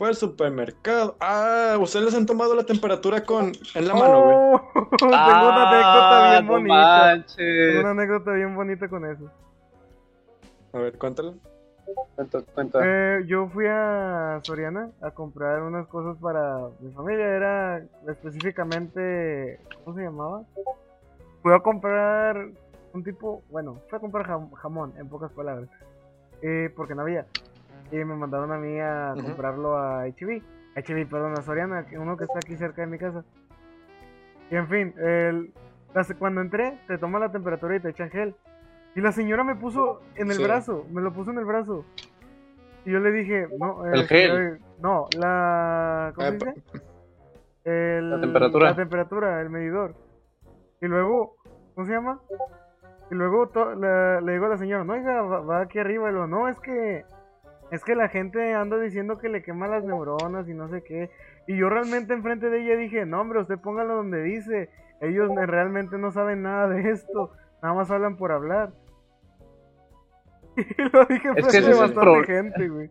Fue 0.00 0.08
al 0.08 0.14
supermercado. 0.14 1.14
Ah, 1.20 1.76
ustedes 1.78 2.06
les 2.06 2.14
han 2.14 2.24
tomado 2.24 2.54
la 2.54 2.64
temperatura 2.64 3.22
con 3.22 3.52
en 3.74 3.86
la 3.86 3.92
mano, 3.92 4.22
güey. 4.24 4.34
Oh, 4.34 4.60
tengo 4.98 5.10
una 5.12 5.68
anécdota 5.68 6.26
Ah, 6.26 6.30
bien 6.30 6.46
no 6.46 6.52
bonita. 6.52 6.74
manches. 6.74 7.36
Tengo 7.36 7.80
una 7.80 7.90
anécdota 7.90 8.32
bien 8.32 8.54
bonita 8.56 8.88
con 8.88 9.04
eso. 9.04 9.30
A 10.72 10.78
ver, 10.78 10.96
cuéntala. 10.96 11.34
Cuenta, 12.14 12.38
cuenta. 12.54 12.78
Eh, 12.82 13.24
yo 13.26 13.46
fui 13.48 13.66
a 13.68 14.40
Soriana 14.42 14.88
a 15.02 15.10
comprar 15.10 15.60
unas 15.60 15.86
cosas 15.88 16.16
para 16.18 16.68
mi 16.80 16.90
familia. 16.92 17.26
Era 17.26 17.82
específicamente. 18.08 19.60
¿Cómo 19.84 19.96
se 19.98 20.02
llamaba? 20.04 20.44
Fui 21.42 21.52
a 21.52 21.58
comprar 21.60 22.48
un 22.94 23.04
tipo. 23.04 23.42
Bueno, 23.50 23.76
fui 23.90 23.98
a 23.98 24.00
comprar 24.00 24.26
jam- 24.26 24.50
jamón, 24.54 24.94
en 24.96 25.10
pocas 25.10 25.30
palabras. 25.32 25.68
Eh, 26.40 26.72
porque 26.74 26.94
no 26.94 27.02
había. 27.02 27.26
Y 27.90 27.96
me 27.96 28.14
mandaron 28.14 28.52
a 28.52 28.58
mí 28.58 28.78
a 28.80 29.14
comprarlo 29.20 29.76
a 29.76 30.06
HB. 30.06 30.42
HB, 30.76 31.08
perdón, 31.10 31.32
a 31.36 31.42
Soriana, 31.42 31.86
que 31.86 31.98
uno 31.98 32.16
que 32.16 32.24
está 32.24 32.38
aquí 32.38 32.56
cerca 32.56 32.82
de 32.82 32.86
mi 32.86 32.98
casa. 32.98 33.24
Y 34.50 34.56
en 34.56 34.68
fin, 34.68 34.94
el, 34.98 35.52
cuando 36.18 36.40
entré, 36.40 36.78
te 36.86 36.98
toma 36.98 37.18
la 37.18 37.32
temperatura 37.32 37.76
y 37.76 37.80
te 37.80 37.90
echan 37.90 38.10
gel. 38.10 38.34
Y 38.94 39.00
la 39.00 39.12
señora 39.12 39.44
me 39.44 39.54
puso 39.56 40.00
en 40.16 40.28
el 40.30 40.36
Sí. 40.36 40.44
brazo, 40.44 40.84
me 40.90 41.00
lo 41.00 41.12
puso 41.12 41.30
en 41.32 41.38
el 41.38 41.44
brazo. 41.44 41.84
Y 42.84 42.92
yo 42.92 43.00
le 43.00 43.10
dije, 43.12 43.48
no, 43.58 43.84
¿El 43.86 44.00
eh, 44.02 44.06
gel? 44.06 44.58
no, 44.80 45.06
la, 45.18 46.12
¿cómo 46.14 46.26
Ah, 46.26 46.30
se 46.32 46.38
pa- 46.38 46.52
dice? 46.52 46.62
El- 47.64 48.10
La 48.10 48.20
temperatura. 48.20 48.70
La 48.70 48.76
temperatura, 48.76 49.40
el 49.42 49.50
medidor. 49.50 49.94
Y 50.80 50.86
luego, 50.86 51.36
¿cómo 51.74 51.86
se 51.86 51.92
llama? 51.92 52.20
Y 53.10 53.14
luego 53.14 53.50
la- 53.76 54.20
le 54.20 54.32
digo 54.32 54.46
a 54.46 54.50
la 54.50 54.56
señora, 54.58 54.82
no, 54.84 54.94
oiga, 54.94 55.22
va, 55.22 55.40
va 55.40 55.60
aquí 55.62 55.78
arriba. 55.78 56.08
Y 56.08 56.12
luego, 56.12 56.26
no, 56.26 56.48
es 56.48 56.58
que, 56.60 57.04
es 57.70 57.84
que 57.84 57.94
la 57.94 58.08
gente 58.08 58.54
anda 58.54 58.78
diciendo 58.78 59.18
que 59.18 59.28
le 59.28 59.42
quema 59.42 59.68
las 59.68 59.84
neuronas 59.84 60.48
y 60.48 60.54
no 60.54 60.68
sé 60.68 60.82
qué. 60.82 61.10
Y 61.46 61.56
yo 61.56 61.68
realmente 61.68 62.12
enfrente 62.14 62.50
de 62.50 62.62
ella 62.62 62.76
dije, 62.76 63.06
no, 63.06 63.20
hombre, 63.20 63.40
usted 63.40 63.58
póngalo 63.58 63.96
donde 63.96 64.22
dice. 64.22 64.68
Ellos 65.00 65.30
realmente 65.34 65.96
no 65.98 66.10
saben 66.12 66.42
nada 66.42 66.68
de 66.68 66.90
esto. 66.90 67.32
Nada 67.62 67.74
más 67.74 67.90
hablan 67.90 68.16
por 68.16 68.32
hablar. 68.32 68.70
Y 70.56 70.82
lo 70.92 71.04
dije 71.06 71.28
Es 71.36 71.46
que 71.46 71.58
ese 71.58 71.60
de 71.62 71.70
es 71.72 71.78
el 71.78 71.80
bastante 71.80 72.00
pro- 72.00 72.24
gente, 72.24 72.68
güey. 72.68 72.90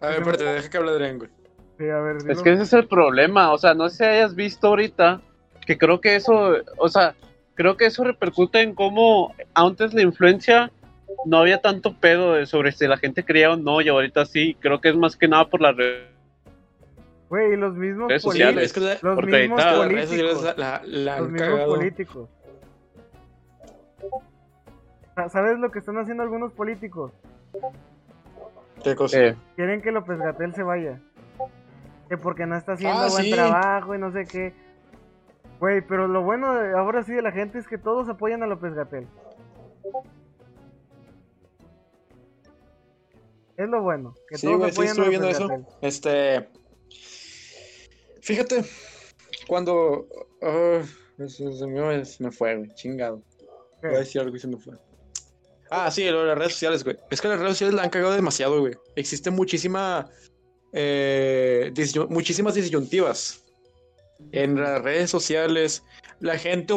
A 0.00 0.06
ver, 0.08 0.18
espérate, 0.18 0.44
deja 0.44 0.70
que 0.70 0.76
hable 0.78 0.90
Adrián, 0.92 1.18
güey. 1.18 1.30
Sí, 1.78 1.88
a 1.90 1.98
ver, 1.98 2.16
Es 2.28 2.42
que 2.42 2.52
ese 2.52 2.62
es 2.62 2.72
el 2.72 2.86
problema, 2.86 3.52
o 3.52 3.58
sea, 3.58 3.74
no 3.74 3.88
sé 3.88 3.96
si 3.96 4.04
hayas 4.04 4.34
visto 4.36 4.68
ahorita 4.68 5.20
que 5.66 5.76
creo 5.76 6.00
que 6.00 6.14
eso, 6.14 6.54
o 6.78 6.88
sea, 6.88 7.14
creo 7.54 7.76
que 7.76 7.86
eso 7.86 8.04
repercute 8.04 8.60
en 8.60 8.74
cómo 8.74 9.34
antes 9.54 9.92
la 9.92 10.02
influencia 10.02 10.70
no 11.26 11.38
había 11.38 11.60
tanto 11.60 11.94
pedo 11.98 12.34
de 12.34 12.46
sobre 12.46 12.72
si 12.72 12.86
la 12.86 12.96
gente 12.96 13.24
creía 13.24 13.52
o 13.52 13.56
no, 13.56 13.80
y 13.80 13.88
ahorita 13.88 14.24
sí, 14.26 14.56
creo 14.60 14.80
que 14.80 14.90
es 14.90 14.96
más 14.96 15.16
que 15.16 15.28
nada 15.28 15.48
por 15.48 15.60
las 15.60 15.76
redes. 15.76 16.08
Güey, 17.28 17.54
y 17.54 17.56
los 17.56 17.74
mismos 17.74 18.08
Redes 18.08 18.22
Sí, 18.22 18.28
sociales. 18.28 18.64
es 18.64 18.72
que 18.72 18.80
la- 18.80 18.96
Los 19.02 19.14
porque 19.16 19.40
mismos 19.40 19.60
ahorita 19.60 19.78
las 19.78 19.88
redes 19.88 20.08
sociales 20.08 20.34
políticos. 20.34 20.58
la, 20.58 20.82
la- 20.84 21.04
la 21.14 21.20
Los 21.20 21.30
mismos 21.30 21.50
cagado. 21.50 21.74
políticos. 21.74 22.28
Sa- 25.14 25.28
¿Sabes 25.28 25.58
lo 25.58 25.70
que 25.70 25.78
están 25.78 25.98
haciendo 25.98 26.22
algunos 26.22 26.52
políticos? 26.52 27.12
¿Qué 28.82 28.94
cosa? 28.94 29.18
Eh, 29.18 29.36
Quieren 29.56 29.80
que 29.80 29.92
López 29.92 30.18
Gatel 30.18 30.54
se 30.54 30.62
vaya. 30.62 31.00
Que 32.08 32.18
porque 32.18 32.46
no 32.46 32.56
está 32.56 32.72
haciendo 32.72 32.98
Ah, 33.00 33.08
buen 33.08 33.24
sí. 33.24 33.30
trabajo 33.32 33.94
y 33.94 33.98
no 33.98 34.12
sé 34.12 34.26
qué. 34.26 34.52
Güey, 35.60 35.80
pero 35.80 36.06
lo 36.08 36.22
bueno 36.22 36.54
de- 36.54 36.72
ahora 36.76 37.02
sí 37.04 37.12
de 37.12 37.22
la 37.22 37.32
gente 37.32 37.58
es 37.58 37.66
que 37.66 37.78
todos 37.78 38.08
apoyan 38.08 38.42
a 38.42 38.46
López 38.46 38.74
Gatel. 38.74 39.06
Es 43.56 43.68
lo 43.68 43.82
bueno. 43.82 44.14
Que 44.28 44.36
Sí, 44.38 44.46
güey, 44.52 44.72
sí 44.72 44.82
estuve 44.82 45.08
viendo 45.10 45.28
eso. 45.28 45.48
Este. 45.80 46.48
Fíjate, 48.20 48.64
cuando. 49.46 50.06
ah, 50.42 50.82
se, 51.28 51.44
me, 51.66 52.04
se 52.04 52.22
me 52.22 52.32
fue, 52.32 52.56
güey, 52.56 52.74
chingado. 52.74 53.22
¿Qué? 53.80 53.88
Voy 53.88 53.96
a 53.96 54.00
decir 54.00 54.20
algo 54.20 54.34
y 54.34 54.40
se 54.40 54.48
me 54.48 54.56
fue. 54.56 54.74
Ah, 55.70 55.90
sí, 55.90 56.08
lo 56.08 56.20
de 56.20 56.26
las 56.28 56.38
redes 56.38 56.52
sociales, 56.52 56.84
güey. 56.84 56.96
Es 57.10 57.20
que 57.20 57.28
las 57.28 57.38
redes 57.38 57.52
sociales 57.52 57.74
la 57.74 57.82
han 57.82 57.90
cagado 57.90 58.12
demasiado, 58.14 58.60
güey. 58.60 58.74
Existe 58.96 59.30
muchísima. 59.30 60.08
eh, 60.72 61.72
muchísimas 62.08 62.54
disyuntivas. 62.54 63.44
En 64.32 64.60
las 64.60 64.80
redes 64.82 65.10
sociales, 65.10 65.82
la 66.20 66.38
gente 66.38 66.74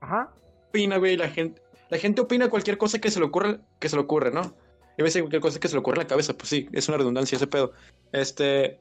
Ajá. 0.00 0.34
opina, 0.68 0.96
güey, 0.98 1.16
la 1.16 1.28
gente, 1.28 1.61
la 1.92 1.98
gente 1.98 2.22
opina 2.22 2.48
cualquier 2.48 2.78
cosa 2.78 2.98
que 2.98 3.10
se 3.10 3.20
le 3.20 3.26
ocurra, 3.26 3.60
que 3.78 3.88
se 3.90 3.96
le 3.96 4.02
ocurre, 4.02 4.30
¿no? 4.32 4.56
Y 4.96 5.02
a 5.02 5.04
veces 5.04 5.20
cualquier 5.20 5.42
cosa 5.42 5.60
que 5.60 5.68
se 5.68 5.74
le 5.74 5.80
ocurre 5.80 5.96
en 5.98 6.04
la 6.04 6.08
cabeza, 6.08 6.32
pues 6.32 6.48
sí, 6.48 6.66
es 6.72 6.88
una 6.88 6.96
redundancia 6.96 7.36
ese 7.36 7.46
pedo. 7.46 7.72
Este, 8.12 8.80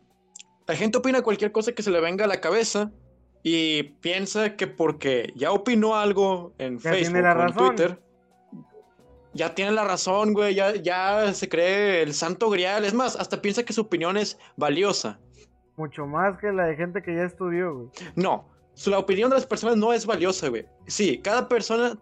la 0.66 0.76
gente 0.78 0.98
opina 0.98 1.22
cualquier 1.22 1.52
cosa 1.52 1.74
que 1.74 1.84
se 1.84 1.92
le 1.92 2.00
venga 2.00 2.24
a 2.24 2.28
la 2.30 2.40
cabeza 2.40 2.90
y 3.44 3.84
piensa 4.00 4.56
que 4.56 4.66
porque 4.68 5.34
ya 5.36 5.52
opinó 5.52 5.98
algo 5.98 6.54
en 6.58 6.78
Ya 6.80 6.92
tiene 6.92 7.04
Facebook 7.06 7.22
la 7.24 7.34
o 7.34 7.36
en. 7.36 7.54
Twitter, 7.76 8.00
ya 9.34 9.56
tiene 9.56 9.72
la 9.72 9.84
razón, 9.84 10.34
güey, 10.34 10.56
ya, 10.56 10.74
ya 10.76 11.34
se 11.34 11.48
cree 11.50 12.02
el 12.04 12.14
santo 12.14 12.50
grial. 12.50 12.86
Es 12.86 12.94
más, 12.94 13.16
hasta 13.16 13.42
piensa 13.42 13.64
que 13.64 13.74
su 13.74 13.82
opinión 13.82 14.18
es 14.18 14.38
valiosa. 14.58 15.20
Mucho 15.78 16.06
más 16.06 16.38
que 16.38 16.52
la 16.52 16.66
de 16.66 16.76
gente 16.76 17.02
que 17.02 17.16
ya 17.16 17.24
estudió, 17.24 17.74
güey. 17.76 17.90
No, 18.16 18.50
su- 18.74 18.90
la 18.90 19.00
opinión 19.00 19.30
de 19.30 19.36
las 19.36 19.46
personas 19.46 19.78
no 19.78 19.94
es 19.94 20.06
valiosa, 20.06 20.50
güey. 20.50 20.66
Sí, 20.88 21.20
cada 21.20 21.48
persona 21.48 21.98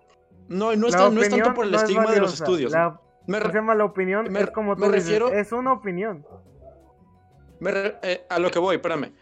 no, 0.50 0.76
no, 0.76 0.88
es, 0.88 0.94
La 0.94 1.00
tan- 1.00 1.16
no 1.16 1.22
es 1.22 1.30
tanto 1.30 1.54
por 1.54 1.66
el 1.66 1.72
no 1.72 1.78
es 1.78 1.84
estigma 1.84 2.12
de 2.12 2.20
los 2.20 2.34
estudios. 2.34 2.72
La, 2.72 3.00
Me 3.28 3.38
¿cómo 3.38 3.40
re- 3.40 3.52
se 3.52 3.58
llama? 3.60 3.76
La 3.76 3.86
opinión 3.86 4.28
me- 4.32 4.42
es 4.42 4.52
como 4.52 4.76
tú 4.76 4.82
me 4.82 4.88
dices, 4.88 5.06
refiero- 5.06 5.30
es 5.30 5.52
una 5.52 5.72
opinión. 5.74 6.26
Me 7.60 7.72
re- 7.72 7.98
eh, 8.04 8.26
a 8.30 8.40
lo 8.40 8.50
que 8.52 8.60
voy, 8.60 8.76
espérame. 8.78 9.14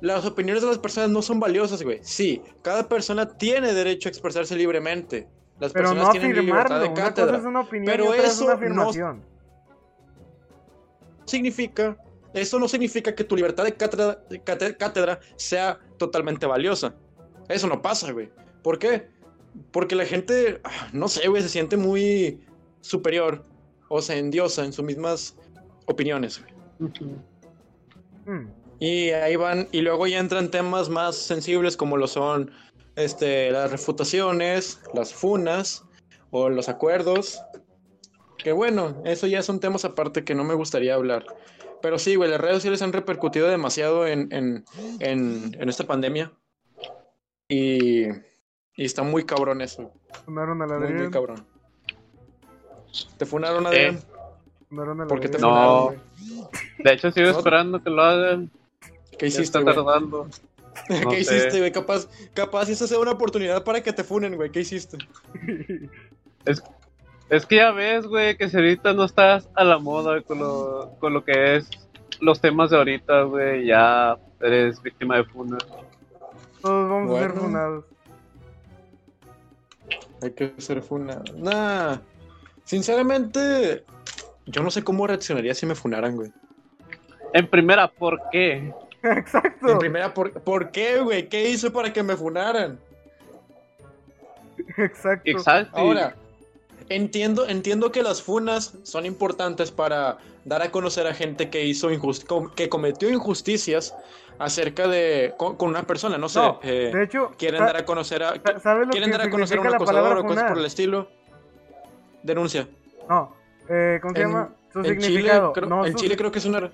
Las 0.00 0.24
opiniones 0.26 0.62
de 0.62 0.68
las 0.68 0.78
personas 0.78 1.08
no 1.10 1.22
son 1.22 1.40
valiosas, 1.40 1.82
güey. 1.82 2.00
Sí, 2.02 2.42
cada 2.62 2.88
persona 2.88 3.26
tiene 3.38 3.72
derecho 3.72 4.08
a 4.08 4.10
expresarse 4.10 4.54
libremente. 4.54 5.28
Las 5.58 5.72
Pero 5.72 5.84
personas 5.88 6.04
no 6.06 6.10
tienen 6.12 6.34
libertad 6.44 6.80
de 6.80 6.86
Una 6.88 6.94
cátedra. 6.94 7.38
es 7.38 7.44
una 7.44 7.60
opinión 7.60 7.86
Pero 7.86 8.10
otra 8.10 8.22
es 8.24 8.32
eso 8.34 8.44
una 8.44 8.52
no- 8.54 8.58
afirmación. 8.58 9.24
Significa, 11.24 11.96
eso 12.34 12.58
no 12.58 12.68
significa 12.68 13.14
que 13.14 13.24
tu 13.24 13.34
libertad 13.36 13.64
de 13.64 13.74
cátedra, 13.74 14.18
cátedra 14.78 15.18
sea 15.36 15.78
totalmente 15.98 16.46
valiosa. 16.46 16.94
Eso 17.48 17.66
no 17.66 17.80
pasa, 17.82 18.12
güey. 18.12 18.30
¿Por 18.62 18.78
qué? 18.78 19.08
Porque 19.70 19.94
la 19.94 20.04
gente, 20.04 20.60
no 20.92 21.08
sé, 21.08 21.28
güey, 21.28 21.42
se 21.42 21.48
siente 21.48 21.76
muy 21.76 22.40
superior 22.80 23.44
o 23.88 24.00
se 24.02 24.18
endiosa 24.18 24.64
en 24.64 24.72
sus 24.72 24.84
mismas 24.84 25.36
opiniones, 25.86 26.40
güey. 26.40 26.90
Mm. 28.26 28.48
Y 28.78 29.10
ahí 29.10 29.36
van, 29.36 29.68
y 29.72 29.80
luego 29.80 30.06
ya 30.06 30.18
entran 30.18 30.50
temas 30.50 30.88
más 30.88 31.16
sensibles 31.16 31.76
como 31.76 31.96
lo 31.96 32.06
son 32.06 32.50
este, 32.96 33.50
las 33.50 33.70
refutaciones, 33.70 34.80
las 34.92 35.14
funas 35.14 35.84
o 36.30 36.48
los 36.48 36.68
acuerdos. 36.68 37.40
Que 38.36 38.52
bueno, 38.52 39.02
eso 39.04 39.26
ya 39.26 39.42
son 39.42 39.60
temas 39.60 39.84
aparte 39.84 40.24
que 40.24 40.34
no 40.34 40.44
me 40.44 40.54
gustaría 40.54 40.94
hablar. 40.94 41.24
Pero 41.80 41.98
sí, 41.98 42.16
güey, 42.16 42.30
las 42.30 42.40
redes 42.40 42.56
sociales 42.56 42.82
han 42.82 42.92
repercutido 42.92 43.48
demasiado 43.48 44.06
en, 44.06 44.32
en, 44.32 44.64
en, 45.00 45.56
en 45.58 45.68
esta 45.68 45.86
pandemia. 45.86 46.32
Y, 47.48 48.06
y 48.76 48.84
está 48.84 49.02
muy 49.02 49.24
cabrón 49.24 49.60
eso. 49.62 49.90
Funaron 50.24 50.62
a 50.62 50.66
la 50.66 50.78
Muy, 50.78 50.92
muy 50.92 51.10
cabrón. 51.10 51.44
¿Te 53.18 53.26
funaron, 53.26 53.66
Adrián? 53.66 53.98
Funaron 54.68 55.00
a 55.00 55.04
la 55.04 55.08
¿Por 55.08 55.20
qué 55.20 55.28
te. 55.28 55.38
No. 55.38 55.86
güey. 55.86 55.98
de 56.84 56.92
hecho, 56.92 57.10
sigo 57.10 57.30
No. 57.32 57.38
esperando 57.38 57.82
que 57.82 57.90
lo 57.90 58.02
hagan. 58.02 58.50
¿Qué 59.18 59.26
Ya 59.30 59.40
hiciste, 59.40 59.42
está 59.44 59.60
güey? 59.60 59.74
tardando. 59.74 60.26
¿Qué 60.88 61.00
No 61.04 61.10
sé. 61.10 61.20
hiciste, 61.20 61.58
güey? 61.58 61.72
Capaz, 61.72 62.06
capaz 62.34 62.68
esa 62.68 62.86
sea 62.86 62.98
una 62.98 63.12
oportunidad 63.12 63.64
para 63.64 63.82
que 63.82 63.92
te 63.92 64.04
funen, 64.04 64.36
güey. 64.36 64.50
¿Qué 64.50 64.60
hiciste? 64.60 64.98
Es 67.28 67.44
que 67.44 67.56
ya 67.56 67.72
ves, 67.72 68.06
güey, 68.06 68.36
que 68.36 68.48
si 68.48 68.56
ahorita 68.56 68.92
no 68.92 69.02
estás 69.04 69.48
a 69.56 69.64
la 69.64 69.78
moda 69.78 70.22
con 70.22 70.38
lo, 70.38 70.92
con 71.00 71.12
lo 71.12 71.24
que 71.24 71.56
es 71.56 71.68
los 72.20 72.40
temas 72.40 72.70
de 72.70 72.76
ahorita, 72.76 73.22
güey, 73.22 73.66
ya 73.66 74.16
eres 74.40 74.80
víctima 74.80 75.16
de 75.16 75.24
funa. 75.24 75.58
Todos 76.62 76.88
vamos 76.88 77.16
a 77.18 77.22
ser 77.22 77.32
funados. 77.32 77.84
Hay 80.22 80.30
que 80.32 80.54
ser 80.58 80.82
funado. 80.82 81.24
Nah. 81.36 81.98
Sinceramente, 82.64 83.84
yo 84.46 84.62
no 84.62 84.70
sé 84.70 84.82
cómo 84.82 85.06
reaccionaría 85.06 85.54
si 85.54 85.66
me 85.66 85.74
funaran, 85.74 86.16
güey. 86.16 86.32
En 87.32 87.48
primera, 87.48 87.88
¿por 87.88 88.20
qué? 88.30 88.72
Exacto. 89.02 89.70
En 89.70 89.78
primera, 89.78 90.12
¿por, 90.12 90.32
¿por 90.32 90.70
qué, 90.70 91.00
güey? 91.00 91.28
¿Qué 91.28 91.50
hice 91.50 91.70
para 91.70 91.92
que 91.92 92.02
me 92.02 92.16
funaran? 92.16 92.78
Exacto. 94.78 95.30
Exacto. 95.30 95.76
Ahora, 95.76 96.14
entiendo, 96.88 97.46
entiendo 97.48 97.92
que 97.92 98.02
las 98.02 98.22
funas 98.22 98.74
son 98.82 99.06
importantes 99.06 99.70
para 99.70 100.18
dar 100.44 100.62
a 100.62 100.70
conocer 100.70 101.06
a 101.06 101.14
gente 101.14 101.50
que 101.50 101.64
hizo 101.64 101.88
que 102.54 102.68
cometió 102.68 103.10
injusticias 103.10 103.94
acerca 104.38 104.86
de 104.86 105.34
con, 105.36 105.56
con 105.56 105.68
una 105.70 105.82
persona, 105.84 106.18
no 106.18 106.28
sé. 106.28 106.38
No, 106.40 106.60
eh, 106.62 106.90
de 106.92 107.02
hecho, 107.04 107.32
quieren 107.38 107.64
dar 107.64 107.76
a 107.76 107.84
conocer 107.84 108.22
a 108.22 108.34
sa- 108.34 108.60
¿sabes 108.60 108.86
lo 108.86 108.92
quieren 108.92 109.10
dar 109.10 109.22
a 109.22 109.30
conocer 109.30 109.58
a 109.58 109.60
un 109.62 109.66
acosador 109.74 110.18
o 110.18 110.24
cosas 110.24 110.44
por 110.44 110.58
el 110.58 110.64
estilo. 110.66 111.08
Denuncia. 112.22 112.68
No, 113.08 113.34
eh, 113.68 113.98
¿cómo 114.02 114.14
se 114.14 114.22
En- 114.22 114.28
llama? 114.28 114.50
Su 114.72 114.80
En 114.80 114.84
Chile, 114.86 115.00
significado. 115.02 115.52
creo, 115.52 115.68
no, 115.68 115.86
en 115.86 115.92
su- 115.92 115.98
Chile 115.98 116.16
creo 116.16 116.30
que 116.30 116.38
es 116.38 116.44
una 116.44 116.70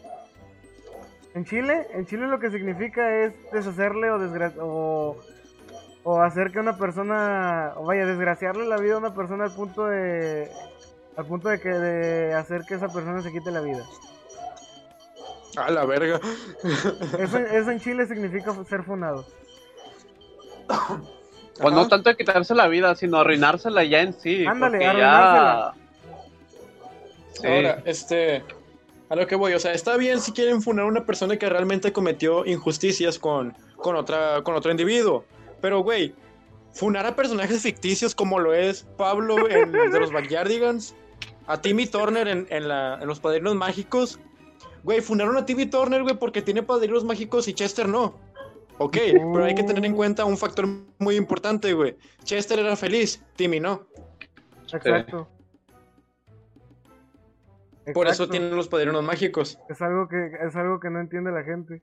En 1.34 1.44
Chile, 1.44 1.86
en 1.94 2.04
Chile 2.06 2.26
lo 2.26 2.38
que 2.38 2.50
significa 2.50 3.24
es 3.24 3.32
deshacerle 3.52 4.10
o 4.10 4.18
o, 4.60 5.16
o 6.04 6.20
hacer 6.20 6.50
que 6.50 6.58
una 6.58 6.76
persona, 6.76 7.74
o 7.76 7.84
vaya, 7.84 8.06
desgraciarle 8.06 8.66
la 8.66 8.76
vida 8.76 8.94
a 8.94 8.98
una 8.98 9.14
persona 9.14 9.44
al 9.44 9.52
punto 9.52 9.86
de, 9.86 10.50
Al 11.16 11.26
punto 11.26 11.48
de 11.48 11.60
que 11.60 11.68
de 11.68 12.34
hacer 12.34 12.62
que 12.66 12.74
esa 12.74 12.88
persona 12.88 13.22
se 13.22 13.30
quite 13.30 13.50
la 13.50 13.60
vida. 13.60 13.84
A 15.56 15.70
la 15.70 15.84
verga. 15.84 16.18
Eso, 17.18 17.38
eso 17.38 17.70
en 17.70 17.80
Chile 17.80 18.06
significa 18.06 18.52
ser 18.64 18.82
funado. 18.84 19.24
Pues 21.60 21.74
no 21.74 21.86
tanto 21.86 22.08
de 22.10 22.16
quitarse 22.16 22.54
la 22.54 22.66
vida, 22.66 22.94
sino 22.96 23.18
arruinársela 23.18 23.84
ya 23.84 24.00
en 24.00 24.14
sí. 24.14 24.46
Ándale, 24.46 24.84
arruinársela. 24.86 25.74
ya... 25.74 25.82
Sí. 27.34 27.46
Ahora, 27.46 27.82
este. 27.84 28.44
A 29.08 29.16
lo 29.16 29.26
que 29.26 29.36
voy, 29.36 29.52
o 29.52 29.60
sea, 29.60 29.74
está 29.74 29.98
bien 29.98 30.20
si 30.20 30.32
quieren 30.32 30.62
funar 30.62 30.86
a 30.86 30.88
una 30.88 31.04
persona 31.04 31.36
que 31.36 31.46
realmente 31.46 31.92
cometió 31.92 32.46
injusticias 32.46 33.18
con, 33.18 33.54
con, 33.76 33.94
otra, 33.94 34.42
con 34.42 34.54
otro 34.54 34.70
individuo. 34.70 35.26
Pero, 35.62 35.80
güey, 35.80 36.14
funar 36.72 37.06
a 37.06 37.16
personajes 37.16 37.62
ficticios 37.62 38.14
como 38.14 38.38
lo 38.38 38.52
es 38.52 38.82
Pablo 38.98 39.48
en 39.48 39.72
de 39.72 40.00
los 40.00 40.12
Backyardigans, 40.12 40.94
a 41.46 41.62
Timmy 41.62 41.86
Turner 41.86 42.28
en, 42.28 42.46
en, 42.50 42.68
la, 42.68 42.98
en 43.00 43.08
Los 43.08 43.20
Padrinos 43.20 43.54
Mágicos. 43.54 44.20
Güey, 44.82 45.00
funaron 45.00 45.36
a 45.36 45.46
Timmy 45.46 45.66
Turner, 45.66 46.02
güey, 46.02 46.18
porque 46.18 46.42
tiene 46.42 46.62
padrinos 46.64 47.04
mágicos 47.04 47.46
y 47.46 47.54
Chester 47.54 47.88
no. 47.88 48.18
Ok, 48.78 48.96
pero 49.32 49.44
hay 49.44 49.54
que 49.54 49.62
tener 49.62 49.84
en 49.84 49.94
cuenta 49.94 50.24
un 50.24 50.36
factor 50.36 50.66
muy 50.98 51.14
importante, 51.14 51.72
güey. 51.72 51.96
Chester 52.24 52.58
era 52.58 52.74
feliz, 52.74 53.22
Timmy 53.36 53.60
no. 53.60 53.86
Exacto. 54.64 55.28
Por 57.94 58.08
eso 58.08 58.28
tienen 58.28 58.56
los 58.56 58.66
padrinos 58.66 59.04
mágicos. 59.04 59.58
Es 59.68 59.80
algo 59.82 60.08
que 60.08 60.30
es 60.46 60.56
algo 60.56 60.80
que 60.80 60.90
no 60.90 61.00
entiende 61.00 61.30
la 61.30 61.44
gente. 61.44 61.82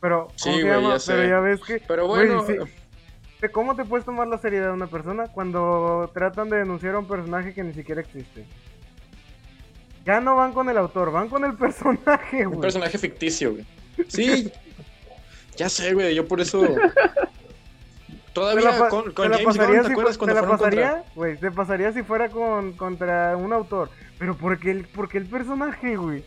Pero, 0.00 0.28
Sí, 0.36 0.50
¿cómo 0.50 0.60
se 0.60 0.76
güey, 0.78 0.88
ya 0.88 0.98
sé. 0.98 1.12
Pero 1.12 1.28
ya 1.28 1.40
ves 1.40 1.60
que. 1.60 1.82
Pero 1.86 2.06
güey, 2.06 2.26
bueno, 2.26 2.46
sí, 2.46 2.54
¿de 3.40 3.48
¿Cómo 3.50 3.74
te 3.76 3.84
puedes 3.84 4.04
tomar 4.04 4.26
la 4.28 4.38
seriedad 4.38 4.66
de 4.68 4.72
una 4.72 4.86
persona 4.86 5.28
cuando 5.28 6.10
tratan 6.14 6.48
de 6.50 6.58
denunciar 6.58 6.94
a 6.94 6.98
un 7.00 7.06
personaje 7.08 7.54
que 7.54 7.62
ni 7.64 7.72
siquiera 7.72 8.00
existe? 8.00 8.44
Ya 10.04 10.20
no 10.20 10.36
van 10.36 10.52
con 10.52 10.68
el 10.68 10.78
autor, 10.78 11.12
van 11.12 11.28
con 11.28 11.44
el 11.44 11.54
personaje, 11.56 12.46
Un 12.46 12.54
güey. 12.54 12.60
personaje 12.62 12.96
ficticio, 12.98 13.52
güey. 13.52 13.66
Sí. 14.08 14.50
ya 15.56 15.68
sé, 15.68 15.92
güey. 15.94 16.14
Yo 16.14 16.26
por 16.26 16.40
eso. 16.40 16.62
¿Te 16.62 18.32
Todavía 18.32 18.88
con, 18.88 19.12
con 19.12 19.32
James 19.32 19.56
Gunn, 19.56 19.66
¿te 19.82 19.84
si 19.86 19.92
acuerdas 19.92 20.14
fu- 20.16 20.18
cuando 20.20 20.36
te 20.36 20.42
la 20.42 20.48
pasaría, 20.48 21.04
güey, 21.16 21.36
te 21.38 21.50
pasaría 21.50 21.92
si 21.92 22.02
fuera 22.04 22.28
con, 22.28 22.72
contra 22.74 23.36
un 23.36 23.52
autor. 23.52 23.90
Pero 24.16 24.36
¿por 24.36 24.58
qué 24.60 24.70
el, 24.70 24.86
por 24.86 25.08
qué 25.08 25.18
el 25.18 25.26
personaje, 25.26 25.96
güey? 25.96 26.24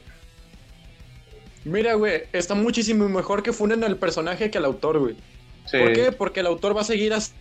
Mira, 1.63 1.93
güey, 1.93 2.23
está 2.33 2.55
muchísimo 2.55 3.07
mejor 3.07 3.43
que 3.43 3.53
funen 3.53 3.83
al 3.83 3.97
personaje 3.97 4.49
que 4.49 4.57
al 4.57 4.65
autor, 4.65 4.99
güey. 4.99 5.15
Sí. 5.65 5.77
¿Por 5.77 5.93
qué? 5.93 6.11
Porque 6.11 6.39
el 6.39 6.47
autor 6.47 6.75
va 6.75 6.81
a 6.81 6.85
seguir 6.85 7.11
hac- 7.13 7.31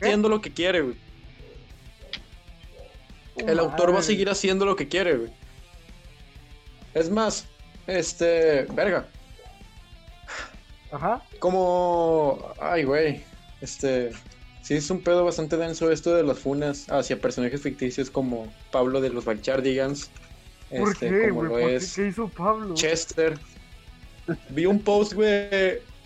haciendo 0.00 0.28
lo 0.28 0.40
que 0.40 0.52
quiere, 0.52 0.80
güey. 0.82 0.96
El 3.46 3.58
autor 3.58 3.94
va 3.94 4.00
a 4.00 4.02
seguir 4.02 4.28
haciendo 4.30 4.64
lo 4.66 4.74
que 4.74 4.88
quiere, 4.88 5.16
güey. 5.16 5.30
Es 6.94 7.10
más, 7.10 7.46
este. 7.86 8.62
Verga. 8.72 9.06
Ajá. 10.90 11.22
Como. 11.38 12.52
Ay, 12.60 12.84
güey. 12.84 13.22
Este. 13.60 14.10
Sí, 14.62 14.74
es 14.74 14.90
un 14.90 15.02
pedo 15.02 15.24
bastante 15.24 15.56
denso 15.56 15.90
esto 15.92 16.14
de 16.14 16.24
las 16.24 16.38
funas 16.40 16.86
hacia 16.90 17.20
personajes 17.20 17.62
ficticios 17.62 18.10
como 18.10 18.52
Pablo 18.72 19.00
de 19.00 19.10
los 19.10 19.24
Backyardigans. 19.24 20.10
¿Por 20.74 20.94
Este, 20.94 21.10
qué, 21.10 21.20
como 21.20 21.34
güey? 21.34 21.44
lo 21.44 21.58
¿Por 21.58 21.76
qué? 21.76 21.76
es 21.76 21.92
¿Qué 21.92 22.06
hizo 22.08 22.28
Pablo? 22.28 22.74
Chester. 22.74 23.38
Vi 24.48 24.66
un 24.66 24.82
post, 24.82 25.14
güey. 25.14 25.28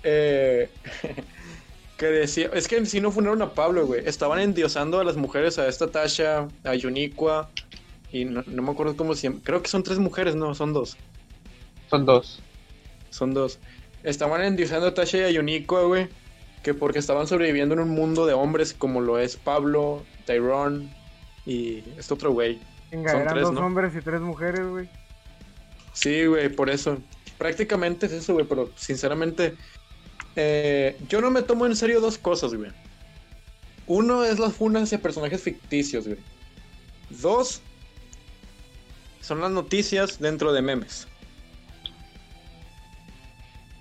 eh, 0.05 0.71
que 1.97 2.07
decía. 2.07 2.51
Es 2.55 2.69
que 2.69 2.85
si 2.87 3.01
no 3.01 3.11
funaron 3.13 3.43
a 3.43 3.55
Pablo, 3.55 3.87
güey. 3.87 4.03
Estaban 4.07 4.41
endiosando 4.41 5.01
a 5.01 5.05
las 5.05 5.17
mujeres, 5.17 5.59
a 5.59 5.69
esta 5.69 5.91
Tasha, 5.91 6.49
a 6.65 6.75
Yuniqua. 6.75 7.51
Y 8.13 8.25
no, 8.25 8.43
no 8.47 8.63
me 8.63 8.71
acuerdo 8.73 8.97
cómo 8.97 9.15
se 9.15 9.29
llama. 9.29 9.41
Creo 9.45 9.63
que 9.63 9.69
son 9.69 9.83
tres 9.83 9.99
mujeres, 9.99 10.35
no, 10.35 10.55
son 10.55 10.73
dos. 10.73 10.97
Son 11.91 12.05
dos. 12.07 12.43
Son 13.11 13.35
dos. 13.35 13.59
Estaban 14.03 14.43
endiosando 14.43 14.89
a 14.89 14.95
Tasha 14.95 15.19
y 15.19 15.23
a 15.23 15.31
Yuniqua, 15.31 15.83
güey. 15.85 16.09
Que 16.63 16.75
porque 16.75 16.99
estaban 17.01 17.27
sobreviviendo 17.27 17.75
en 17.75 17.81
un 17.81 17.91
mundo 17.91 18.27
de 18.27 18.35
hombres 18.35 18.73
como 18.75 19.01
lo 19.01 19.19
es 19.19 19.37
Pablo, 19.37 20.05
Tyrone 20.27 20.95
y 21.45 21.83
este 21.99 22.15
otro 22.15 22.33
güey. 22.33 22.61
Venga, 22.93 23.13
eran 23.13 23.35
tres, 23.35 23.43
dos 23.45 23.55
¿no? 23.55 23.67
hombres 23.67 23.95
y 23.97 24.01
tres 24.03 24.21
mujeres, 24.21 24.67
güey. 24.69 24.89
Sí, 25.95 26.27
güey, 26.27 26.49
por 26.51 26.71
eso. 26.71 26.99
Prácticamente 27.39 28.07
es 28.07 28.13
eso, 28.13 28.35
güey, 28.35 28.47
pero 28.47 28.71
sinceramente. 28.77 29.57
eh, 30.37 30.97
yo 31.09 31.21
no 31.21 31.31
me 31.31 31.43
tomo 31.43 31.67
en 31.67 31.75
serio 31.75 32.01
dos 32.01 32.19
cosas, 32.19 32.55
güey. 32.55 32.71
Uno 33.87 34.25
es 34.25 34.39
las 34.39 34.53
funas 34.55 34.85
hacia 34.85 35.01
personajes 35.01 35.43
ficticios, 35.43 36.07
güey. 36.07 36.19
Dos 37.11 37.63
son 39.21 39.41
las 39.41 39.51
noticias 39.51 40.19
dentro 40.21 40.53
de 40.53 40.63
memes. 40.63 41.09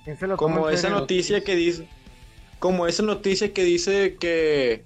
¿Quién 0.04 0.18
se 0.18 0.28
lo 0.28 0.38
toma 0.38 0.56
Como 0.56 0.70
esa 0.70 0.90
noticia 0.90 1.44
que 1.44 1.56
dice. 1.56 1.88
Como 2.60 2.88
esa 2.88 3.04
noticia 3.04 3.54
que 3.54 3.64
dice 3.64 4.18
que 4.20 4.84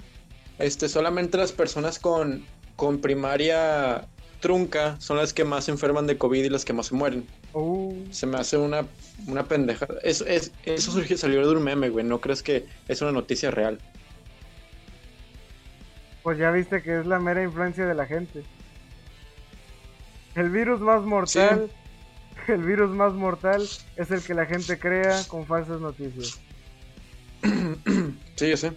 este, 0.60 0.90
solamente 0.90 1.38
las 1.38 1.52
personas 1.52 2.00
con, 2.00 2.46
con 2.76 3.00
primaria 3.00 4.08
trunca 4.46 4.96
son 5.00 5.18
las 5.18 5.34
que 5.34 5.44
más 5.44 5.66
se 5.66 5.72
enferman 5.72 6.06
de 6.06 6.20
COVID 6.20 6.44
y 6.44 6.50
las 6.50 6.66
que 6.66 6.72
más 6.74 6.86
se 6.86 6.94
mueren. 6.94 7.26
Uh, 7.54 7.96
Se 8.12 8.28
me 8.28 8.38
hace 8.38 8.58
una, 8.58 8.86
una 9.26 9.44
pendeja. 9.46 9.88
Eso, 10.04 10.24
es, 10.28 10.52
eso 10.66 10.92
surgió, 10.92 11.18
salió 11.18 11.48
de 11.48 11.56
un 11.56 11.64
meme, 11.64 11.90
güey. 11.90 12.06
No 12.06 12.22
crees 12.22 12.44
que 12.44 12.68
es 12.88 13.02
una 13.02 13.12
noticia 13.12 13.50
real. 13.50 13.80
pues 16.22 16.38
ya 16.38 16.52
viste 16.52 16.84
que 16.84 17.00
es 17.00 17.08
la 17.08 17.18
mera 17.20 17.42
influencia 17.44 17.88
de 17.88 17.96
la 17.96 18.06
gente. 18.06 18.44
El 20.36 20.52
virus 20.52 20.80
más 20.80 21.02
mortal, 21.02 21.72
el 22.48 22.62
virus 22.64 22.92
más 22.92 23.14
mortal 23.14 23.64
es 23.96 24.12
el 24.12 24.22
que 24.22 24.36
la 24.36 24.46
gente 24.46 24.78
crea 24.78 25.24
con 25.28 25.48
falsas 25.48 25.82
noticias. 25.82 26.40
Sí, 28.36 28.50
yo 28.50 28.58
sé. 28.58 28.74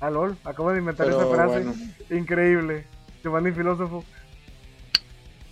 Ah, 0.00 0.10
lol, 0.10 0.36
acabo 0.44 0.72
de 0.72 0.78
inventar 0.78 1.06
Pero 1.06 1.20
esa 1.20 1.30
frase. 1.34 1.64
bueno. 1.64 1.74
Increíble. 2.10 2.84
Giovanni 3.22 3.52
filósofo. 3.52 4.04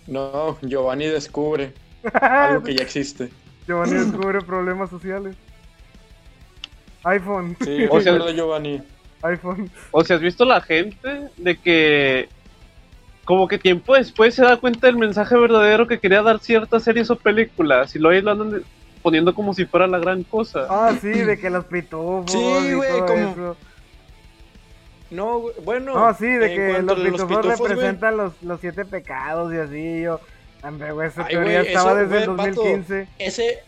No, 0.07 0.57
Giovanni 0.61 1.05
descubre 1.07 1.73
algo 2.13 2.63
que 2.63 2.75
ya 2.75 2.83
existe. 2.83 3.29
Giovanni 3.67 3.93
descubre 4.05 4.41
problemas 4.41 4.89
sociales. 4.89 5.35
iPhone, 7.03 7.55
Sí, 7.63 7.85
O 7.89 8.01
sea- 8.01 8.17
Giovanni. 8.33 8.81
iPhone. 9.23 9.69
O 9.91 10.03
sea, 10.03 10.15
¿has 10.17 10.21
visto 10.21 10.45
la 10.45 10.61
gente 10.61 11.29
de 11.37 11.57
que 11.57 12.29
como 13.25 13.47
que 13.47 13.57
tiempo 13.57 13.95
después 13.95 14.35
se 14.35 14.43
da 14.43 14.55
cuenta 14.57 14.87
del 14.87 14.95
mensaje 14.97 15.35
verdadero 15.35 15.85
que 15.87 15.99
quería 15.99 16.21
dar 16.21 16.39
ciertas 16.39 16.83
series 16.83 17.09
o 17.09 17.15
películas 17.17 17.93
y 17.95 17.99
luego 17.99 18.15
ahí 18.15 18.21
lo 18.21 18.31
andan 18.31 18.61
poniendo 19.01 19.33
como 19.33 19.53
si 19.53 19.65
fuera 19.65 19.85
la 19.87 19.99
gran 19.99 20.23
cosa? 20.23 20.65
Ah, 20.69 20.93
sí, 21.01 21.09
de 21.09 21.37
que 21.37 21.49
los 21.49 21.65
pitufos 21.65 22.31
Sí, 22.31 22.73
güey, 22.73 22.99
como- 23.01 23.13
eso. 23.31 23.57
No, 25.09 25.39
güey, 25.39 25.55
bueno. 25.63 25.93
No, 25.93 26.13
sí, 26.15 26.25
de 26.27 26.53
que 26.53 26.81
los 26.81 26.95
pitufos 26.99 27.21
pitufos, 27.27 27.57
güey, 27.59 27.69
representan 27.71 28.17
los, 28.17 28.33
los 28.41 28.59
siete 28.59 28.83
pecados 28.85 29.53
y 29.53 29.57
así. 29.57 30.01
Yo, 30.01 30.19
hombre, 30.63 30.91
güey, 30.91 31.07
esa 31.07 31.25
Ay, 31.25 31.33
teoría 31.35 31.61
estaba 31.61 31.91
eso, 31.91 31.99
desde 32.09 32.23
el 32.23 32.35
güey, 32.35 32.37
vato. 32.49 32.61
2015. 32.63 33.07
Ese, 33.19 33.59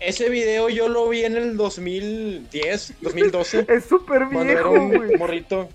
ese 0.00 0.28
video 0.30 0.68
yo 0.68 0.88
lo 0.88 1.08
vi 1.08 1.24
en 1.24 1.36
el 1.36 1.56
2010, 1.56 2.94
2012. 3.02 3.66
Es 3.68 3.84
súper 3.84 4.22
era 4.22 4.44
viejo, 4.44 4.70
un 4.70 4.94
güey. 4.94 5.16
morrito. 5.16 5.68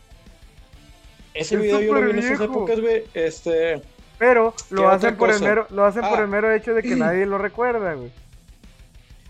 Ese 1.34 1.56
Es 1.56 1.62
video 1.62 1.80
yo 1.82 1.94
lo 1.94 2.02
vi 2.02 2.10
en 2.12 2.20
esas 2.20 2.42
épocas, 2.42 2.80
güey. 2.80 3.04
Este. 3.14 3.82
Pero 4.18 4.56
lo 4.72 4.82
¿Qué 4.82 4.88
hacen 4.88 5.16
por 5.16 5.30
el 5.30 5.40
mero, 5.42 5.68
lo 5.70 5.86
hacen 5.86 6.02
por 6.02 6.18
Ah. 6.18 6.24
el 6.24 6.28
mero 6.28 6.52
hecho 6.52 6.74
de 6.74 6.82
que 6.82 6.96
nadie 6.96 7.26
lo 7.28 7.38
recuerda, 7.38 7.94
güey. 7.94 8.12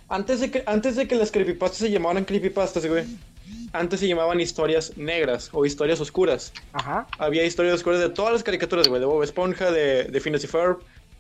Antes 0.10 0.40
de 0.40 0.50
que, 0.50 0.64
antes 0.66 0.96
de 0.96 1.06
que 1.10 1.16
las 1.16 1.30
creepypastas 1.32 1.80
se 1.80 1.92
llamaran 1.92 2.24
creepypastas, 2.24 2.86
güey. 2.86 3.04
Antes 3.74 4.00
se 4.00 4.08
llamaban 4.08 4.40
historias 4.40 4.98
negras 4.98 5.50
o 5.54 5.66
historias 5.66 6.00
oscuras. 6.02 6.54
Ajá. 6.74 7.08
Había 7.20 7.44
historias 7.46 7.76
oscuras 7.76 8.00
de 8.00 8.10
todas 8.10 8.32
las 8.34 8.44
caricaturas, 8.44 8.88
güey. 8.88 9.00
De 9.00 9.06
Bob 9.06 9.24
Esponja, 9.24 9.72
de, 9.72 10.06
de 10.06 10.20
Phineas 10.22 10.44
y 10.44 10.48
Ferb, 10.48 10.80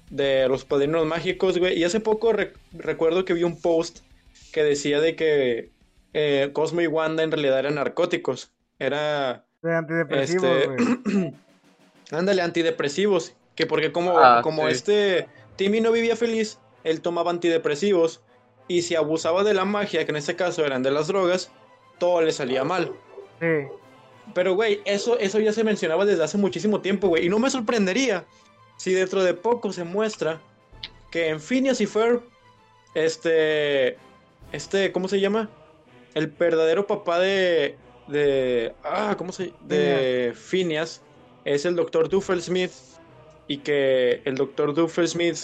de 0.10 0.48
los 0.48 0.64
padrinos 0.66 1.06
mágicos, 1.06 1.58
güey. 1.58 1.78
Y 1.78 1.84
hace 1.84 2.00
poco 2.00 2.34
re- 2.34 2.54
recuerdo 2.74 3.26
que 3.26 3.34
vi 3.34 3.44
un 3.44 3.60
post 3.62 4.00
que 4.54 4.64
decía 4.64 5.00
de 5.02 5.16
que 5.16 5.72
eh, 6.14 6.50
Cosmo 6.54 6.82
y 6.82 6.88
Wanda 6.88 7.24
en 7.24 7.32
realidad 7.32 7.60
eran 7.60 7.76
narcóticos. 7.76 8.52
Era, 8.80 9.46
De 9.62 9.76
antidepresivos, 9.76 10.44
Este- 10.46 10.68
güey. 10.68 11.34
ándale, 12.12 12.42
antidepresivos. 12.42 13.34
Que 13.56 13.66
porque 13.66 13.92
como, 13.92 14.18
Ah, 14.20 14.42
como 14.44 14.68
sí. 14.68 14.74
este 14.74 15.28
Timmy 15.56 15.82
no 15.82 15.92
vivía 15.92 16.16
feliz, 16.16 16.60
él 16.84 17.02
tomaba 17.02 17.32
antidepresivos. 17.32 18.22
Y 18.68 18.84
si 18.84 18.96
abusaba 18.96 19.44
de 19.44 19.54
la 19.54 19.66
magia, 19.66 20.06
que 20.06 20.12
en 20.12 20.18
este 20.18 20.36
caso 20.36 20.66
eran 20.66 20.84
de 20.84 20.92
las 20.92 21.08
drogas, 21.08 21.52
todo 21.98 22.22
le 22.22 22.32
salía 22.32 22.64
mal. 22.64 22.92
Sí. 23.40 23.68
Pero, 24.34 24.56
güey, 24.56 24.82
eso, 24.86 25.18
eso 25.20 25.40
ya 25.40 25.54
se 25.54 25.64
mencionaba 25.64 26.06
desde 26.06 26.24
hace 26.24 26.38
muchísimo 26.38 26.82
tiempo, 26.82 27.08
güey. 27.08 27.26
Y 27.26 27.30
no 27.30 27.40
me 27.40 27.50
sorprendería 27.50 28.26
si 28.78 28.94
dentro 28.94 29.24
de 29.24 29.34
poco 29.34 29.72
se 29.72 29.84
muestra 29.84 30.40
que 31.12 31.30
en 31.30 31.40
Phineas 31.40 31.82
y 31.82 31.86
Ferb, 31.86 32.22
este, 32.94 33.98
este, 34.52 34.92
¿cómo 34.92 35.08
se 35.08 35.20
llama? 35.20 35.50
El 36.14 36.28
verdadero 36.28 36.88
papá 36.88 37.20
de, 37.20 37.78
de. 38.08 38.74
Ah, 38.84 39.16
¿cómo 39.18 39.32
se 39.32 39.54
De 39.62 40.34
Phineas 40.36 41.02
es 41.46 41.66
el 41.66 41.76
doctor 41.76 42.10
Smith 42.42 42.72
y 43.48 43.58
que 43.60 44.22
el 44.26 44.36
doctor 44.36 44.74
Smith 45.08 45.38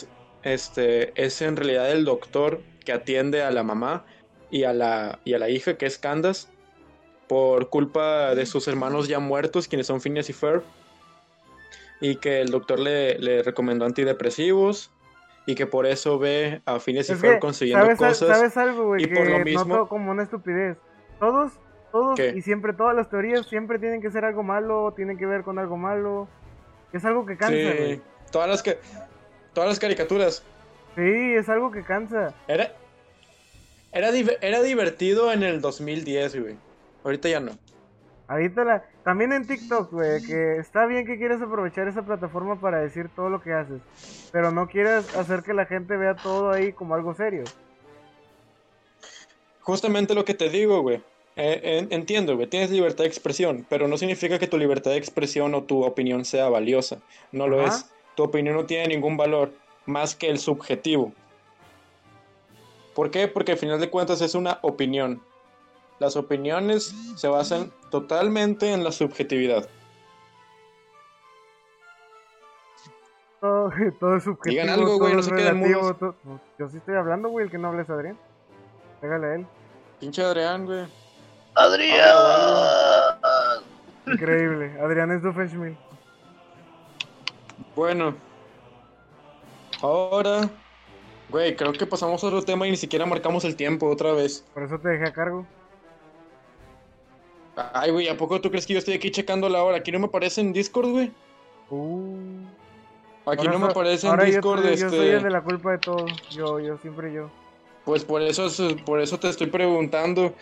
este, 0.43 1.13
es 1.15 1.41
en 1.41 1.55
realidad 1.55 1.91
el 1.91 2.05
doctor 2.05 2.61
que 2.83 2.91
atiende 2.91 3.41
a 3.41 3.51
la 3.51 3.63
mamá 3.63 4.05
y 4.53 4.65
a 4.65 4.71
la, 4.73 5.17
y 5.25 5.33
a 5.33 5.39
la 5.39 5.49
hija, 5.49 5.77
que 5.77 5.87
es 5.87 5.97
Candace, 5.97 6.47
por 7.27 7.69
culpa 7.69 8.35
de 8.35 8.45
sus 8.45 8.67
hermanos 8.67 9.07
ya 9.07 9.17
muertos, 9.17 9.67
quienes 9.67 9.87
son 9.87 9.99
Phineas 9.99 10.29
y 10.29 10.33
Ferb. 10.33 10.61
Y 11.99 12.17
que 12.17 12.39
el 12.39 12.51
doctor 12.51 12.79
le, 12.79 13.17
le 13.17 13.41
recomendó 13.41 13.85
antidepresivos 13.85 14.91
y 15.47 15.55
que 15.55 15.65
por 15.65 15.87
eso 15.87 16.19
ve 16.19 16.61
a 16.65 16.79
Phineas 16.79 17.09
y 17.09 17.15
Ferb 17.15 17.39
consiguiendo 17.39 17.83
¿sabes, 17.85 17.97
cosas. 17.97 18.37
¿Sabes 18.37 18.57
algo, 18.57 18.87
güey? 18.89 19.03
Y 19.03 19.07
que 19.07 19.15
por 19.15 19.27
lo 19.27 19.39
mismo- 19.39 19.65
noto 19.65 19.87
como 19.87 20.11
una 20.11 20.21
estupidez. 20.21 20.77
Todos, 21.19 21.53
todos 21.91 22.15
¿Qué? 22.15 22.33
y 22.35 22.41
siempre 22.43 22.73
todas 22.73 22.95
las 22.95 23.09
teorías 23.09 23.47
siempre 23.47 23.79
tienen 23.79 24.01
que 24.03 24.11
ser 24.11 24.23
algo 24.23 24.43
malo, 24.43 24.93
tienen 24.95 25.17
que 25.17 25.25
ver 25.25 25.41
con 25.41 25.57
algo 25.57 25.77
malo. 25.77 26.27
Es 26.91 27.03
algo 27.05 27.25
que 27.25 27.37
cansa, 27.37 27.55
Sí, 27.55 28.01
todas 28.31 28.47
las 28.49 28.61
que 28.61 28.77
todas 29.53 29.67
las 29.69 29.79
caricaturas. 29.79 30.43
Sí, 30.95 31.01
es 31.35 31.49
algo 31.49 31.71
que 31.71 31.81
cansa. 31.81 32.35
Era 32.47 32.71
era, 33.93 34.09
era 34.41 34.61
divertido 34.61 35.31
en 35.31 35.43
el 35.43 35.61
2010, 35.61 36.41
güey. 36.41 36.55
Ahorita 37.03 37.29
ya 37.29 37.39
no. 37.39 37.51
Ahorita 38.27 38.63
la... 38.63 38.83
También 39.03 39.33
en 39.33 39.45
TikTok, 39.45 39.91
güey, 39.91 40.23
que 40.25 40.57
está 40.57 40.85
bien 40.85 41.05
que 41.05 41.17
quieras 41.17 41.41
aprovechar 41.41 41.87
esa 41.89 42.03
plataforma 42.03 42.59
para 42.59 42.79
decir 42.79 43.09
todo 43.13 43.29
lo 43.29 43.41
que 43.41 43.51
haces, 43.51 43.81
pero 44.31 44.49
no 44.51 44.67
quieras 44.67 45.13
hacer 45.17 45.43
que 45.43 45.53
la 45.53 45.65
gente 45.65 45.97
vea 45.97 46.15
todo 46.15 46.51
ahí 46.51 46.71
como 46.71 46.95
algo 46.95 47.13
serio. 47.13 47.43
Justamente 49.61 50.13
lo 50.15 50.25
que 50.25 50.33
te 50.33 50.49
digo, 50.49 50.81
güey. 50.81 51.01
Eh, 51.35 51.59
en- 51.63 51.87
entiendo, 51.91 52.35
güey, 52.35 52.47
tienes 52.47 52.69
libertad 52.69 53.03
de 53.03 53.09
expresión, 53.09 53.65
pero 53.67 53.87
no 53.87 53.97
significa 53.97 54.37
que 54.39 54.47
tu 54.47 54.57
libertad 54.57 54.91
de 54.91 54.97
expresión 54.97 55.53
o 55.55 55.63
tu 55.63 55.83
opinión 55.83 56.25
sea 56.25 56.47
valiosa. 56.47 56.99
No 57.31 57.47
lo 57.47 57.59
Ajá. 57.61 57.69
es. 57.75 57.85
Tu 58.15 58.23
opinión 58.23 58.55
no 58.55 58.65
tiene 58.65 58.87
ningún 58.87 59.17
valor 59.17 59.51
más 59.85 60.15
que 60.15 60.29
el 60.29 60.37
subjetivo. 60.37 61.11
¿Por 62.95 63.09
qué? 63.11 63.27
Porque 63.27 63.53
al 63.53 63.57
final 63.57 63.79
de 63.79 63.89
cuentas 63.89 64.21
es 64.21 64.35
una 64.35 64.59
opinión. 64.61 65.21
Las 65.99 66.15
opiniones 66.15 66.93
se 67.15 67.27
basan 67.27 67.71
totalmente 67.89 68.71
en 68.71 68.83
la 68.83 68.91
subjetividad. 68.91 69.67
Todo, 73.39 73.71
todo 73.99 74.15
es 74.15 74.23
subjetivo. 74.23 74.61
Digan 74.61 74.69
algo, 74.69 74.97
güey, 74.97 75.13
no 75.13 75.19
es 75.19 75.25
se 75.25 75.35
queden 75.35 75.57
mudos. 75.57 75.97
todo- 75.99 76.15
Yo 76.57 76.69
sí 76.69 76.77
estoy 76.77 76.95
hablando, 76.95 77.29
güey, 77.29 77.45
el 77.45 77.51
que 77.51 77.57
no 77.57 77.69
hable 77.69 77.81
es 77.81 77.89
Adrián. 77.89 78.17
Pégale 79.01 79.27
a 79.27 79.35
él. 79.35 79.45
Pinche 79.99 80.23
Adrián, 80.23 80.65
güey. 80.65 80.85
Increíble. 84.07 84.79
Adrián 84.81 85.11
es 85.11 85.21
Doofenshmirtz. 85.21 85.77
Bueno. 87.75 88.15
Ahora. 89.81 90.49
Güey, 91.34 91.55
creo 91.55 91.73
que 91.73 91.88
pasamos 91.88 92.23
a 92.23 92.27
otro 92.27 92.43
tema 92.43 92.67
y 92.67 92.69
ni 92.69 92.77
siquiera 92.77 93.07
marcamos 93.07 93.43
el 93.43 93.55
tiempo 93.55 93.88
otra 93.89 94.11
vez. 94.13 94.45
Por 94.53 94.61
eso 94.61 94.77
te 94.77 94.88
dejé 94.89 95.05
a 95.05 95.13
cargo. 95.13 95.47
Ay, 97.55 97.89
güey, 97.89 98.07
¿a 98.07 98.15
poco 98.15 98.39
tú 98.39 98.51
crees 98.51 98.67
que 98.67 98.73
yo 98.73 98.79
estoy 98.79 98.93
aquí 98.93 99.09
checando 99.09 99.49
la 99.49 99.63
hora? 99.63 99.77
Aquí 99.77 99.91
no 99.91 99.97
me 99.97 100.05
aparece 100.05 100.41
en 100.41 100.53
Discord, 100.53 100.89
güey. 100.91 101.11
Uh. 101.71 102.45
Aquí 103.25 103.47
no 103.47 103.57
me 103.57 103.65
aparece 103.65 104.05
en 104.05 104.11
ahora 104.11 104.25
yo 104.25 104.31
Discord, 104.34 104.61
soy- 104.61 104.73
este. 104.73 104.84
Yo 104.86 104.89
soy 104.91 105.07
el 105.09 105.23
de 105.23 105.29
la 105.31 105.41
culpa 105.41 105.71
de 105.71 105.77
todo. 105.79 106.05
Yo, 106.29 106.59
yo, 106.59 106.77
siempre 106.77 107.11
yo. 107.11 107.31
Pues 107.84 108.05
por 108.05 108.21
eso, 108.21 108.45
es- 108.45 108.61
por 108.86 109.01
eso 109.01 109.19
te 109.19 109.27
estoy 109.27 109.47
preguntando 109.47 110.36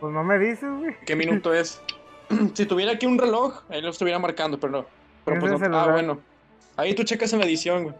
Pues 0.00 0.10
no 0.12 0.24
me 0.24 0.38
dices, 0.38 0.70
güey. 0.78 0.96
qué 1.04 1.14
minuto 1.14 1.52
es. 1.52 1.82
si 2.54 2.64
tuviera 2.64 2.92
aquí 2.92 3.04
un 3.04 3.18
reloj, 3.18 3.60
ahí 3.68 3.82
lo 3.82 3.90
estuviera 3.90 4.18
marcando, 4.18 4.58
pero 4.58 4.72
no. 4.72 4.86
Pero 5.26 5.36
Es 5.36 5.40
pues 5.58 5.68
no. 5.68 5.78
Ah, 5.78 5.92
bueno. 5.92 6.18
Ahí 6.78 6.94
tú 6.94 7.02
checas 7.04 7.30
en 7.34 7.40
la 7.40 7.44
edición, 7.44 7.82
güey. 7.82 7.94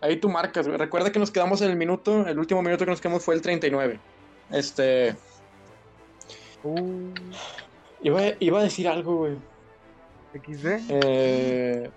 Ahí 0.00 0.16
tú 0.16 0.28
marcas, 0.28 0.66
güey. 0.66 0.78
Recuerda 0.78 1.12
que 1.12 1.18
nos 1.18 1.30
quedamos 1.30 1.60
en 1.62 1.70
el 1.70 1.76
minuto, 1.76 2.26
el 2.26 2.38
último 2.38 2.62
minuto 2.62 2.84
que 2.84 2.90
nos 2.90 3.00
quedamos 3.00 3.22
fue 3.24 3.34
el 3.34 3.42
39. 3.42 3.98
Este. 4.50 5.14
Uh. 6.62 7.10
Iba, 8.02 8.22
iba 8.38 8.60
a 8.60 8.62
decir 8.62 8.88
algo, 8.88 9.16
güey. 9.16 9.36
XD. 10.34 10.66
Eh, 10.88 11.90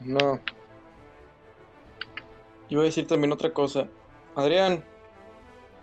no. 0.00 0.40
Iba 2.68 2.82
a 2.82 2.84
decir 2.84 3.06
también 3.06 3.32
otra 3.32 3.52
cosa. 3.52 3.86
Adrián, 4.34 4.82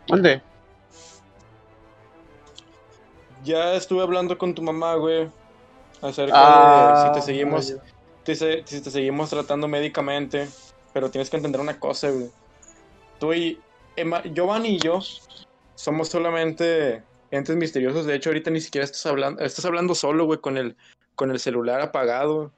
¿Dónde? 0.08 0.42
ya 3.44 3.76
estuve 3.76 4.02
hablando 4.02 4.38
con 4.38 4.54
tu 4.56 4.62
mamá, 4.62 4.96
güey. 4.96 5.30
Acerca 6.02 6.34
Ah, 6.36 7.04
de 7.04 7.08
si 7.08 7.20
te 7.20 7.26
seguimos, 7.26 7.76
te 8.24 8.36
si 8.36 8.82
te 8.82 8.92
seguimos 8.92 9.30
tratando 9.30 9.68
médicamente. 9.68 10.48
Pero 10.94 11.10
tienes 11.12 11.30
que 11.30 11.38
entender 11.38 11.62
una 11.62 11.80
cosa, 11.80 12.10
güey. 12.10 12.30
Tú 13.20 13.34
y 13.34 13.60
Emma, 13.96 14.22
Giovanni 14.24 14.76
y 14.76 14.80
yo 14.80 15.00
somos 15.76 16.10
solamente 16.10 17.04
entes 17.32 17.56
misteriosos. 17.56 18.06
De 18.06 18.16
hecho, 18.16 18.30
ahorita 18.30 18.52
ni 18.52 18.62
siquiera 18.62 18.86
estás 18.86 19.06
hablando, 19.06 19.42
estás 19.44 19.66
hablando 19.66 19.96
solo, 19.96 20.26
güey, 20.26 20.40
con 20.40 20.58
el, 20.58 20.76
con 21.16 21.32
el 21.32 21.40
celular 21.40 21.82
apagado. 21.82 22.52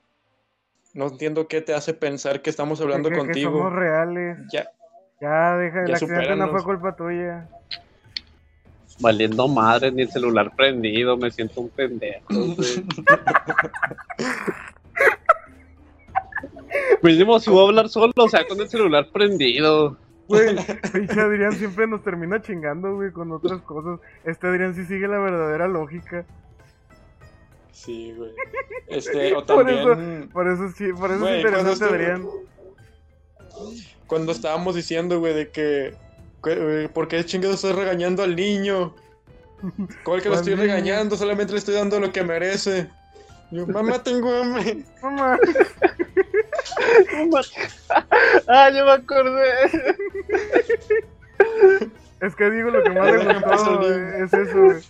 No 0.93 1.07
entiendo 1.07 1.47
qué 1.47 1.61
te 1.61 1.73
hace 1.73 1.93
pensar 1.93 2.41
que 2.41 2.49
estamos 2.49 2.81
hablando 2.81 3.09
que, 3.09 3.15
que 3.15 3.21
contigo. 3.21 3.51
somos 3.51 3.73
reales. 3.73 4.37
Ya, 4.51 4.67
Ya, 5.19 5.57
deja, 5.57 5.83
el 5.85 5.93
accidente 5.93 6.35
no 6.35 6.49
fue 6.49 6.63
culpa 6.63 6.95
tuya. 6.95 7.47
Valiendo 8.99 9.47
madre, 9.47 9.91
ni 9.91 10.03
el 10.03 10.11
celular 10.11 10.51
prendido, 10.55 11.17
me 11.17 11.31
siento 11.31 11.61
un 11.61 11.69
pendejo. 11.69 12.27
Mínimo 17.01 17.39
si 17.39 17.49
voy 17.49 17.65
a 17.65 17.67
hablar 17.69 17.89
solo, 17.89 18.13
o 18.15 18.29
sea, 18.29 18.45
con 18.47 18.59
el 18.59 18.69
celular 18.69 19.07
prendido. 19.11 19.97
Güey, 20.27 20.55
pinche 20.93 21.19
Adrián 21.19 21.51
siempre 21.53 21.87
nos 21.87 22.03
termina 22.03 22.41
chingando, 22.41 22.95
güey, 22.95 23.11
con 23.11 23.31
otras 23.31 23.61
cosas. 23.63 23.99
Este 24.23 24.47
Adrián 24.47 24.73
sí 24.75 24.85
sigue 24.85 25.07
la 25.07 25.19
verdadera 25.19 25.67
lógica. 25.67 26.25
Sí, 27.71 28.13
güey. 28.15 28.31
Este, 28.87 29.31
o 29.33 29.45
Por 29.45 29.65
también 29.65 30.29
Por 30.29 30.47
eso 30.47 30.69
sí, 30.69 30.91
por 30.93 31.11
eso 31.11 31.27
es 31.27 31.37
interesante, 31.37 31.85
Adrián. 31.85 32.27
cuando 34.07 34.31
estábamos 34.31 34.75
diciendo, 34.75 35.19
güey, 35.19 35.33
de 35.33 35.49
que, 35.49 35.95
que, 36.43 36.55
güey, 36.55 36.87
¿por 36.89 37.07
qué 37.07 37.23
chingados 37.25 37.55
estás 37.63 37.75
regañando 37.75 38.23
al 38.23 38.35
niño? 38.35 38.93
¿Cuál 40.03 40.21
que 40.21 40.29
lo 40.29 40.35
¿Cuál 40.35 40.39
estoy 40.39 40.55
niño? 40.55 40.63
regañando? 40.63 41.15
Solamente 41.15 41.53
le 41.53 41.59
estoy 41.59 41.75
dando 41.75 41.99
lo 41.99 42.11
que 42.11 42.23
merece. 42.23 42.87
Yo, 43.51 43.67
mamá, 43.67 44.01
tengo 44.01 44.33
hambre. 44.33 44.85
Mamá, 45.01 45.37
ah, 48.47 48.69
yo 48.69 48.85
me 48.85 48.91
acordé. 48.91 49.43
es 52.21 52.35
que 52.35 52.51
digo 52.51 52.69
lo 52.69 52.83
que 52.83 52.89
más 52.91 53.11
le 53.11 53.33
gustó, 53.33 53.91
es 53.91 54.33
eso, 54.33 54.61
güey. 54.61 54.81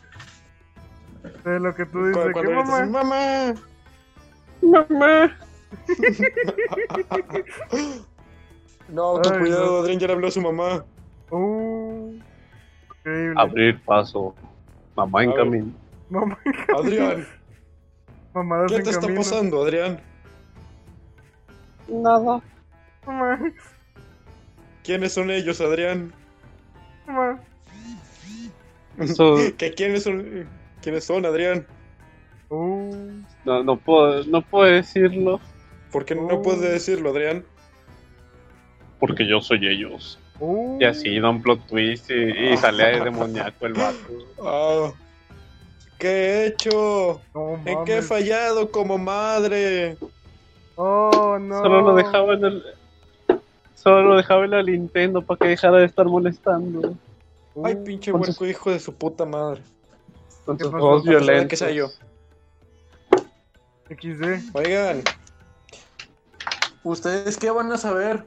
De 1.43 1.59
lo 1.59 1.75
que 1.75 1.85
tú 1.85 2.05
dices, 2.05 2.33
¿qué 2.33 2.49
mamá? 2.49 2.85
mamá. 2.85 3.53
Mamá. 4.61 5.37
No, 8.91 9.21
con 9.21 9.33
Ay, 9.33 9.39
cuidado, 9.39 9.71
no. 9.71 9.77
Adrián 9.79 9.99
ya 9.99 10.07
le 10.07 10.13
habló 10.13 10.27
a 10.27 10.31
su 10.31 10.41
mamá. 10.41 10.85
Uh, 11.29 12.13
increíble. 12.97 13.41
Abrir 13.41 13.81
paso. 13.83 14.35
Mamá 14.95 15.23
en 15.23 15.31
camino. 15.31 15.71
Mamá, 16.09 16.37
Adrián, 16.77 17.25
mamadas 18.33 18.69
¿qué 18.69 18.77
en 18.79 18.83
te 18.83 18.89
está 18.89 19.01
camino. 19.01 19.21
pasando, 19.21 19.63
Adrián? 19.63 20.01
Nada. 21.91 22.41
¿Quiénes 24.83 25.13
son 25.13 25.29
ellos, 25.29 25.61
Adrián? 25.61 26.11
¿Qué, 29.57 29.73
quiénes, 29.75 30.03
son, 30.03 30.47
¿Quiénes 30.81 31.03
son, 31.03 31.25
Adrián? 31.25 31.65
Uh, 32.49 33.21
no, 33.45 33.63
no 33.63 33.77
puedo, 33.77 34.23
no 34.25 34.41
puedo 34.41 34.69
decirlo 34.69 35.39
¿Por 35.91 36.03
qué 36.03 36.15
no 36.15 36.41
puedes 36.41 36.61
decirlo, 36.61 37.11
Adrián? 37.11 37.45
porque 38.99 39.27
yo 39.27 39.41
soy 39.41 39.67
ellos. 39.67 40.19
uh. 40.39 40.77
Y 40.79 40.85
así 40.85 41.19
da 41.19 41.31
un 41.31 41.41
plot 41.41 41.65
twist 41.67 42.11
y, 42.11 42.51
y 42.53 42.57
sale 42.57 42.85
de 42.85 43.01
demoníaco 43.01 43.65
el 43.65 43.73
vato. 43.73 43.97
Ah, 44.43 44.93
¿Qué 45.97 46.07
he 46.07 46.45
hecho? 46.47 47.19
No 47.33 47.59
¿En 47.65 47.83
qué 47.83 47.97
he 47.97 48.01
fallado 48.03 48.69
como 48.69 48.99
madre? 48.99 49.97
Oh, 50.83 51.37
no. 51.39 51.59
Solo 51.61 51.81
lo 51.81 51.93
dejaba 51.95 52.33
en 52.33 52.43
el. 52.45 52.63
Solo 53.75 54.01
lo 54.03 54.17
dejaba 54.17 54.45
en 54.45 54.51
la 54.51 54.63
Nintendo 54.63 55.21
para 55.21 55.37
que 55.37 55.47
dejara 55.49 55.77
de 55.77 55.85
estar 55.85 56.07
molestando. 56.07 56.95
Ay, 57.63 57.75
pinche 57.85 58.09
sus- 58.11 58.19
huerco 58.19 58.45
hijo 58.47 58.71
de 58.71 58.79
su 58.79 58.95
puta 58.95 59.23
madre. 59.25 59.61
Con 60.43 60.57
¿Qué 60.57 60.63
sus 60.63 60.71
juegos 60.71 61.03
violentos. 61.03 61.47
que 61.49 61.55
sea 61.55 61.69
yo. 61.69 61.89
XD. 63.89 64.55
Oigan, 64.55 65.01
¿ustedes 66.83 67.37
qué 67.37 67.51
van 67.51 67.71
a 67.71 67.77
saber? 67.77 68.25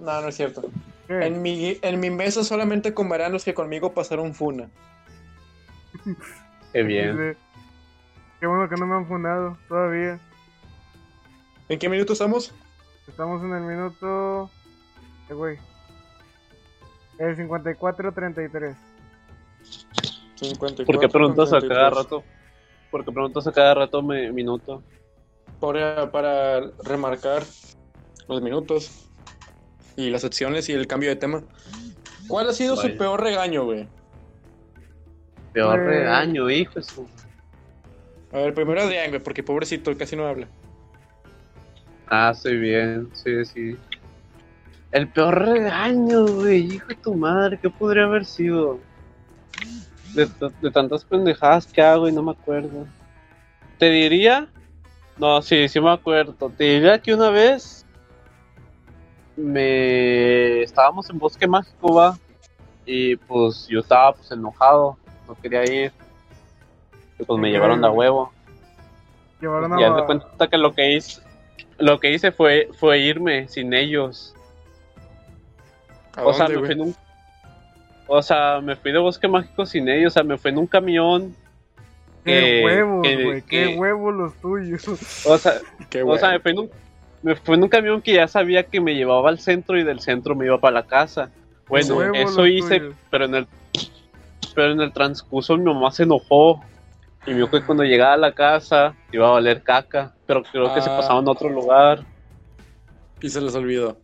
No, 0.00 0.20
no 0.20 0.28
es 0.28 0.36
cierto. 0.36 0.62
¿Qué? 1.08 1.26
En 1.26 1.42
mi, 1.42 1.78
en 1.82 1.98
mi 1.98 2.10
mesa 2.10 2.44
solamente 2.44 2.94
comerán 2.94 3.32
los 3.32 3.44
que 3.44 3.54
conmigo 3.54 3.92
pasaron 3.92 4.34
funa. 4.34 4.68
Qué 6.72 6.82
bien. 6.84 7.36
Qué 8.38 8.46
bueno 8.46 8.68
que 8.68 8.76
no 8.76 8.86
me 8.86 8.94
han 8.94 9.06
fundado 9.06 9.56
todavía. 9.68 10.20
¿En 11.70 11.78
qué 11.78 11.88
minuto 11.88 12.14
estamos? 12.14 12.52
Estamos 13.06 13.40
en 13.44 13.54
el 13.54 13.62
minuto. 13.62 14.50
Eh, 15.28 15.34
güey. 15.34 15.56
El 17.16 17.36
54-33. 17.36 18.74
54, 20.34 20.84
¿Por 20.84 20.98
qué 20.98 21.08
preguntas 21.08 21.52
a 21.52 21.60
33. 21.60 21.68
cada 21.78 21.90
rato? 21.90 22.24
¿Por 22.90 23.04
qué 23.04 23.12
preguntas 23.12 23.46
a 23.46 23.52
cada 23.52 23.74
rato 23.74 24.02
mi 24.02 24.32
minuto? 24.32 24.82
Para, 25.60 26.10
para 26.10 26.60
remarcar 26.82 27.44
los 28.26 28.42
minutos 28.42 29.06
y 29.94 30.10
las 30.10 30.22
secciones 30.22 30.68
y 30.70 30.72
el 30.72 30.88
cambio 30.88 31.10
de 31.10 31.16
tema. 31.16 31.44
¿Cuál 32.26 32.48
ha 32.48 32.52
sido 32.52 32.74
su 32.76 32.96
peor 32.96 33.22
regaño, 33.22 33.64
güey? 33.64 33.86
Peor 35.52 35.76
Pues- 35.76 35.86
regaño, 35.86 36.50
hijo 36.50 36.80
de 36.80 36.86
A 38.32 38.42
ver, 38.42 38.54
primero 38.54 38.80
Adrián, 38.80 39.10
güey, 39.10 39.22
porque 39.22 39.44
pobrecito, 39.44 39.96
casi 39.96 40.16
no 40.16 40.26
habla. 40.26 40.48
Ah, 42.10 42.30
estoy 42.34 42.58
bien, 42.58 43.08
sí, 43.14 43.44
sí. 43.44 43.76
El 44.90 45.08
peor 45.08 45.38
regaño, 45.46 46.26
güey, 46.26 46.74
hijo 46.74 46.88
de 46.88 46.96
tu 46.96 47.14
madre, 47.14 47.58
¿qué 47.62 47.70
podría 47.70 48.04
haber 48.04 48.24
sido? 48.24 48.80
De, 50.14 50.28
de 50.60 50.70
tantas 50.72 51.04
pendejadas 51.04 51.66
que 51.66 51.80
hago 51.80 52.08
y 52.08 52.12
no 52.12 52.22
me 52.22 52.32
acuerdo. 52.32 52.84
Te 53.78 53.90
diría, 53.90 54.48
no, 55.18 55.40
sí, 55.40 55.68
sí 55.68 55.80
me 55.80 55.92
acuerdo. 55.92 56.34
Te 56.50 56.64
diría 56.64 56.98
que 56.98 57.14
una 57.14 57.30
vez 57.30 57.86
me 59.36 60.62
estábamos 60.62 61.08
en 61.10 61.18
Bosque 61.18 61.46
Mágico, 61.46 61.94
va, 61.94 62.18
y 62.84 63.14
pues 63.16 63.68
yo 63.68 63.80
estaba 63.80 64.12
pues 64.14 64.30
enojado, 64.32 64.96
no 65.28 65.34
quería 65.36 65.64
ir. 65.64 65.92
Y 67.18 67.24
pues 67.24 67.38
me 67.38 67.50
llevaron 67.50 67.80
de 67.80 67.86
a 67.86 67.90
huevo. 67.90 68.32
Llevaron 69.40 69.78
Y 69.78 69.84
haz 69.84 69.94
de 69.94 70.02
a. 70.02 70.06
cuenta 70.06 70.48
que 70.48 70.58
lo 70.58 70.74
que 70.74 70.96
hice, 70.96 71.22
lo 71.78 71.98
que 72.00 72.12
hice 72.12 72.32
fue, 72.32 72.68
fue 72.78 72.98
irme 73.00 73.48
sin 73.48 73.72
ellos. 73.74 74.34
¿A 76.16 76.24
O 76.24 76.32
sea, 76.32 76.48
me 76.48 76.58
fui 76.58 76.72
en 76.72 76.80
un, 76.80 76.96
o 78.06 78.22
sea, 78.22 78.60
me 78.60 78.76
fui 78.76 78.92
de 78.92 78.98
bosque 78.98 79.28
mágico 79.28 79.64
sin 79.64 79.88
ellos, 79.88 80.12
o 80.12 80.14
sea, 80.14 80.22
me 80.22 80.36
fui 80.36 80.50
en 80.50 80.58
un 80.58 80.66
camión. 80.66 81.34
Qué 82.24 82.32
que- 82.32 82.64
huevos, 82.64 83.06
güey. 83.24 83.42
Qué 83.42 83.76
huevos 83.76 84.14
los 84.14 84.34
tuyos. 84.40 84.86
O 85.26 85.38
sea, 85.38 85.54
Qué 85.90 86.02
o 86.02 86.18
sea, 86.18 86.30
me 86.30 86.40
fui 86.40 86.50
en 86.52 86.58
un, 86.58 86.70
me 87.22 87.36
fui 87.36 87.54
en 87.54 87.62
un 87.62 87.68
camión 87.68 88.02
que 88.02 88.14
ya 88.14 88.28
sabía 88.28 88.64
que 88.64 88.80
me 88.80 88.94
llevaba 88.94 89.28
al 89.28 89.38
centro 89.38 89.78
y 89.78 89.84
del 89.84 90.00
centro 90.00 90.34
me 90.34 90.46
iba 90.46 90.58
para 90.58 90.74
la 90.74 90.86
casa. 90.86 91.30
Bueno, 91.68 92.12
eso 92.12 92.46
hice, 92.46 92.80
tuyos. 92.80 92.94
pero 93.10 93.24
en 93.26 93.34
el 93.36 93.46
pero 94.54 94.72
en 94.72 94.80
el 94.80 94.92
transcurso 94.92 95.56
mi 95.56 95.64
mamá 95.64 95.92
se 95.92 96.02
enojó 96.02 96.60
y 97.26 97.30
me 97.30 97.36
dijo 97.36 97.50
que 97.50 97.62
cuando 97.64 97.84
llegaba 97.84 98.14
a 98.14 98.18
la 98.18 98.32
casa 98.32 98.94
iba 99.12 99.28
a 99.28 99.32
valer 99.32 99.62
caca, 99.62 100.14
pero 100.26 100.42
creo 100.42 100.72
que 100.74 100.80
se 100.80 100.90
Ah. 100.90 100.96
pasaba 100.96 101.20
en 101.20 101.28
otro 101.28 101.48
lugar. 101.48 102.04
Y 103.20 103.28
se 103.28 103.40
les 103.40 103.54
olvidó. 103.54 103.98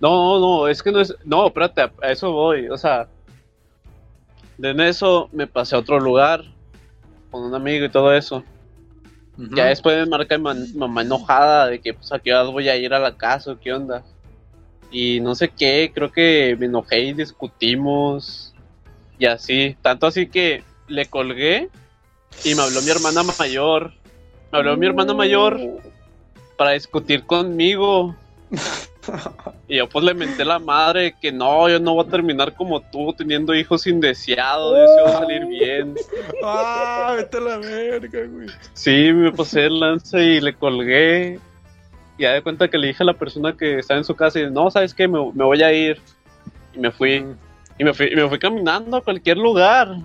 No, 0.00 0.38
no, 0.38 0.68
es 0.68 0.82
que 0.82 0.92
no 0.92 1.00
es. 1.00 1.14
No, 1.24 1.46
espérate, 1.46 1.82
a 2.02 2.10
eso 2.10 2.30
voy. 2.32 2.68
O 2.68 2.76
sea, 2.76 3.08
de 4.58 4.70
en 4.70 4.80
eso 4.80 5.28
me 5.32 5.46
pasé 5.46 5.74
a 5.74 5.78
otro 5.78 5.98
lugar 5.98 6.42
con 7.30 7.42
un 7.44 7.54
amigo 7.54 7.84
y 7.86 7.88
todo 7.88 8.12
eso. 8.12 8.44
Ya 9.56 9.66
después 9.66 9.96
me 9.96 10.06
marca 10.06 10.36
mi 10.36 10.72
mamá 10.74 11.00
enojada 11.02 11.66
de 11.68 11.80
que, 11.80 11.94
pues, 11.94 12.12
a 12.12 12.18
qué 12.18 12.32
horas 12.34 12.52
voy 12.52 12.68
a 12.68 12.76
ir 12.76 12.92
a 12.92 12.98
la 12.98 13.16
casa 13.16 13.52
o 13.52 13.58
qué 13.58 13.72
onda. 13.72 14.04
Y 14.90 15.20
no 15.20 15.34
sé 15.34 15.48
qué, 15.48 15.90
creo 15.92 16.12
que 16.12 16.54
me 16.60 16.66
enojé 16.66 17.00
y 17.00 17.12
discutimos. 17.14 18.54
Y 19.18 19.24
así, 19.24 19.74
tanto 19.80 20.06
así 20.06 20.26
que 20.26 20.62
le 20.86 21.06
colgué 21.06 21.70
y 22.44 22.54
me 22.54 22.62
habló 22.62 22.82
mi 22.82 22.90
hermana 22.90 23.22
mayor. 23.22 23.92
Me 24.50 24.58
habló 24.58 24.76
mi 24.76 24.86
hermana 24.86 25.14
mayor 25.14 25.58
para 26.56 26.72
discutir 26.72 27.24
conmigo. 27.24 28.14
Y 29.68 29.78
yo 29.78 29.88
pues 29.88 30.04
le 30.04 30.14
menté 30.14 30.44
la 30.44 30.58
madre 30.58 31.14
que 31.20 31.32
no, 31.32 31.68
yo 31.68 31.80
no 31.80 31.94
voy 31.94 32.06
a 32.06 32.10
terminar 32.10 32.54
como 32.54 32.80
tú 32.80 33.12
teniendo 33.12 33.54
hijos 33.54 33.86
indeseados, 33.86 34.78
eso 34.78 35.04
va 35.04 35.10
a 35.10 35.20
salir 35.20 35.46
bien. 35.46 35.94
¡Ah! 36.44 37.14
Vete 37.16 37.38
a 37.38 37.40
la 37.40 37.56
verga, 37.56 38.26
güey. 38.26 38.48
Sí, 38.74 39.12
me 39.12 39.32
pasé 39.32 39.66
el 39.66 39.80
lance 39.80 40.22
y 40.22 40.40
le 40.40 40.54
colgué. 40.54 41.40
Y 42.18 42.22
ya 42.22 42.32
de 42.32 42.42
cuenta 42.42 42.68
que 42.68 42.78
le 42.78 42.88
dije 42.88 43.02
a 43.02 43.06
la 43.06 43.14
persona 43.14 43.56
que 43.56 43.78
estaba 43.78 43.98
en 43.98 44.04
su 44.04 44.14
casa 44.14 44.38
y 44.38 44.50
no, 44.50 44.70
¿sabes 44.70 44.94
qué? 44.94 45.08
Me, 45.08 45.18
me 45.32 45.44
voy 45.44 45.62
a 45.62 45.72
ir. 45.72 46.00
Y 46.74 46.78
me 46.78 46.90
fui. 46.92 47.24
Y 47.78 47.84
me 47.84 47.94
fui, 47.94 48.08
y 48.12 48.14
me 48.14 48.28
fui 48.28 48.38
caminando 48.38 48.98
a 48.98 49.02
cualquier 49.02 49.38
lugar. 49.38 49.96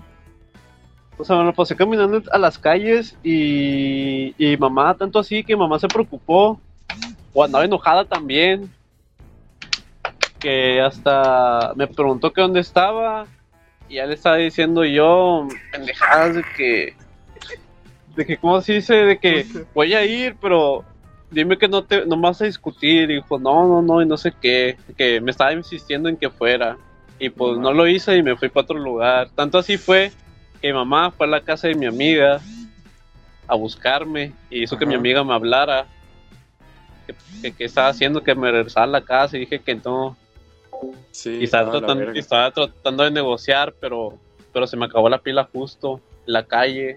O 1.18 1.24
sea, 1.24 1.36
me 1.36 1.44
lo 1.44 1.52
pasé 1.52 1.74
caminando 1.74 2.22
a 2.30 2.38
las 2.38 2.58
calles 2.58 3.16
y, 3.24 4.34
y 4.38 4.56
mamá, 4.56 4.96
tanto 4.96 5.18
así 5.18 5.42
que 5.42 5.56
mamá 5.56 5.78
se 5.80 5.88
preocupó. 5.88 6.60
O 7.34 7.44
andaba 7.44 7.64
enojada 7.64 8.04
también. 8.04 8.72
Que 10.38 10.80
hasta 10.80 11.72
me 11.74 11.88
preguntó 11.88 12.32
que 12.32 12.40
dónde 12.40 12.60
estaba. 12.60 13.26
Y 13.88 13.96
ya 13.96 14.06
le 14.06 14.14
estaba 14.14 14.36
diciendo 14.36 14.84
yo 14.84 15.48
pendejadas 15.72 16.36
de 16.36 16.44
que... 16.56 16.94
De 18.14 18.26
que, 18.26 18.36
¿cómo 18.36 18.60
se 18.60 18.74
dice? 18.74 18.94
De 18.94 19.18
que 19.18 19.44
voy 19.74 19.94
a 19.94 20.04
ir, 20.04 20.36
pero 20.40 20.84
dime 21.30 21.58
que 21.58 21.68
no 21.68 21.84
te 21.84 22.06
no 22.06 22.16
vas 22.20 22.40
a 22.42 22.44
discutir. 22.44 23.10
Y 23.10 23.16
dijo, 23.16 23.40
no, 23.40 23.66
no, 23.66 23.82
no, 23.82 24.02
y 24.02 24.06
no 24.06 24.16
sé 24.16 24.32
qué. 24.40 24.76
Que 24.96 25.20
me 25.20 25.32
estaba 25.32 25.52
insistiendo 25.52 26.08
en 26.08 26.16
que 26.16 26.30
fuera. 26.30 26.76
Y 27.18 27.30
pues 27.30 27.58
no 27.58 27.72
lo 27.72 27.88
hice 27.88 28.16
y 28.16 28.22
me 28.22 28.36
fui 28.36 28.48
para 28.48 28.64
otro 28.64 28.78
lugar. 28.78 29.30
Tanto 29.34 29.58
así 29.58 29.76
fue 29.76 30.12
que 30.60 30.68
mi 30.68 30.72
mamá 30.74 31.10
fue 31.10 31.26
a 31.26 31.30
la 31.30 31.40
casa 31.40 31.68
de 31.68 31.74
mi 31.74 31.86
amiga 31.86 32.40
a 33.46 33.54
buscarme 33.54 34.32
y 34.50 34.62
hizo 34.64 34.76
que 34.78 34.84
mi 34.86 34.94
amiga 34.94 35.24
me 35.24 35.32
hablara. 35.34 35.86
Que, 37.06 37.14
que, 37.40 37.52
que 37.56 37.64
estaba 37.64 37.88
haciendo 37.88 38.22
que 38.22 38.34
me 38.34 38.50
regresara 38.50 38.84
a 38.84 38.88
la 38.88 39.00
casa 39.02 39.36
y 39.36 39.40
dije 39.40 39.60
que 39.60 39.74
no. 39.76 40.16
Sí, 41.10 41.38
Y 41.40 41.44
estaba, 41.44 41.70
tratando, 41.70 42.04
verga. 42.04 42.16
y 42.16 42.18
estaba 42.20 42.50
tratando 42.50 43.04
de 43.04 43.10
negociar, 43.10 43.74
pero, 43.80 44.18
pero 44.52 44.66
se 44.66 44.76
me 44.76 44.84
acabó 44.86 45.08
la 45.08 45.18
pila 45.18 45.48
justo 45.52 46.00
en 46.26 46.32
la 46.34 46.44
calle, 46.44 46.90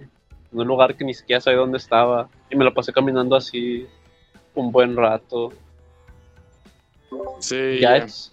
en 0.51 0.59
un 0.59 0.67
lugar 0.67 0.95
que 0.95 1.05
ni 1.05 1.13
siquiera 1.13 1.39
sabía 1.41 1.59
dónde 1.59 1.77
estaba. 1.77 2.29
Y 2.49 2.55
me 2.57 2.65
lo 2.65 2.73
pasé 2.73 2.91
caminando 2.91 3.35
así 3.35 3.87
un 4.53 4.71
buen 4.71 4.95
rato. 4.97 5.53
Sí, 7.39 7.79
ya, 7.79 7.97
es- 7.97 8.31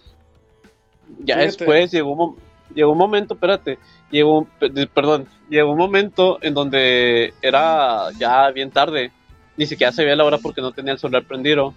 ya 1.19 1.37
después 1.37 1.91
llegó 1.91 2.11
un, 2.13 2.35
llegó 2.75 2.91
un 2.91 2.97
momento, 2.97 3.33
espérate, 3.33 3.79
llegó 4.11 4.47
perdón, 4.93 5.27
llegó 5.49 5.71
un 5.71 5.77
momento 5.77 6.39
en 6.41 6.53
donde 6.53 7.33
era 7.41 8.11
ya 8.17 8.49
bien 8.51 8.71
tarde, 8.71 9.11
ni 9.57 9.65
siquiera 9.65 9.91
sabía 9.91 10.15
la 10.15 10.25
hora 10.25 10.37
porque 10.37 10.61
no 10.61 10.71
tenía 10.71 10.93
el 10.93 10.99
celular 10.99 11.23
prendido. 11.25 11.73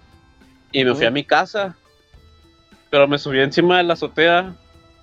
Y 0.70 0.84
me 0.84 0.94
fui 0.94 1.04
a 1.06 1.10
mi 1.10 1.24
casa, 1.24 1.76
pero 2.90 3.06
me 3.06 3.18
subí 3.18 3.40
encima 3.40 3.76
de 3.78 3.82
la 3.84 3.92
azotea, 3.94 4.54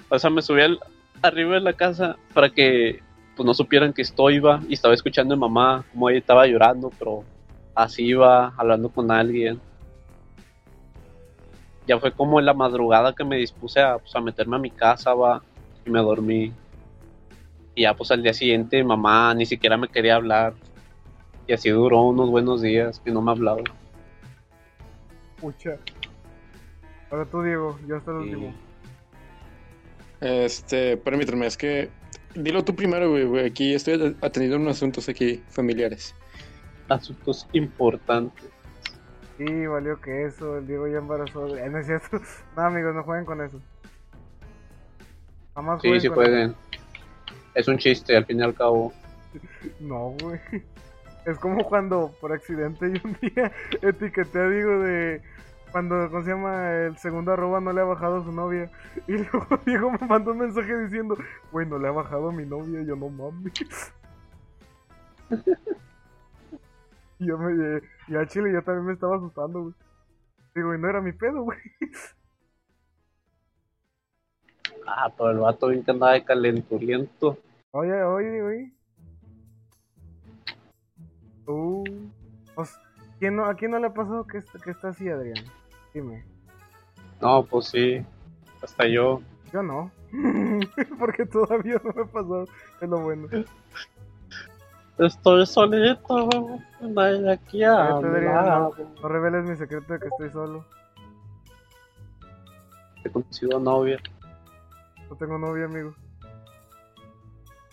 o 0.10 0.18
sea, 0.18 0.30
me 0.30 0.42
subí 0.42 0.62
al- 0.62 0.80
arriba 1.22 1.56
de 1.56 1.62
la 1.62 1.74
casa 1.74 2.18
para 2.34 2.50
que 2.50 3.02
pues 3.36 3.46
no 3.46 3.54
supieran 3.54 3.94
que 3.94 4.02
estoy 4.02 4.36
iba. 4.36 4.62
Y 4.68 4.74
estaba 4.74 4.94
escuchando 4.94 5.34
a 5.34 5.38
mi 5.38 5.42
mamá 5.42 5.86
como 5.92 6.10
ella 6.10 6.20
estaba 6.20 6.48
llorando, 6.48 6.92
pero 6.98 7.24
así 7.76 8.06
iba 8.06 8.54
hablando 8.58 8.90
con 8.90 9.12
alguien. 9.12 9.62
Ya 11.88 12.00
fue 12.00 12.12
como 12.12 12.40
en 12.40 12.46
la 12.46 12.54
madrugada 12.54 13.14
que 13.14 13.24
me 13.24 13.38
dispuse 13.38 13.80
a, 13.82 13.98
pues, 13.98 14.16
a 14.16 14.22
meterme 14.22 14.58
a 14.58 14.60
mi 14.60 14.70
casa, 14.72 15.14
va, 15.14 15.42
y 15.86 15.90
me 15.90 16.00
dormí. 16.00 16.52
Y 17.80 17.84
ya 17.84 17.94
pues 17.94 18.12
al 18.12 18.22
día 18.22 18.34
siguiente 18.34 18.84
mamá 18.84 19.34
ni 19.34 19.46
siquiera 19.46 19.78
me 19.78 19.88
quería 19.88 20.16
hablar. 20.16 20.54
Y 21.48 21.54
así 21.54 21.70
duró 21.70 22.02
unos 22.02 22.30
buenos 22.30 22.62
días 22.62 23.00
que 23.00 23.10
no 23.10 23.22
me 23.22 23.32
hablaba. 23.32 23.62
Pucha. 25.40 25.78
Ahora 27.10 27.24
tú, 27.24 27.42
Diego, 27.42 27.80
ya 27.88 27.96
está 27.96 28.12
el 28.12 28.18
Y- 28.18 28.34
último. 28.34 28.54
Este, 30.20 30.98
permíteme, 30.98 31.46
es 31.46 31.56
que. 31.56 31.90
Dilo 32.36 32.66
tú 32.66 32.76
primero, 32.76 33.10
güey, 33.12 33.24
güey. 33.24 33.46
Aquí 33.46 33.74
estoy 33.74 34.14
atendiendo 34.22 34.58
unos 34.58 34.76
asuntos 34.76 35.08
aquí 35.08 35.42
familiares. 35.48 36.14
Asuntos 36.90 37.48
importantes. 37.54 38.44
Sí, 39.38 39.68
valió 39.68 40.02
que 40.02 40.26
eso, 40.26 40.58
el 40.58 40.68
Diego 40.68 40.86
ya 40.90 40.98
embarazó. 40.98 41.56
Eh, 41.56 41.70
no 41.72 41.78
es 41.78 41.86
cierto. 41.86 42.20
No, 42.58 42.62
amigos, 42.64 42.94
no 42.94 43.04
jueguen 43.04 43.26
con 43.26 43.40
eso. 43.42 43.58
Jamás 45.56 45.82
Sí, 45.82 45.88
jueguen 45.88 46.02
sí 46.02 46.08
con 46.10 46.16
jueguen. 46.18 46.56
Es 47.54 47.68
un 47.68 47.78
chiste, 47.78 48.16
al 48.16 48.26
fin 48.26 48.40
y 48.40 48.44
al 48.44 48.54
cabo. 48.54 48.94
No, 49.80 50.16
güey. 50.22 50.40
Es 51.26 51.38
como 51.38 51.64
cuando 51.64 52.12
por 52.20 52.32
accidente 52.32 52.92
yo 52.92 53.02
un 53.04 53.18
día 53.22 53.52
etiqueté 53.82 54.40
a 54.40 54.48
de 54.48 55.22
cuando, 55.72 56.10
¿cómo 56.10 56.24
se 56.24 56.32
llama? 56.32 56.72
El 56.72 56.98
segundo 56.98 57.32
arroba 57.32 57.60
no 57.60 57.72
le 57.72 57.82
ha 57.82 57.84
bajado 57.84 58.18
a 58.18 58.24
su 58.24 58.32
novia. 58.32 58.72
Y 59.08 59.12
luego 59.18 59.60
Diego 59.66 59.92
me 59.92 60.08
mandó 60.08 60.32
un 60.32 60.40
mensaje 60.40 60.76
diciendo, 60.80 61.16
güey, 61.52 61.68
no 61.68 61.78
le 61.78 61.88
ha 61.88 61.92
bajado 61.92 62.30
a 62.30 62.32
mi 62.32 62.46
novia. 62.46 62.82
Yo, 62.82 62.96
no 62.96 63.10
mames. 63.10 63.54
y 67.20 67.28
yo 67.28 67.38
me, 67.38 67.82
y 68.08 68.16
a 68.16 68.26
Chile 68.26 68.52
yo 68.52 68.64
también 68.64 68.88
me 68.88 68.94
estaba 68.94 69.18
asustando, 69.18 69.62
güey. 69.62 69.74
Digo, 70.56 70.74
y 70.74 70.80
no 70.80 70.90
era 70.90 71.02
mi 71.02 71.12
pedo, 71.12 71.44
güey. 71.44 71.60
Ah, 74.92 75.12
pero 75.16 75.30
el 75.30 75.38
vato 75.38 75.68
bien 75.68 75.84
que 75.84 75.92
andaba 75.92 76.14
de 76.14 76.24
calenturiento. 76.24 77.38
Oye, 77.72 78.04
oye, 78.04 78.42
oye. 78.42 78.74
Uh, 81.46 81.84
pues, 82.56 82.76
¿quién 83.20 83.36
no, 83.36 83.46
¿A 83.46 83.54
quién 83.54 83.72
no 83.72 83.80
le 83.80 83.88
ha 83.88 83.94
pasado 83.94 84.26
que, 84.26 84.40
que 84.64 84.72
está 84.72 84.90
así, 84.90 85.08
Adrián? 85.10 85.46
Dime. 85.94 86.26
No, 87.22 87.44
pues 87.44 87.68
sí. 87.68 88.04
Hasta 88.64 88.88
yo. 88.88 89.22
Yo 89.54 89.62
no. 89.62 89.92
Porque 91.00 91.26
todavía 91.26 91.80
no 91.84 91.92
me 91.94 92.02
ha 92.02 92.06
pasado. 92.06 92.46
Es 92.82 92.90
lo 92.90 93.00
bueno. 93.00 93.28
Estoy 94.98 95.46
solito. 95.46 96.60
Nadie 96.82 97.32
aquí 97.32 97.64
a 97.64 97.96
Adrián, 97.96 98.70
no, 99.02 99.08
reveles 99.08 99.46
mi 99.46 99.56
secreto 99.56 99.94
de 99.94 100.00
que 100.00 100.08
estoy 100.08 100.30
solo. 100.32 100.66
He 103.04 103.10
conocido 103.10 103.60
novia. 103.60 104.00
No 105.10 105.16
tengo 105.16 105.38
novia, 105.38 105.66
amigo. 105.66 105.94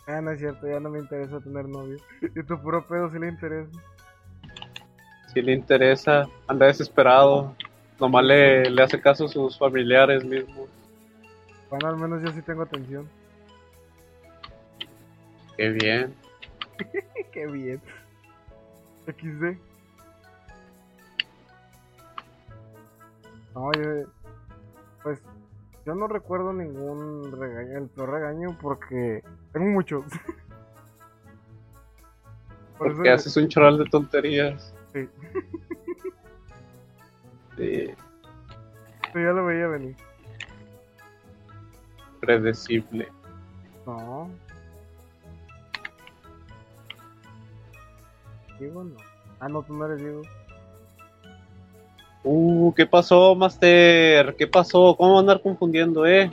Ah, 0.06 0.20
no 0.20 0.30
es 0.30 0.38
cierto, 0.38 0.68
ya 0.68 0.78
no 0.78 0.88
me 0.88 1.00
interesa 1.00 1.40
tener 1.40 1.68
novio. 1.68 1.98
Y 2.22 2.42
tu 2.44 2.60
puro 2.60 2.86
pedo 2.86 3.10
sí 3.10 3.18
le 3.18 3.28
interesa. 3.28 3.70
Si 5.32 5.42
le 5.42 5.52
interesa, 5.52 6.28
anda 6.46 6.66
desesperado. 6.66 7.54
Nomás 8.00 8.24
le, 8.24 8.70
le 8.70 8.82
hace 8.82 9.00
caso 9.00 9.24
a 9.24 9.28
sus 9.28 9.58
familiares 9.58 10.24
mismos. 10.24 10.68
Bueno, 11.70 11.88
al 11.88 11.96
menos 11.96 12.22
yo 12.22 12.30
sí 12.32 12.42
tengo 12.42 12.62
atención. 12.62 13.08
Qué 15.56 15.70
bien. 15.70 16.14
Qué 17.32 17.46
bien. 17.46 17.80
XD. 19.06 19.56
No, 23.54 23.72
yo. 23.72 24.04
Pues. 25.02 25.18
Yo 25.86 25.94
no 25.94 26.08
recuerdo 26.08 26.52
ningún 26.52 27.30
regaño, 27.30 27.78
el 27.78 27.88
peor 27.88 28.10
regaño, 28.10 28.58
porque 28.60 29.22
tengo 29.52 29.66
muchos. 29.70 30.04
Por 32.76 32.92
Porque 32.94 33.08
haces 33.10 33.34
un 33.38 33.48
choral 33.48 33.78
de 33.78 33.84
tonterías. 33.86 34.74
Sí. 34.92 35.08
Sí, 37.56 37.86
Yo 39.14 39.20
ya 39.20 39.32
lo 39.32 39.46
veía 39.46 39.66
venir. 39.66 39.96
predecible. 42.20 43.10
No. 43.86 44.28
Diego 48.58 48.84
no. 48.84 48.96
Ah, 49.40 49.48
no, 49.48 49.62
tú 49.62 49.72
no 49.72 49.86
eres 49.86 50.00
Diego. 50.00 50.20
Uh, 52.28 52.74
¿qué 52.74 52.86
pasó, 52.86 53.36
Master? 53.36 54.34
¿Qué 54.34 54.48
pasó? 54.48 54.96
¿Cómo 54.98 55.16
andar 55.16 55.40
confundiendo, 55.40 56.04
eh? 56.04 56.28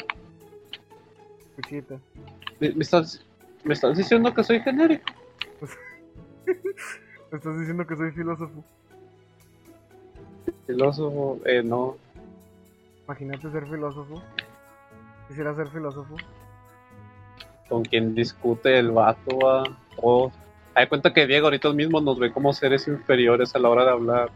Cuchita. 1.56 2.00
¿Me, 2.60 2.72
me 2.72 2.82
estás, 2.82 3.24
¿Me 3.64 3.76
estás 3.76 3.96
diciendo 3.96 4.34
que 4.34 4.44
soy 4.44 4.60
genérico? 4.62 5.06
Me 7.32 7.38
estás 7.38 7.60
diciendo 7.60 7.86
que 7.86 7.96
soy 7.96 8.12
filósofo. 8.12 8.64
Filósofo, 10.66 11.40
eh, 11.46 11.62
no. 11.64 11.96
Imagínate 13.06 13.52
ser 13.52 13.68
filósofo. 13.68 14.20
Quisiera 15.28 15.56
ser 15.56 15.68
filósofo. 15.68 16.16
Con 17.70 17.84
quien 17.86 18.16
discute 18.16 18.80
el 18.80 18.90
vato, 18.90 19.38
va. 19.38 19.64
Oh. 19.98 20.32
Hay 20.74 20.88
cuenta 20.88 21.14
que 21.14 21.28
Diego 21.28 21.46
ahorita 21.46 21.72
mismo 21.72 22.02
nos 22.02 22.18
ve 22.18 22.34
como 22.34 22.52
seres 22.52 22.88
inferiores 22.88 23.56
a 23.56 23.60
la 23.60 23.70
hora 23.70 23.86
de 23.86 23.92
hablar. 23.92 24.32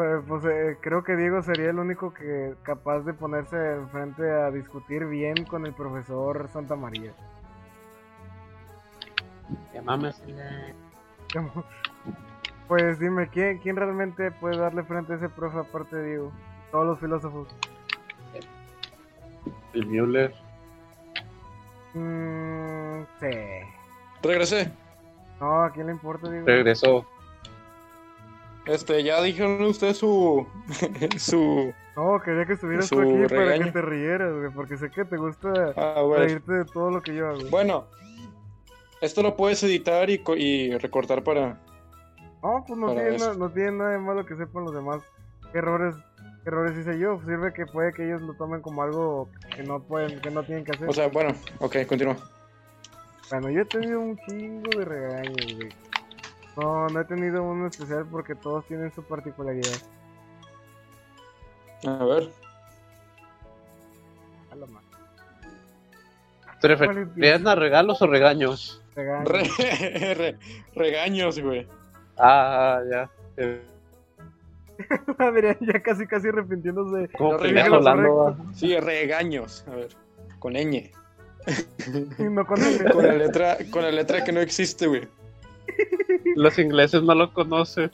Pues, 0.00 0.24
pues, 0.26 0.44
eh, 0.46 0.78
creo 0.80 1.04
que 1.04 1.14
Diego 1.14 1.42
sería 1.42 1.68
el 1.68 1.78
único 1.78 2.14
que 2.14 2.54
capaz 2.62 3.00
de 3.00 3.12
ponerse 3.12 3.74
enfrente 3.74 4.30
a 4.32 4.50
discutir 4.50 5.04
bien 5.04 5.44
con 5.44 5.66
el 5.66 5.74
profesor 5.74 6.48
Santa 6.50 6.74
María. 6.74 7.12
Ya 9.74 9.82
mames. 9.82 10.22
Pues 12.66 12.98
dime, 12.98 13.28
¿quién, 13.28 13.58
¿quién 13.58 13.76
realmente 13.76 14.30
puede 14.30 14.56
darle 14.56 14.84
frente 14.84 15.12
a 15.12 15.16
ese 15.16 15.28
profe 15.28 15.58
aparte 15.58 15.96
de 15.96 16.08
Diego? 16.08 16.32
Todos 16.70 16.86
los 16.86 17.00
filósofos. 17.00 17.48
El 19.74 19.86
Müller. 19.86 20.32
Mm, 21.92 23.02
sí. 23.18 23.36
Regresé. 24.22 24.72
No, 25.40 25.64
¿a 25.64 25.70
quién 25.72 25.88
le 25.88 25.92
importa, 25.92 26.30
Diego? 26.30 26.46
Regresó. 26.46 27.04
Este, 28.66 29.02
ya 29.02 29.20
dijeron 29.22 29.62
ustedes 29.64 29.96
su. 29.98 30.46
su. 31.18 31.72
No, 31.96 32.20
quería 32.22 32.44
que 32.46 32.52
estuvieras 32.54 32.88
tú 32.88 33.00
aquí 33.00 33.34
para 33.34 33.58
que 33.58 33.72
te 33.72 33.82
rieras, 33.82 34.32
güey, 34.34 34.50
porque 34.54 34.76
sé 34.76 34.90
que 34.90 35.04
te 35.04 35.16
gusta 35.16 35.50
Ah, 35.76 36.02
bueno. 36.02 36.24
reírte 36.24 36.52
de 36.52 36.64
todo 36.66 36.90
lo 36.90 37.02
que 37.02 37.14
yo 37.14 37.28
hago. 37.28 37.40
Bueno, 37.50 37.86
esto 39.00 39.22
lo 39.22 39.36
puedes 39.36 39.62
editar 39.64 40.08
y, 40.08 40.22
y 40.36 40.76
recortar 40.78 41.22
para. 41.24 41.58
No, 42.42 42.64
pues 42.66 42.78
no 42.78 42.92
tiene, 42.92 43.18
na- 43.18 43.34
no 43.34 43.50
tiene 43.50 43.72
nada 43.72 43.90
de 43.90 43.98
malo 43.98 44.24
que 44.24 44.36
sepan 44.36 44.64
los 44.64 44.74
demás 44.74 45.02
qué 45.52 45.58
errores, 45.58 45.94
qué 46.42 46.48
errores 46.48 46.78
hice 46.78 46.98
yo. 46.98 47.20
Sirve 47.26 47.52
que 47.52 47.66
puede 47.66 47.92
que 47.92 48.06
ellos 48.06 48.22
lo 48.22 48.34
tomen 48.34 48.60
como 48.62 48.82
algo 48.82 49.28
que 49.54 49.62
no 49.62 49.82
pueden, 49.82 50.20
que 50.20 50.30
no 50.30 50.42
tienen 50.42 50.64
que 50.64 50.72
hacer. 50.72 50.88
O 50.88 50.92
sea, 50.92 51.08
bueno, 51.08 51.34
ok, 51.58 51.76
continúa. 51.86 52.16
bueno, 53.30 53.50
yo 53.50 53.60
he 53.62 53.64
tenido 53.66 54.00
un 54.00 54.16
chingo 54.26 54.70
de 54.78 54.84
regaños, 54.84 55.36
güey. 55.56 55.68
No, 56.56 56.88
no 56.88 57.00
he 57.00 57.04
tenido 57.04 57.42
uno 57.42 57.66
especial 57.68 58.06
porque 58.10 58.34
todos 58.34 58.66
tienen 58.66 58.92
su 58.92 59.02
particularidad. 59.02 59.80
A 61.86 62.04
ver. 62.04 62.30
A 64.50 64.56
la 64.56 64.66
madre. 64.66 64.86
¿Te 66.60 66.76
¿Cuál 66.76 66.94
referías 67.06 67.46
a 67.46 67.54
regalos 67.54 68.02
o 68.02 68.06
regaños? 68.06 68.82
Regaños. 68.94 69.28
Re- 69.28 70.14
re- 70.14 70.38
regaños, 70.74 71.38
güey. 71.40 71.66
Ah, 72.18 72.80
ya. 72.90 73.10
Eh, 73.38 73.62
ya 75.60 75.80
casi 75.82 76.06
casi 76.06 76.28
arrepintiéndose. 76.28 77.08
¿Cómo 77.16 77.32
Lo 77.32 77.38
que 77.38 77.48
regalos, 77.48 77.86
hablando? 77.86 78.16
va? 78.16 78.36
Sí, 78.54 78.78
regaños. 78.78 79.64
A 79.68 79.76
ver. 79.76 79.88
Con 80.38 80.54
ñ. 80.54 80.90
Y 82.18 82.22
no 82.24 82.44
con 82.46 82.58
Con 82.92 83.06
la 83.06 83.14
letra, 83.14 83.56
con 83.70 83.82
la 83.82 83.90
letra 83.90 84.22
que 84.24 84.32
no 84.32 84.40
existe, 84.40 84.86
güey. 84.86 85.08
Los 86.36 86.58
ingleses 86.58 87.02
no 87.02 87.14
lo 87.14 87.32
conocen. 87.32 87.90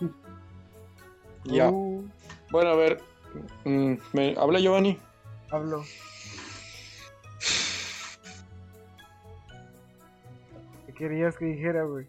Ya. 1.45 1.70
Uh, 1.70 2.05
Bueno, 2.51 2.70
a 2.70 2.76
ver. 2.76 3.01
mm, 3.64 3.95
¿me 4.12 4.34
habla 4.39 4.59
Giovanni? 4.61 4.99
hablo. 5.51 5.84
¿Qué 10.87 10.93
querías 10.95 11.37
que 11.37 11.45
dijera, 11.47 11.84
güey? 11.84 12.07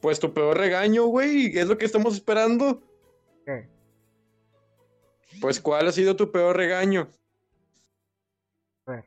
Pues 0.00 0.18
tu 0.18 0.32
peor 0.32 0.56
regaño, 0.56 1.04
güey. 1.06 1.56
Es 1.58 1.66
lo 1.66 1.76
que 1.76 1.84
estamos 1.86 2.14
esperando. 2.14 2.82
¿Qué? 3.44 3.68
Pues, 5.40 5.60
¿cuál 5.60 5.88
ha 5.88 5.92
sido 5.92 6.16
tu 6.16 6.30
peor 6.30 6.56
regaño? 6.56 7.08
A 8.86 8.92
ver. 8.92 9.04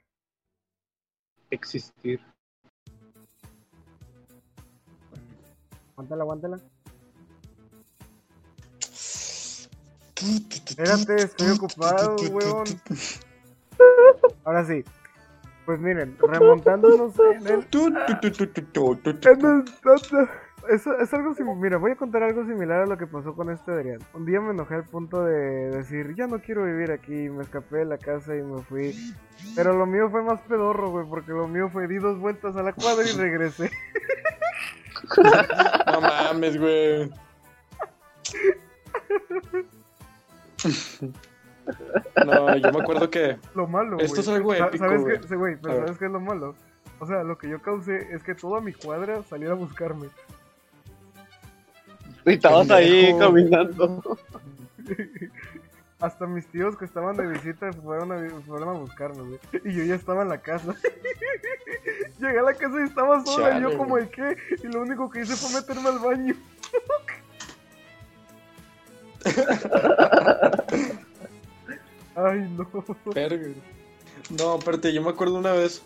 Existir. 1.50 2.20
Aguántala, 5.94 6.24
aguántala. 6.24 6.60
Espérate, 10.16 11.16
estoy 11.16 11.52
ocupado, 11.52 12.16
weón. 12.32 12.66
Ahora 14.44 14.66
sí. 14.66 14.84
Pues 15.66 15.80
miren, 15.80 16.18
remontándonos 16.20 17.14
en 17.20 17.48
el... 17.48 17.68
Es 20.70 21.14
algo 21.14 21.34
similar. 21.34 21.58
Mira, 21.58 21.78
voy 21.78 21.92
a 21.92 21.96
contar 21.96 22.24
algo 22.24 22.46
similar 22.46 22.82
a 22.82 22.86
lo 22.86 22.98
que 22.98 23.08
pasó 23.08 23.34
con 23.34 23.50
este 23.50 23.72
Adrián. 23.72 24.00
Un 24.14 24.26
día 24.26 24.40
me 24.40 24.52
enojé 24.52 24.76
al 24.76 24.86
punto 24.86 25.24
de 25.24 25.72
decir, 25.72 26.16
ya 26.16 26.28
no 26.28 26.40
quiero 26.40 26.66
vivir 26.66 26.92
aquí. 26.92 27.12
Me 27.12 27.44
escapé 27.44 27.78
de 27.78 27.86
la 27.86 27.98
casa 27.98 28.36
y 28.36 28.42
me 28.42 28.62
fui. 28.64 28.96
Pero 29.56 29.74
lo 29.74 29.86
mío 29.86 30.10
fue 30.10 30.24
más 30.24 30.40
pedorro, 30.42 30.90
güey, 30.90 31.06
porque 31.08 31.32
lo 31.32 31.48
mío 31.48 31.70
fue 31.70 31.88
di 31.88 31.98
dos 31.98 32.20
vueltas 32.20 32.56
a 32.56 32.64
la 32.64 32.74
cuadra 32.74 33.04
y 33.08 33.12
regresé. 33.18 33.70
No 35.92 36.02
mames, 36.02 36.60
güey. 36.60 37.12
No, 42.26 42.58
yo 42.58 42.72
me 42.72 42.82
acuerdo 42.82 43.10
que. 43.10 43.38
Lo 43.56 43.68
malo. 43.68 44.00
Esto 44.00 44.22
es 44.22 44.28
algo 44.28 44.54
épico, 44.54 44.78
¿Sabes 44.78 45.02
güey. 45.02 45.56
qué? 45.56 45.62
Pero. 45.62 45.80
¿sabes 45.80 45.98
qué 45.98 46.06
es 46.06 46.12
lo 46.12 46.20
malo? 46.20 46.56
O 47.00 47.06
sea, 47.06 47.24
lo 47.24 47.38
que 47.38 47.50
yo 47.50 47.62
causé 47.62 48.08
es 48.14 48.24
que 48.24 48.36
toda 48.36 48.62
mi 48.62 48.74
cuadra 48.74 49.24
saliera 49.24 49.54
a 49.54 49.58
buscarme. 49.58 50.08
Y 52.26 52.34
estabas 52.34 52.70
ahí 52.72 53.14
caminando. 53.20 54.18
Hasta 56.04 56.28
mis 56.28 56.46
tíos 56.48 56.76
que 56.76 56.84
estaban 56.84 57.16
de 57.16 57.26
visita 57.26 57.72
fueron 57.72 58.12
a, 58.12 58.30
fueron 58.42 58.68
a 58.68 58.74
buscarme, 58.74 59.24
güey. 59.24 59.40
Y 59.64 59.74
yo 59.74 59.86
ya 59.86 59.96
estaba 59.96 60.24
en 60.24 60.28
la 60.28 60.42
casa. 60.42 60.76
Llegué 62.20 62.40
a 62.40 62.42
la 62.42 62.54
casa 62.54 62.76
y 62.82 62.84
estaba 62.84 63.24
sola. 63.24 63.58
y 63.58 63.62
yo 63.62 63.78
como 63.78 63.96
de 63.96 64.10
qué. 64.10 64.36
Y 64.62 64.68
lo 64.68 64.82
único 64.82 65.10
que 65.10 65.22
hice 65.22 65.38
fue 65.38 65.62
meterme 65.62 65.88
al 65.88 66.00
baño. 66.00 66.36
Ay, 72.16 72.50
no. 72.50 72.68
Verga. 73.16 73.54
No, 74.38 74.58
espérate, 74.58 74.92
yo 74.94 75.02
me 75.02 75.10
acuerdo 75.10 75.36
una 75.36 75.54
vez 75.54 75.84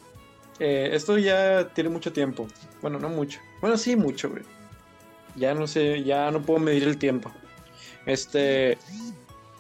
Eh, 0.58 0.90
esto 0.94 1.20
ya 1.20 1.70
tiene 1.76 1.92
mucho 1.92 2.12
tiempo. 2.12 2.48
Bueno, 2.82 2.98
no 2.98 3.10
mucho. 3.10 3.40
Bueno, 3.62 3.78
sí, 3.78 3.96
mucho, 3.96 4.32
güey. 4.32 4.42
Ya 5.36 5.54
no 5.54 5.68
sé, 5.68 6.04
ya 6.04 6.32
no 6.32 6.42
puedo 6.42 6.60
medir 6.60 6.86
el 6.86 6.98
tiempo. 6.98 7.32
Este. 8.08 8.80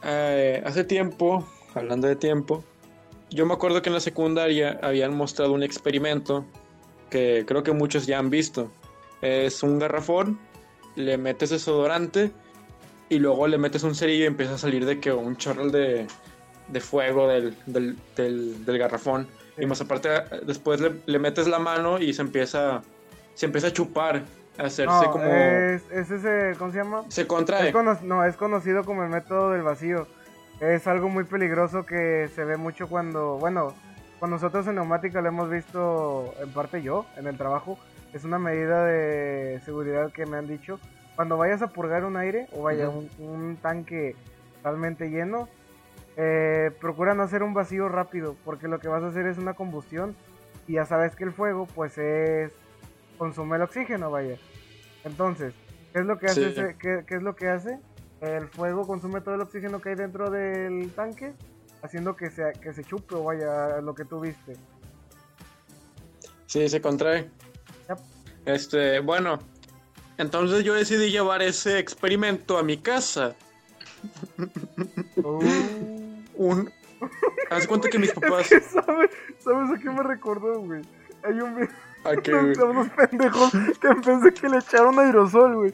Eh, 0.03 0.61
hace 0.65 0.83
tiempo, 0.83 1.47
hablando 1.73 2.07
de 2.07 2.15
tiempo, 2.15 2.63
yo 3.29 3.45
me 3.45 3.53
acuerdo 3.53 3.81
que 3.81 3.89
en 3.89 3.93
la 3.95 3.99
secundaria 3.99 4.79
habían 4.81 5.15
mostrado 5.15 5.51
un 5.53 5.63
experimento 5.63 6.45
que 7.09 7.43
creo 7.47 7.63
que 7.63 7.71
muchos 7.73 8.05
ya 8.05 8.19
han 8.19 8.29
visto. 8.29 8.71
Es 9.21 9.63
un 9.63 9.79
garrafón, 9.79 10.39
le 10.95 11.17
metes 11.17 11.49
desodorante 11.49 12.31
y 13.09 13.19
luego 13.19 13.47
le 13.47 13.57
metes 13.57 13.83
un 13.83 13.95
cerillo 13.95 14.23
y 14.23 14.27
empieza 14.27 14.55
a 14.55 14.57
salir 14.57 14.85
de 14.85 14.99
que 14.99 15.11
un 15.11 15.35
chorro 15.37 15.69
de, 15.69 16.07
de 16.67 16.79
fuego 16.81 17.27
del, 17.27 17.55
del, 17.65 17.97
del- 18.15 18.65
del 18.65 18.77
garrafón. 18.77 19.27
Y 19.57 19.65
más 19.65 19.81
aparte, 19.81 20.09
después 20.45 20.79
le, 20.81 20.93
le 21.05 21.19
metes 21.19 21.47
la 21.47 21.59
mano 21.59 21.99
y 21.99 22.13
se 22.13 22.21
empieza, 22.21 22.81
se 23.33 23.45
empieza 23.47 23.67
a 23.67 23.73
chupar, 23.73 24.23
hacerse 24.57 24.85
No, 25.05 25.11
como... 25.11 25.25
es, 25.25 25.89
es 25.91 26.11
ese, 26.11 26.55
¿cómo 26.57 26.71
se 26.71 26.77
llama? 26.77 27.03
Se 27.09 27.27
contrae. 27.27 27.67
Es 27.69 27.73
cono- 27.73 27.97
no, 28.03 28.23
es 28.25 28.35
conocido 28.35 28.83
como 28.83 29.03
el 29.03 29.09
método 29.09 29.51
del 29.51 29.61
vacío. 29.63 30.07
Es 30.59 30.87
algo 30.87 31.09
muy 31.09 31.23
peligroso 31.23 31.85
que 31.85 32.29
se 32.33 32.43
ve 32.43 32.57
mucho 32.57 32.87
cuando, 32.87 33.37
bueno, 33.37 33.73
con 34.19 34.29
nosotros 34.31 34.65
en 34.67 34.75
neumática 34.75 35.21
lo 35.21 35.27
hemos 35.27 35.49
visto, 35.49 36.33
en 36.41 36.51
parte 36.51 36.81
yo, 36.81 37.05
en 37.17 37.27
el 37.27 37.37
trabajo. 37.37 37.77
Es 38.13 38.23
una 38.23 38.39
medida 38.39 38.83
de 38.85 39.59
seguridad 39.65 40.11
que 40.11 40.25
me 40.25 40.37
han 40.37 40.47
dicho. 40.47 40.79
Cuando 41.15 41.37
vayas 41.37 41.61
a 41.61 41.67
purgar 41.67 42.05
un 42.05 42.17
aire 42.17 42.47
o 42.53 42.63
vaya 42.63 42.89
Ujú. 42.89 43.07
un, 43.19 43.29
un 43.29 43.57
tanque 43.57 44.15
totalmente 44.55 45.09
lleno, 45.09 45.47
eh, 46.15 46.71
procura 46.81 47.13
no 47.13 47.21
hacer 47.23 47.43
un 47.43 47.53
vacío 47.53 47.89
rápido, 47.89 48.35
porque 48.43 48.67
lo 48.67 48.79
que 48.79 48.87
vas 48.87 49.03
a 49.03 49.07
hacer 49.07 49.27
es 49.27 49.37
una 49.37 49.53
combustión 49.53 50.15
y 50.67 50.73
ya 50.73 50.85
sabes 50.85 51.15
que 51.15 51.23
el 51.23 51.31
fuego, 51.31 51.67
pues 51.75 51.97
es 51.99 52.51
consume 53.17 53.55
el 53.57 53.63
oxígeno, 53.63 54.11
vaya. 54.11 54.37
Entonces, 55.03 55.53
¿qué 55.93 55.99
es 55.99 56.05
lo 56.05 56.17
que 56.17 56.25
hace? 56.27 56.43
Sí. 56.53 56.59
ese- 56.59 56.75
qué, 56.79 57.03
qué 57.07 57.15
es 57.15 57.21
lo 57.23 57.35
que 57.35 57.47
hace? 57.49 57.79
El 58.21 58.47
fuego 58.47 58.85
consume 58.87 59.21
todo 59.21 59.35
el 59.35 59.41
oxígeno 59.41 59.79
que 59.79 59.89
hay 59.89 59.95
dentro 59.95 60.29
del 60.31 60.91
tanque, 60.93 61.33
haciendo 61.83 62.15
que 62.15 62.31
se, 62.31 62.51
que 62.61 62.73
se 62.73 62.83
chupe 62.83 63.15
o 63.15 63.23
vaya 63.23 63.79
lo 63.81 63.93
que 63.93 64.05
tú 64.05 64.19
viste. 64.19 64.53
Sí, 66.47 66.67
se 66.69 66.81
contrae. 66.81 67.29
Yep. 67.89 67.97
Este, 68.45 68.99
bueno, 69.01 69.39
entonces 70.17 70.63
yo 70.63 70.73
decidí 70.73 71.11
llevar 71.11 71.41
ese 71.41 71.77
experimento 71.77 72.57
a 72.57 72.63
mi 72.63 72.77
casa. 72.77 73.35
Uh. 75.17 75.43
Un... 76.35 76.71
Haz 77.49 77.67
cuenta 77.67 77.89
que 77.89 77.99
mis 77.99 78.11
papás... 78.13 78.47
¿sabes? 78.47 79.11
¿Sabes 79.39 79.71
a 79.77 79.81
qué 79.81 79.89
me 79.89 80.03
recordó, 80.03 80.59
güey? 80.61 80.81
Hay 81.23 81.33
un 81.39 81.55
video 81.55 81.69
¿A 82.03 82.15
qué, 82.15 82.33
unos 82.33 82.89
pendejos 82.89 83.51
que 83.81 83.87
en 83.87 84.01
vez 84.01 84.21
de 84.21 84.33
que 84.33 84.49
le 84.49 84.57
echaron 84.57 84.99
aerosol, 84.99 85.55
güey, 85.55 85.73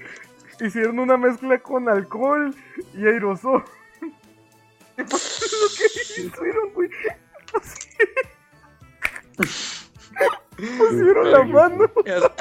hicieron 0.60 1.00
una 1.00 1.18
mezcla 1.18 1.58
con 1.60 1.90
alcohol 1.90 2.54
y 2.94 3.06
aerosol. 3.06 3.64
Y 4.96 5.02
pues 5.02 5.42
es 5.42 5.52
lo 5.52 5.68
que 5.76 5.86
hicieron, 6.22 6.70
güey. 6.76 6.88
Pusieron 10.56 11.32
la 11.32 11.44
mano, 11.44 11.88
pusieron 11.90 12.32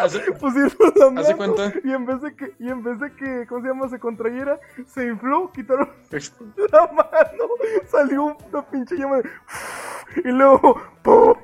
la 0.96 1.06
mano. 1.06 1.22
¿Hace 1.22 1.34
cuenta? 1.34 1.72
Y 1.82 1.92
en 1.92 2.04
vez 2.04 2.20
de 2.20 2.36
que, 2.36 2.52
y 2.58 2.68
en 2.68 2.82
vez 2.82 3.00
de 3.00 3.10
que, 3.14 3.46
¿cómo 3.48 3.62
se 3.62 3.68
llama? 3.68 3.88
Se 3.88 3.98
contrayera, 3.98 4.60
se 4.86 5.06
infló, 5.06 5.50
quitaron 5.52 5.88
la 6.72 6.92
mano, 6.92 7.48
salió 7.90 8.36
una 8.52 8.66
pinche 8.66 8.96
llama 8.96 9.16
de... 9.18 9.30
Y 10.24 10.28
luego, 10.28 10.78
¡pum! 11.02 11.34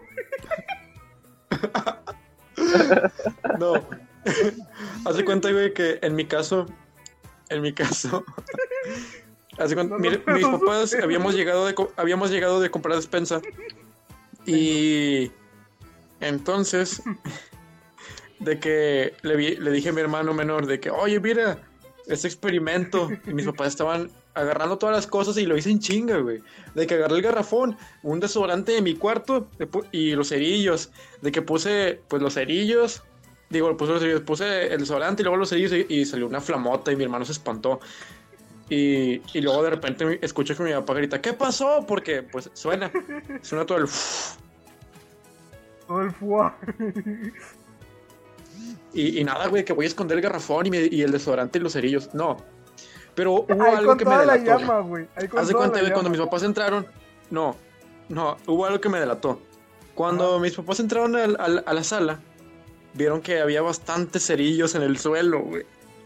No. 3.58 3.74
Hace 5.04 5.24
cuenta, 5.24 5.50
güey, 5.52 5.72
que 5.72 5.98
en 6.02 6.14
mi 6.14 6.24
caso, 6.26 6.66
en 7.48 7.62
mi 7.62 7.72
caso, 7.72 8.24
hace 9.58 9.74
cuenta, 9.74 9.96
No, 9.96 10.10
no, 10.10 10.34
mis 10.34 10.46
papás 10.46 10.94
habíamos 11.02 11.34
llegado 11.34 11.66
de 11.66 11.74
habíamos 11.96 12.30
llegado 12.30 12.60
de 12.60 12.70
comprar 12.70 12.96
despensa. 12.96 13.40
Y 14.44 15.30
entonces 16.20 17.02
de 18.40 18.58
que 18.58 19.14
le, 19.22 19.36
vi- 19.36 19.56
le 19.56 19.70
dije 19.70 19.88
a 19.90 19.92
mi 19.92 20.00
hermano 20.00 20.34
menor 20.34 20.66
de 20.66 20.78
que, 20.80 20.90
oye, 20.90 21.20
mira, 21.20 21.58
este 22.06 22.26
experimento 22.28 23.08
y 23.26 23.32
mis 23.32 23.46
papás 23.46 23.68
estaban 23.68 24.10
agarrando 24.34 24.78
todas 24.78 24.94
las 24.94 25.06
cosas 25.06 25.36
y 25.36 25.46
lo 25.46 25.56
hice 25.56 25.70
en 25.70 25.80
chinga, 25.80 26.18
güey. 26.18 26.40
De 26.74 26.86
que 26.86 26.94
agarré 26.94 27.16
el 27.16 27.22
garrafón, 27.22 27.76
un 28.02 28.20
desodorante 28.20 28.72
de 28.72 28.82
mi 28.82 28.94
cuarto 28.94 29.48
y 29.92 30.12
los 30.12 30.28
cerillos. 30.28 30.90
De 31.22 31.32
que 31.32 31.42
puse, 31.42 32.00
pues, 32.08 32.22
los 32.22 32.34
cerillos. 32.34 33.02
Digo, 33.50 33.76
puse 33.76 33.92
los 33.92 34.00
cerillos, 34.00 34.22
puse 34.22 34.72
el 34.72 34.80
desodorante 34.80 35.22
y 35.22 35.24
luego 35.24 35.38
los 35.38 35.48
cerillos 35.48 35.72
y, 35.72 35.86
y 35.88 36.04
salió 36.04 36.26
una 36.26 36.40
flamota 36.40 36.92
y 36.92 36.96
mi 36.96 37.04
hermano 37.04 37.24
se 37.24 37.32
espantó. 37.32 37.80
Y, 38.70 39.22
y 39.32 39.40
luego 39.40 39.62
de 39.62 39.70
repente 39.70 40.18
escucho 40.22 40.54
que 40.54 40.62
mi 40.62 40.72
papá 40.72 40.92
grita, 40.94 41.20
¿qué 41.22 41.32
pasó? 41.32 41.84
Porque, 41.88 42.22
pues, 42.22 42.50
suena. 42.52 42.90
Suena 43.42 43.64
todo 43.64 43.78
el... 43.78 43.88
Todo 45.86 46.02
el 46.02 46.10
fuá. 46.12 46.54
Y, 48.92 49.20
y 49.20 49.24
nada, 49.24 49.46
güey, 49.48 49.64
que 49.64 49.72
voy 49.72 49.86
a 49.86 49.88
esconder 49.88 50.18
el 50.18 50.22
garrafón 50.22 50.66
y, 50.66 50.70
me- 50.70 50.88
y 50.90 51.00
el 51.02 51.10
desodorante 51.10 51.58
y 51.58 51.62
los 51.62 51.72
cerillos. 51.72 52.12
No. 52.14 52.36
Pero 53.18 53.32
hubo 53.32 53.46
Ahí 53.64 53.74
algo 53.74 53.90
con 53.90 53.98
que 53.98 54.04
me 54.04 54.10
la 54.12 54.20
delató. 54.36 54.58
llama, 54.60 54.80
güey. 54.80 55.08
Ahí 55.16 55.26
con 55.26 55.40
Haz 55.40 55.48
de 55.48 55.52
toda 55.52 55.66
cuenta, 55.68 55.82
la 55.88 55.92
cuando 55.92 56.10
mis 56.10 56.20
papás 56.20 56.42
entraron. 56.44 56.86
No, 57.30 57.56
no, 58.08 58.36
hubo 58.46 58.64
algo 58.64 58.80
que 58.80 58.88
me 58.88 59.00
delató. 59.00 59.40
Cuando 59.96 60.38
mis 60.38 60.54
papás 60.54 60.78
entraron 60.78 61.16
al- 61.16 61.36
al- 61.40 61.64
a 61.66 61.74
la 61.74 61.82
sala, 61.82 62.20
vieron 62.94 63.20
que 63.20 63.40
había 63.40 63.60
bastantes 63.60 64.24
cerillos 64.24 64.76
en 64.76 64.82
el 64.82 64.98
suelo, 64.98 65.40
güey. 65.42 65.64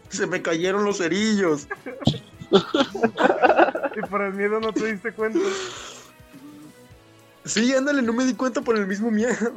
Se 0.09 0.25
me 0.25 0.41
cayeron 0.41 0.83
los 0.85 0.97
cerillos. 0.97 1.67
Y 3.95 4.01
por 4.09 4.21
el 4.23 4.33
miedo 4.33 4.59
no 4.59 4.73
te 4.73 4.91
diste 4.91 5.11
cuenta. 5.11 5.39
Sí, 7.45 7.73
ándale, 7.73 8.01
no 8.01 8.13
me 8.13 8.25
di 8.25 8.33
cuenta 8.33 8.61
por 8.61 8.75
el 8.77 8.87
mismo 8.87 9.11
miedo. 9.11 9.51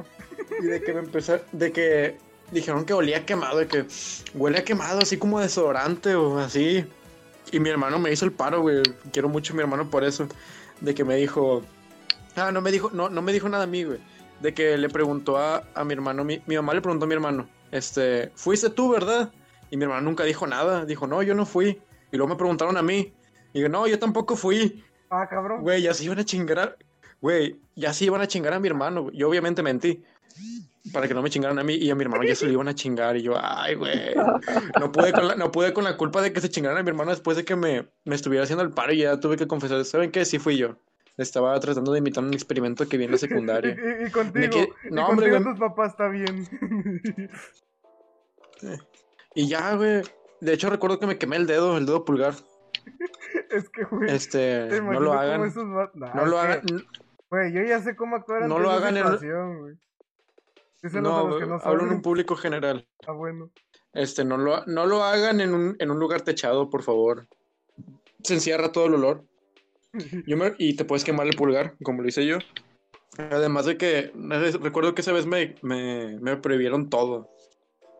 Y 0.61 0.66
de 0.66 0.82
que 0.82 0.92
me 0.92 1.00
empezó, 1.00 1.38
de 1.52 1.72
que 1.72 2.18
dijeron 2.50 2.84
que 2.84 2.92
olía 2.92 3.24
quemado, 3.24 3.59
de 3.59 3.66
que 3.66 3.86
huele 4.34 4.59
a 4.59 4.64
quemado, 4.64 4.98
así 5.00 5.16
como 5.16 5.40
desodorante 5.40 6.14
o 6.14 6.38
así. 6.38 6.84
Y 7.53 7.61
mi 7.61 7.70
hermano 7.70 7.99
me 7.99 8.12
hizo 8.12 8.24
el 8.24 8.32
paro, 8.32 8.61
güey. 8.61 8.82
Quiero 9.12 9.28
mucho 9.28 9.53
a 9.53 9.57
mi 9.57 9.62
hermano 9.62 9.88
por 9.90 10.05
eso. 10.05 10.28
De 10.80 10.94
que 10.94 11.05
me 11.05 11.16
dijo, 11.16 11.62
ah, 12.36 12.53
no 12.53 12.61
me 12.61 12.70
dijo, 12.72 12.90
no, 12.92 13.09
no 13.09 13.22
me 13.22 13.32
dijo 13.32 13.49
nada 13.49 13.64
a 13.64 13.66
mí, 13.66 13.84
güey. 13.84 14.01
De 14.40 14.53
que 14.53 14.76
le 14.76 14.88
preguntó 14.88 15.38
a, 15.38 15.64
a 15.74 15.84
mi 15.84 15.94
hermano, 15.94 16.24
mi, 16.24 16.42
mi 16.47 16.57
mamá 16.57 16.74
le 16.74 16.82
preguntó 16.82 17.05
a 17.05 17.09
mi 17.09 17.14
hermano, 17.14 17.49
este, 17.70 18.30
fuiste 18.34 18.70
tú, 18.70 18.90
¿verdad? 18.90 19.32
Y 19.70 19.76
mi 19.76 19.84
hermano 19.84 20.03
nunca 20.03 20.24
dijo 20.24 20.47
nada. 20.47 20.84
Dijo, 20.84 21.07
no, 21.07 21.22
yo 21.22 21.34
no 21.34 21.47
fui. 21.47 21.80
Y 22.12 22.16
luego 22.16 22.28
me 22.28 22.36
preguntaron 22.36 22.76
a 22.76 22.82
mí. 22.82 23.14
Y 23.53 23.61
yo, 23.61 23.68
no, 23.68 23.86
yo 23.86 23.99
tampoco 23.99 24.36
fui. 24.36 24.84
Ah, 25.11 25.26
cabrón. 25.28 25.62
Güey, 25.62 25.82
ya 25.82 25.94
se 25.94 26.05
iban 26.05 26.18
a 26.18 26.24
chingar. 26.24 26.76
Güey, 27.20 27.59
ya 27.74 27.92
se 27.92 28.05
iban 28.05 28.20
a 28.20 28.26
chingar 28.26 28.53
a 28.53 28.61
mi 28.61 28.68
hermano. 28.68 29.11
Yo 29.12 29.28
obviamente 29.28 29.62
mentí. 29.62 30.05
Para 30.93 31.09
que 31.09 31.14
no 31.14 31.22
me 31.22 31.30
chingaran 31.30 31.59
a 31.59 31.64
mí 31.64 31.74
y 31.74 31.91
a 31.91 31.95
mi 31.97 32.03
hermano 32.05 32.22
ya 32.22 32.34
se 32.37 32.47
lo 32.47 32.53
iban 32.53 32.68
a 32.68 32.74
chingar. 32.74 33.16
Y 33.16 33.22
yo, 33.22 33.34
ay, 33.41 33.74
güey. 33.74 34.14
No 34.78 34.93
pude 34.93 35.12
con 35.12 35.26
la, 35.28 35.34
no 35.34 35.51
pude 35.51 35.72
con 35.72 35.82
la 35.84 35.97
culpa 35.97 36.22
de 36.22 36.32
que 36.32 36.41
se 36.41 36.49
chingaran 36.49 36.78
a 36.78 36.82
mi 36.82 36.89
hermano 36.91 37.11
después 37.11 37.37
de 37.37 37.45
que 37.45 37.57
me, 37.57 37.88
me 38.04 38.14
estuviera 38.14 38.45
haciendo 38.45 38.63
el 38.63 38.71
paro 38.71 38.92
y 38.92 38.99
ya 38.99 39.18
tuve 39.18 39.37
que 39.37 39.46
confesar. 39.49 39.84
¿Saben 39.84 40.11
qué? 40.13 40.25
Sí 40.25 40.38
fui 40.38 40.57
yo. 40.57 40.76
Estaba 41.17 41.58
tratando 41.61 41.92
de 41.92 41.99
imitar 41.99 42.22
un 42.22 42.33
experimento 42.34 42.87
que 42.88 42.99
vi 42.99 43.04
en 43.04 43.13
la 43.13 43.18
secundaria. 43.18 43.75
Y, 44.00 44.07
y 44.07 44.11
contigo, 44.11 44.50
que- 44.53 44.88
y 44.88 44.92
no, 44.95 45.08
hombre, 45.08 45.30
contigo 45.30 45.50
tus 45.50 45.58
papás 45.61 45.91
está 45.92 46.08
bien. 46.08 46.46
Y 49.34 49.49
ya, 49.49 49.75
güey. 49.75 50.03
De 50.41 50.53
hecho, 50.53 50.71
recuerdo 50.71 50.99
que 51.00 51.07
me 51.07 51.18
quemé 51.18 51.37
el 51.37 51.46
dedo, 51.46 51.76
el 51.79 51.87
dedo 51.87 52.04
pulgar. 52.04 52.34
es 53.50 53.68
que, 53.71 53.84
güey, 53.84 54.11
Este, 54.11 54.67
te 54.68 54.80
no 54.83 55.00
lo 55.00 55.13
hagan. 55.14 55.45
esos 55.45 55.64
va- 55.64 55.91
Nah, 55.95 56.14
No 56.14 56.26
lo 56.26 56.33
que, 56.37 56.38
hagan. 56.42 56.63
Güey, 57.30 57.53
yo 57.53 57.63
ya 57.63 57.80
sé 57.80 57.96
cómo 57.96 58.17
actuar 58.17 58.42
ante 58.42 58.49
No 58.54 58.61
lo 58.61 58.71
hagan 58.71 58.96
en- 58.96 59.79
No, 60.82 61.28
los 61.28 61.38
que 61.40 61.46
no 61.46 61.58
hablo 61.62 61.82
en 61.84 61.92
un 61.92 62.03
público 62.03 62.36
general. 62.36 62.86
Ah, 63.08 63.12
bueno. 63.12 63.50
Este, 63.92 64.24
no 64.24 64.36
lo, 64.36 64.64
no 64.66 64.84
lo 64.86 65.03
hagan 65.04 65.40
en 65.40 65.54
un, 65.54 65.76
en 65.78 65.90
un 65.90 65.98
lugar 65.98 66.22
techado, 66.22 66.68
por 66.68 66.82
favor. 66.82 67.26
Se 68.22 68.34
encierra 68.34 68.72
todo 68.72 68.86
el 68.86 68.94
olor. 68.94 69.24
Yo 70.26 70.36
me- 70.36 70.54
y 70.58 70.74
te 70.76 70.84
puedes 70.84 71.04
quemar 71.04 71.26
el 71.26 71.36
pulgar, 71.36 71.76
como 71.82 72.03
lo 72.03 72.08
hice 72.08 72.26
yo. 72.26 72.38
Además 73.18 73.64
de 73.64 73.78
que 73.78 74.12
re- 74.14 74.50
recuerdo 74.53 74.94
que 74.94 75.00
esa 75.00 75.12
vez 75.12 75.24
me, 75.24 75.54
me, 75.62 76.18
me 76.20 76.36
prohibieron 76.36 76.90
todo. 76.90 77.30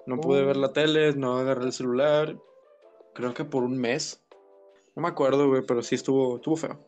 No 0.07 0.21
pude 0.21 0.43
Oh. 0.43 0.47
ver 0.47 0.57
la 0.59 0.73
tele, 0.75 1.15
no 1.15 1.39
agarré 1.39 1.65
el 1.65 1.73
celular. 1.73 2.37
Creo 3.15 3.33
que 3.33 3.45
por 3.47 3.63
un 3.65 3.79
mes. 3.79 4.23
No 4.95 5.03
me 5.03 5.09
acuerdo, 5.09 5.49
güey, 5.49 5.63
pero 5.67 5.83
sí 5.83 5.95
estuvo, 5.95 6.37
estuvo 6.37 6.57
feo. 6.57 6.79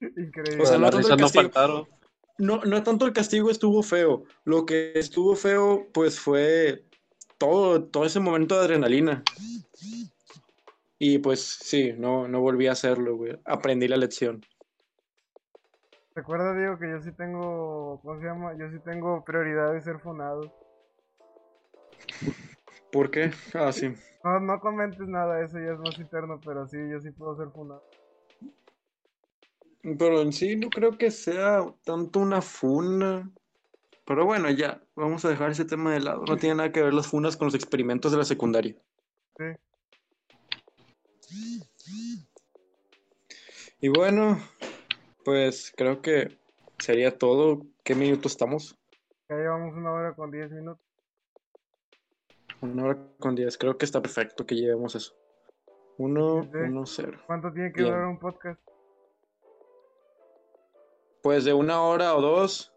Increíble. 0.00 0.62
O 0.62 0.66
sea, 0.66 0.76
no 0.78 0.90
tanto 0.90 1.08
el 1.14 1.16
castigo. 1.18 1.88
No, 2.38 2.60
no 2.64 2.82
tanto 2.82 3.06
el 3.06 3.12
castigo 3.12 3.50
estuvo 3.50 3.82
feo. 3.82 4.24
Lo 4.44 4.66
que 4.66 4.92
estuvo 4.94 5.36
feo, 5.36 5.88
pues 5.92 6.18
fue 6.18 6.84
todo, 7.38 7.84
todo 7.84 8.04
ese 8.04 8.20
momento 8.20 8.56
de 8.56 8.62
adrenalina. 8.62 9.22
Y 10.98 11.18
pues 11.18 11.40
sí, 11.40 11.92
no, 11.96 12.28
no 12.28 12.40
volví 12.40 12.68
a 12.68 12.72
hacerlo, 12.72 13.16
güey. 13.16 13.38
Aprendí 13.44 13.88
la 13.88 13.96
lección. 13.96 14.44
Recuerda, 16.14 16.54
Diego, 16.54 16.78
que 16.78 16.90
yo 16.90 17.00
sí 17.00 17.10
tengo, 17.12 18.00
¿cómo 18.02 18.20
se 18.20 18.26
llama? 18.26 18.56
Yo 18.58 18.68
sí 18.70 18.78
tengo 18.84 19.24
prioridad 19.24 19.72
de 19.72 19.80
ser 19.80 19.98
funado. 19.98 20.54
¿Por 22.92 23.10
qué? 23.10 23.32
Ah, 23.54 23.72
sí. 23.72 23.94
No, 24.22 24.38
no 24.38 24.60
comentes 24.60 25.08
nada, 25.08 25.42
eso 25.42 25.58
ya 25.58 25.72
es 25.72 25.78
más 25.78 25.98
interno, 25.98 26.38
pero 26.44 26.68
sí, 26.68 26.76
yo 26.90 27.00
sí 27.00 27.10
puedo 27.10 27.34
ser 27.36 27.48
funado. 27.50 27.82
Pero 29.82 30.20
en 30.22 30.32
sí 30.32 30.56
no 30.56 30.70
creo 30.70 30.96
que 30.96 31.10
sea 31.10 31.64
tanto 31.84 32.20
una 32.20 32.40
funa. 32.40 33.30
Pero 34.06 34.24
bueno, 34.24 34.50
ya, 34.50 34.82
vamos 34.94 35.24
a 35.24 35.28
dejar 35.28 35.50
ese 35.50 35.64
tema 35.64 35.92
de 35.92 36.00
lado. 36.00 36.24
No 36.26 36.36
tiene 36.36 36.56
nada 36.56 36.72
que 36.72 36.82
ver 36.82 36.94
las 36.94 37.06
funas 37.08 37.36
con 37.36 37.46
los 37.46 37.54
experimentos 37.54 38.12
de 38.12 38.18
la 38.18 38.24
secundaria. 38.24 38.76
Sí. 39.36 39.44
Y 43.80 43.88
bueno, 43.88 44.38
pues 45.24 45.72
creo 45.76 46.02
que 46.02 46.38
sería 46.78 47.18
todo. 47.18 47.62
¿Qué 47.84 47.94
minuto 47.94 48.28
estamos? 48.28 48.78
Ya 49.28 49.36
llevamos 49.36 49.74
una 49.74 49.92
hora 49.92 50.14
con 50.14 50.30
10 50.30 50.52
minutos. 50.52 50.84
Una 52.60 52.84
hora 52.84 52.98
con 53.18 53.34
diez. 53.34 53.58
Creo 53.58 53.76
que 53.76 53.84
está 53.84 54.00
perfecto 54.00 54.46
que 54.46 54.54
llevemos 54.54 54.94
eso. 54.94 55.14
Uno, 55.98 56.44
Sí. 56.44 56.50
uno, 56.58 56.86
cero. 56.86 57.20
¿Cuánto 57.26 57.52
tiene 57.52 57.72
que 57.72 57.82
Bien. 57.82 57.92
durar 57.92 58.06
un 58.06 58.20
podcast? 58.20 58.60
Pues 61.22 61.44
de 61.44 61.54
una 61.54 61.82
hora 61.82 62.14
o 62.16 62.20
dos. 62.20 62.72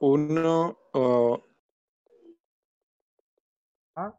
Uno 0.00 0.78
o 0.92 1.42
¿Ah? 3.96 4.12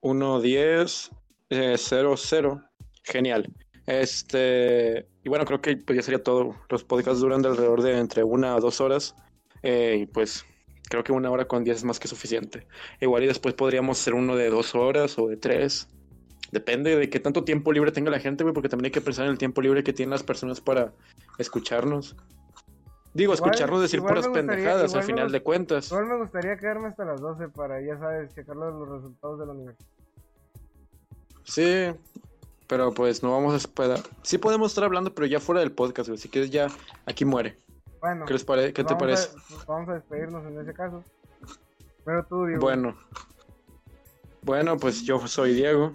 uno 0.00 0.40
diez. 0.40 1.10
eh, 1.50 1.76
cero, 1.78 2.14
cero. 2.16 2.60
Genial. 3.04 3.52
Este. 3.86 5.08
Y 5.24 5.28
bueno, 5.28 5.44
creo 5.44 5.60
que 5.60 5.76
pues 5.76 5.96
ya 5.96 6.02
sería 6.02 6.22
todo. 6.22 6.54
Los 6.70 6.84
podcasts 6.84 7.20
duran 7.20 7.42
de 7.42 7.48
alrededor 7.48 7.82
de 7.82 7.98
entre 7.98 8.24
una 8.24 8.54
a 8.54 8.60
dos 8.60 8.80
horas. 8.80 9.14
eh, 9.62 9.98
y 10.02 10.06
pues 10.06 10.44
creo 10.88 11.02
que 11.04 11.12
una 11.12 11.30
hora 11.30 11.46
con 11.48 11.64
diez 11.64 11.78
es 11.78 11.84
más 11.84 11.98
que 12.00 12.08
suficiente. 12.08 12.66
Igual 13.00 13.24
y 13.24 13.26
después 13.26 13.54
podríamos 13.54 14.00
hacer 14.00 14.14
uno 14.14 14.36
de 14.36 14.50
dos 14.50 14.74
horas 14.74 15.18
o 15.18 15.28
de 15.28 15.36
tres. 15.36 15.88
Depende 16.52 16.96
de 16.96 17.10
qué 17.10 17.18
tanto 17.20 17.44
tiempo 17.44 17.72
libre 17.72 17.90
tenga 17.92 18.10
la 18.10 18.20
gente, 18.20 18.44
güey, 18.44 18.54
porque 18.54 18.68
también 18.68 18.86
hay 18.86 18.90
que 18.92 19.00
pensar 19.00 19.24
en 19.24 19.32
el 19.32 19.38
tiempo 19.38 19.60
libre 19.60 19.82
que 19.82 19.92
tienen 19.92 20.10
las 20.10 20.22
personas 20.22 20.60
para 20.60 20.92
escucharnos. 21.38 22.16
Digo, 23.14 23.32
Igual- 23.32 23.50
escucharnos 23.50 23.80
decir 23.82 24.00
puras 24.00 24.26
gustaría- 24.26 24.46
pendejadas 24.52 24.94
al 24.94 25.02
final 25.02 25.32
de 25.32 25.42
cuentas. 25.42 25.86
Igual 25.90 26.06
me 26.06 26.16
gustaría 26.18 26.56
quedarme 26.56 26.88
hasta 26.88 27.04
las 27.04 27.20
12 27.20 27.48
para, 27.48 27.80
ya 27.80 27.98
sabes, 27.98 28.34
checar 28.34 28.56
los, 28.56 28.88
resultados 28.88 29.38
de 29.40 29.46
la 29.46 29.52
universidad. 29.52 29.88
Sí, 31.44 31.94
pero 32.66 32.92
pues 32.92 33.22
no 33.22 33.32
vamos 33.32 33.54
a 33.54 33.56
esperar. 33.56 34.00
Sí 34.22 34.38
podemos 34.38 34.72
estar 34.72 34.84
hablando, 34.84 35.14
pero 35.14 35.26
ya 35.26 35.40
fuera 35.40 35.60
del 35.60 35.72
podcast, 35.72 36.08
güey. 36.08 36.18
Si 36.18 36.28
quieres 36.28 36.50
ya, 36.50 36.68
aquí 37.06 37.24
muere. 37.24 37.56
Bueno, 38.00 38.26
¿Qué, 38.26 38.34
les 38.34 38.44
pare- 38.44 38.72
qué 38.72 38.84
te 38.84 38.94
parece? 38.96 39.30
A, 39.30 39.42
pues 39.48 39.66
vamos 39.66 39.88
a 39.88 39.94
despedirnos 39.94 40.44
en 40.46 40.60
ese 40.60 40.72
caso. 40.74 41.02
Pero 42.04 42.24
tú, 42.26 42.44
Diego. 42.46 42.60
Bueno. 42.60 42.96
Bueno, 44.42 44.76
pues 44.76 45.02
yo 45.04 45.26
soy 45.26 45.54
Diego. 45.54 45.92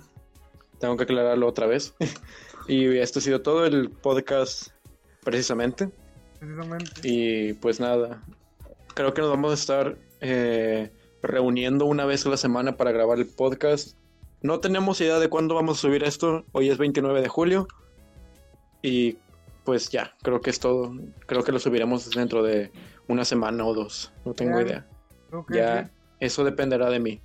Tengo 0.82 0.98
que 0.98 1.04
aclararlo 1.04 1.48
otra 1.48 1.68
vez. 1.68 1.94
y 2.68 2.98
esto 2.98 3.20
ha 3.20 3.22
sido 3.22 3.42
todo 3.42 3.66
el 3.66 3.90
podcast 3.92 4.70
precisamente. 5.24 5.90
Precisamente. 6.40 7.02
Y 7.04 7.54
pues 7.54 7.80
nada, 7.80 8.24
creo 8.96 9.14
que 9.14 9.22
nos 9.22 9.30
vamos 9.30 9.52
a 9.52 9.54
estar 9.54 9.98
eh, 10.22 10.92
reuniendo 11.22 11.86
una 11.86 12.06
vez 12.06 12.26
a 12.26 12.30
la 12.30 12.38
semana 12.38 12.78
para 12.78 12.92
grabar 12.92 13.20
el 13.20 13.28
podcast. 13.28 13.96
No 14.42 14.60
tenemos 14.60 15.00
idea 15.02 15.20
de 15.20 15.30
cuándo 15.30 15.54
vamos 15.54 15.78
a 15.78 15.82
subir 15.82 16.04
esto. 16.04 16.46
Hoy 16.52 16.70
es 16.70 16.80
29 16.80 17.22
de 17.22 17.28
julio. 17.28 17.68
Y 18.82 19.18
pues 19.64 19.90
ya, 19.90 20.16
creo 20.24 20.42
que 20.42 20.50
es 20.50 20.60
todo. 20.60 20.96
Creo 21.28 21.44
que 21.44 21.52
lo 21.52 21.60
subiremos 21.60 22.10
dentro 22.10 22.42
de 22.42 22.72
una 23.08 23.24
semana 23.24 23.64
o 23.66 23.76
dos. 23.76 24.12
No 24.26 24.34
tengo 24.34 24.58
Bien. 24.58 24.68
idea. 24.68 24.88
¿Algo 25.32 25.46
que, 25.46 25.58
Ya, 25.58 25.92
eso 26.20 26.44
dependerá 26.44 26.90
de 26.90 27.00
mí. 27.00 27.22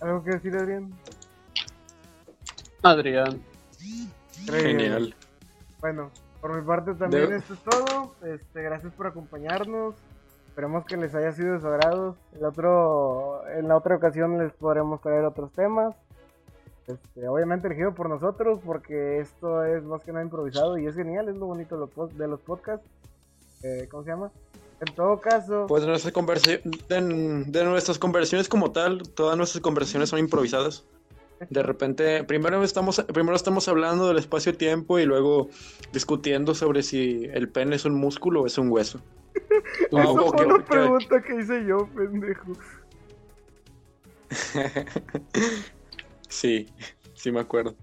¿Algo 0.00 0.22
que 0.24 0.30
decir, 0.32 0.54
Adrián? 0.56 0.92
Adrián. 2.82 3.40
Genial. 4.46 5.14
Bueno, 5.80 6.10
por 6.40 6.58
mi 6.58 6.66
parte 6.66 6.94
también 6.94 7.30
De- 7.30 7.36
esto 7.36 7.54
es 7.54 7.60
todo. 7.62 8.14
Este, 8.24 8.62
gracias 8.62 8.92
por 8.94 9.06
acompañarnos. 9.06 9.94
Esperemos 10.48 10.84
que 10.86 10.96
les 10.96 11.14
haya 11.14 11.32
sido 11.32 11.54
de 11.54 11.60
su 11.60 11.66
agrado. 11.68 12.16
El 12.34 12.44
otro, 12.44 13.46
en 13.50 13.68
la 13.68 13.76
otra 13.76 13.96
ocasión 13.96 14.38
les 14.38 14.52
podremos 14.54 15.00
traer 15.00 15.24
otros 15.24 15.52
temas. 15.52 15.94
Este, 16.86 17.28
obviamente 17.28 17.68
elegido 17.68 17.94
por 17.94 18.08
nosotros 18.08 18.58
porque 18.64 19.20
esto 19.20 19.64
es 19.64 19.84
más 19.84 20.02
que 20.02 20.12
nada 20.12 20.24
improvisado 20.24 20.76
y 20.76 20.86
es 20.86 20.96
genial, 20.96 21.28
es 21.28 21.36
lo 21.36 21.46
bonito 21.46 21.76
de 21.76 21.80
los, 21.82 21.90
pod- 21.94 22.12
de 22.12 22.26
los 22.26 22.40
podcasts. 22.40 22.86
Eh, 23.62 23.86
¿Cómo 23.90 24.02
se 24.02 24.10
llama? 24.10 24.30
En 24.80 24.94
todo 24.94 25.20
caso, 25.20 25.66
Pues 25.68 25.82
de, 25.82 25.88
nuestra 25.88 26.10
conversa- 26.12 26.60
de, 26.88 27.64
nuestras 27.64 27.98
conversaciones 27.98 28.48
como 28.48 28.72
tal, 28.72 29.02
todas 29.14 29.36
nuestras 29.36 29.62
conversaciones 29.62 30.08
son 30.08 30.18
improvisadas. 30.18 30.84
De 31.48 31.62
repente, 31.62 32.24
primero 32.24 32.62
estamos, 32.62 33.02
primero 33.12 33.34
estamos 33.36 33.66
hablando 33.68 34.08
del 34.08 34.18
espacio-tiempo 34.18 34.98
y 34.98 35.06
luego 35.06 35.48
discutiendo 35.92 36.54
sobre 36.54 36.82
si 36.82 37.24
el 37.32 37.48
pene 37.48 37.76
es 37.76 37.84
un 37.84 37.94
músculo 37.94 38.42
o 38.42 38.46
es 38.46 38.58
un 38.58 38.68
hueso. 38.70 39.00
Esa 39.90 40.06
fue 40.06 40.46
una 40.46 40.56
ok. 40.56 40.68
pregunta 40.68 41.22
que 41.22 41.36
hice 41.40 41.64
yo, 41.66 41.88
pendejo. 41.94 42.52
Sí, 46.28 46.68
sí 47.14 47.32
me 47.32 47.40
acuerdo. 47.40 47.74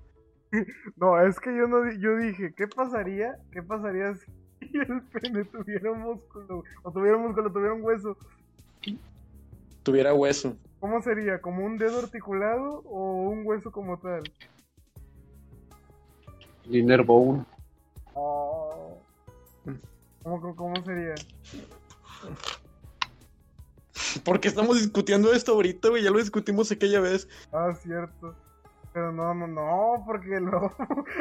No, 0.96 1.20
es 1.22 1.40
que 1.40 1.56
yo 1.56 1.68
no 1.68 1.92
yo 2.00 2.16
dije, 2.18 2.54
¿qué 2.56 2.68
pasaría? 2.68 3.36
¿Qué 3.52 3.62
pasaría 3.62 4.16
si 4.16 4.32
el 4.74 5.02
pene 5.04 5.46
tuviera 5.46 5.92
un 5.92 6.02
músculo? 6.02 6.64
O 6.84 6.92
tuviera 6.92 7.18
un 7.18 7.24
músculo, 7.24 7.52
tuviera 7.52 7.74
un 7.74 7.84
hueso. 7.84 8.18
Tuviera 9.84 10.14
hueso. 10.14 10.56
¿Cómo 10.80 11.02
sería? 11.02 11.42
¿Como 11.42 11.66
un 11.66 11.78
dedo 11.78 12.00
articulado 12.00 12.82
o 12.86 13.30
un 13.30 13.46
hueso 13.46 13.72
como 13.72 13.98
tal? 14.00 14.24
Liner 16.66 17.04
Bone. 17.04 17.46
Oh. 18.14 18.98
¿Cómo, 20.24 20.42
cómo- 20.42 20.56
cómo 20.56 20.76
sería? 20.84 21.16
¿Por 24.24 24.40
qué 24.40 24.48
estamos 24.50 24.78
discutiendo 24.78 25.32
esto 25.34 25.54
ahorita, 25.54 25.90
güey? 25.90 26.04
Ya 26.04 26.12
lo 26.12 26.20
discutimos 26.20 26.72
aquella 26.72 27.00
vez. 27.00 27.28
Ah, 27.52 27.74
cierto. 27.82 28.36
Pero 28.98 29.12
no, 29.12 29.32
no, 29.36 29.46
no, 29.46 30.04
porque 30.08 30.40
luego, 30.40 30.74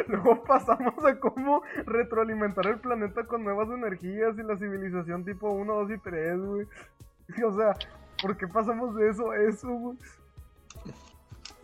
luego 0.09 0.43
pasamos 0.45 0.95
a 1.05 1.21
cómo 1.21 1.61
retroalimentar 1.85 2.67
el 2.69 2.79
planeta 2.79 3.25
con 3.25 3.45
nuevas 3.45 3.69
energías 3.69 4.35
y 4.39 4.43
la 4.43 4.57
civilización 4.57 5.27
tipo 5.27 5.51
1, 5.51 5.75
2 5.75 5.91
y 5.91 5.99
3, 5.99 6.41
güey. 6.41 6.67
O 7.47 7.53
sea, 7.55 7.75
¿por 8.23 8.35
qué 8.39 8.49
pasamos 8.49 8.95
de 8.97 9.11
eso 9.11 9.31
a 9.31 9.37
eso, 9.37 9.69
güey? 9.69 9.99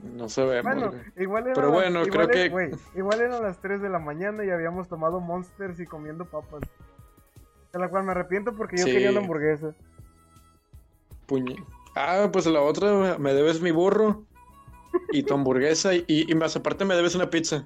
No 0.03 0.29
sabemos. 0.29 0.65
Bueno, 0.71 0.93
igual 1.17 1.45
era 1.47 1.55
Pero 1.55 1.71
bueno, 1.71 2.03
creo 2.03 2.29
que- 2.29 2.51
güey, 2.51 2.73
igual 2.95 3.23
eran 3.23 3.43
las 3.43 3.59
3 3.63 3.81
de 3.81 3.89
la 3.89 3.99
mañana 3.99 4.45
y 4.45 4.51
habíamos 4.51 4.89
tomado 4.89 5.19
monsters 5.19 5.81
y 5.81 5.87
comiendo 5.87 6.27
papas. 6.27 6.61
De 7.73 7.79
la 7.79 7.89
cual 7.89 8.05
me 8.05 8.11
arrepiento 8.11 8.55
porque 8.55 8.77
yo 8.77 8.85
Sí. 8.85 8.93
quería 8.93 9.13
una 9.13 9.21
hamburguesa. 9.21 9.75
Puñe- 11.27 11.65
Ah, 11.97 12.29
pues 12.31 12.45
la 12.45 12.61
otra, 12.61 13.17
me 13.19 13.33
debes 13.33 13.63
mi 13.63 13.71
burro 13.71 14.25
y 15.13 15.23
tu 15.23 15.35
hamburguesa 15.35 15.95
y, 15.95 16.05
y 16.09 16.35
más 16.35 16.57
aparte 16.57 16.85
me 16.85 16.95
debes 16.95 17.15
una 17.15 17.31
pizza. 17.31 17.65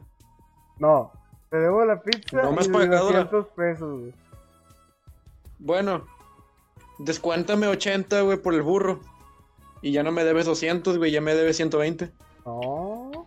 No, 0.79 1.13
te 1.51 1.57
debo 1.59 1.85
la 1.85 2.01
pizza 2.01 2.43
No 2.43 2.53
me 2.53 2.61
has 2.61 2.67
y 2.69 2.71
pagado 2.71 3.11
la- 3.13 3.25
200 3.25 3.47
pesos, 3.55 4.01
güey. 4.01 4.15
Bueno, 5.59 6.07
descuéntame 6.99 7.67
80, 7.67 8.21
güey, 8.23 8.37
por 8.39 8.55
el 8.55 8.63
burro. 8.63 9.01
Y 9.83 9.93
ya 9.93 10.03
no 10.03 10.11
me 10.13 10.25
debes 10.25 10.47
200, 10.47 10.99
güey, 10.99 11.11
ya 11.13 11.21
me 11.21 11.35
debes 11.35 11.57
120. 11.57 12.11
No, 12.45 13.27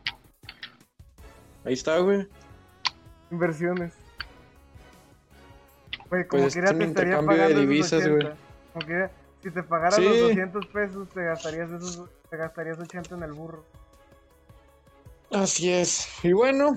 Ahí 1.66 1.74
está, 1.74 1.98
güey. 2.00 2.28
inversiones. 3.32 3.94
Güey, 6.10 6.28
como 6.28 6.44
Pues 6.44 6.54
quiera 6.54 6.70
es 6.70 6.74
un 6.74 6.80
te 6.80 6.86
estaría 6.86 7.18
de 7.18 7.24
pagando 7.28 7.46
esos 7.50 7.60
divisas, 7.62 8.02
80. 8.04 8.12
güey. 8.26 8.38
Como 8.74 8.86
quiera, 8.86 9.12
si 9.44 9.52
te 9.52 9.64
pagara 9.64 9.92
Sí. 9.96 10.04
los 10.04 10.20
200 10.22 10.66
pesos, 10.68 11.10
te 11.10 11.24
gastarías 11.24 11.70
esos, 11.72 12.10
te 12.30 12.38
gastarías 12.38 12.80
80 12.80 13.16
en 13.16 13.24
el 13.24 13.34
burro. 13.34 13.64
Así 15.32 15.72
es. 15.72 16.08
Y 16.24 16.34
bueno, 16.34 16.76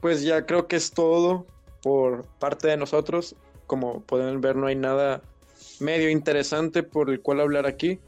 pues 0.00 0.22
ya 0.22 0.46
creo 0.46 0.66
que 0.66 0.76
es 0.76 0.90
todo 0.90 1.46
por 1.82 2.26
parte 2.38 2.68
de 2.68 2.76
nosotros. 2.76 3.36
Como 3.66 4.00
pueden 4.00 4.40
ver, 4.40 4.56
no 4.56 4.66
hay 4.66 4.76
nada 4.76 5.22
medio 5.80 6.10
interesante 6.10 6.82
por 6.82 7.10
el 7.10 7.20
cual 7.20 7.40
hablar 7.40 7.66
aquí. 7.66 8.00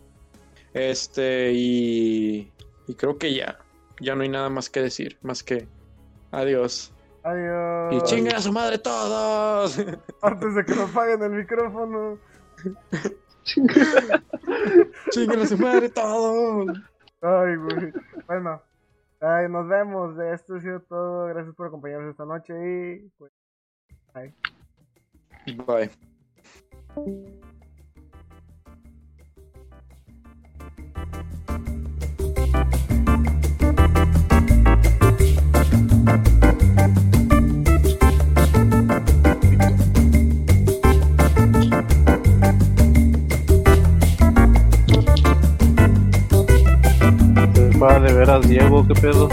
Este, 0.73 1.53
y, 1.53 2.53
y 2.87 2.95
creo 2.95 3.19
que 3.19 3.35
ya, 3.35 3.59
ya 4.01 4.15
no 4.15 4.23
hay 4.23 4.29
nada 4.29 4.49
más 4.49 4.71
que 4.71 4.83
decir, 4.83 5.19
más 5.23 5.43
que 5.43 5.67
adiós. 6.31 6.93
Adiós. 7.23 7.95
Y 7.95 8.01
chinguen 8.09 8.37
a 8.37 8.41
su 8.41 8.53
madre 8.53 8.79
todos. 8.79 9.79
Antes 10.23 10.55
de 10.55 10.65
que 10.65 10.75
nos 10.75 10.91
paguen 10.91 11.23
el 11.23 11.31
micrófono. 11.31 12.19
chinguen 15.11 15.41
a 15.41 15.47
su 15.47 15.59
madre 15.59 15.89
todos. 15.91 16.79
Ay, 17.21 17.57
güey. 17.57 17.93
Bueno, 18.27 18.63
Nos 19.21 19.69
vemos. 19.69 20.19
Esto 20.19 20.57
ha 20.57 20.61
sido 20.61 20.81
todo. 20.81 21.27
Gracias 21.27 21.55
por 21.55 21.67
acompañarnos 21.67 22.11
esta 22.11 22.25
noche 22.25 22.55
y 22.95 23.09
pues, 23.19 23.33
bye. 24.15 24.35
Bye. 25.67 27.41
Va 47.81 47.99
de 47.99 48.13
veras, 48.13 48.47
Diego, 48.47 48.87
qué 48.87 48.95
pedo. 49.01 49.27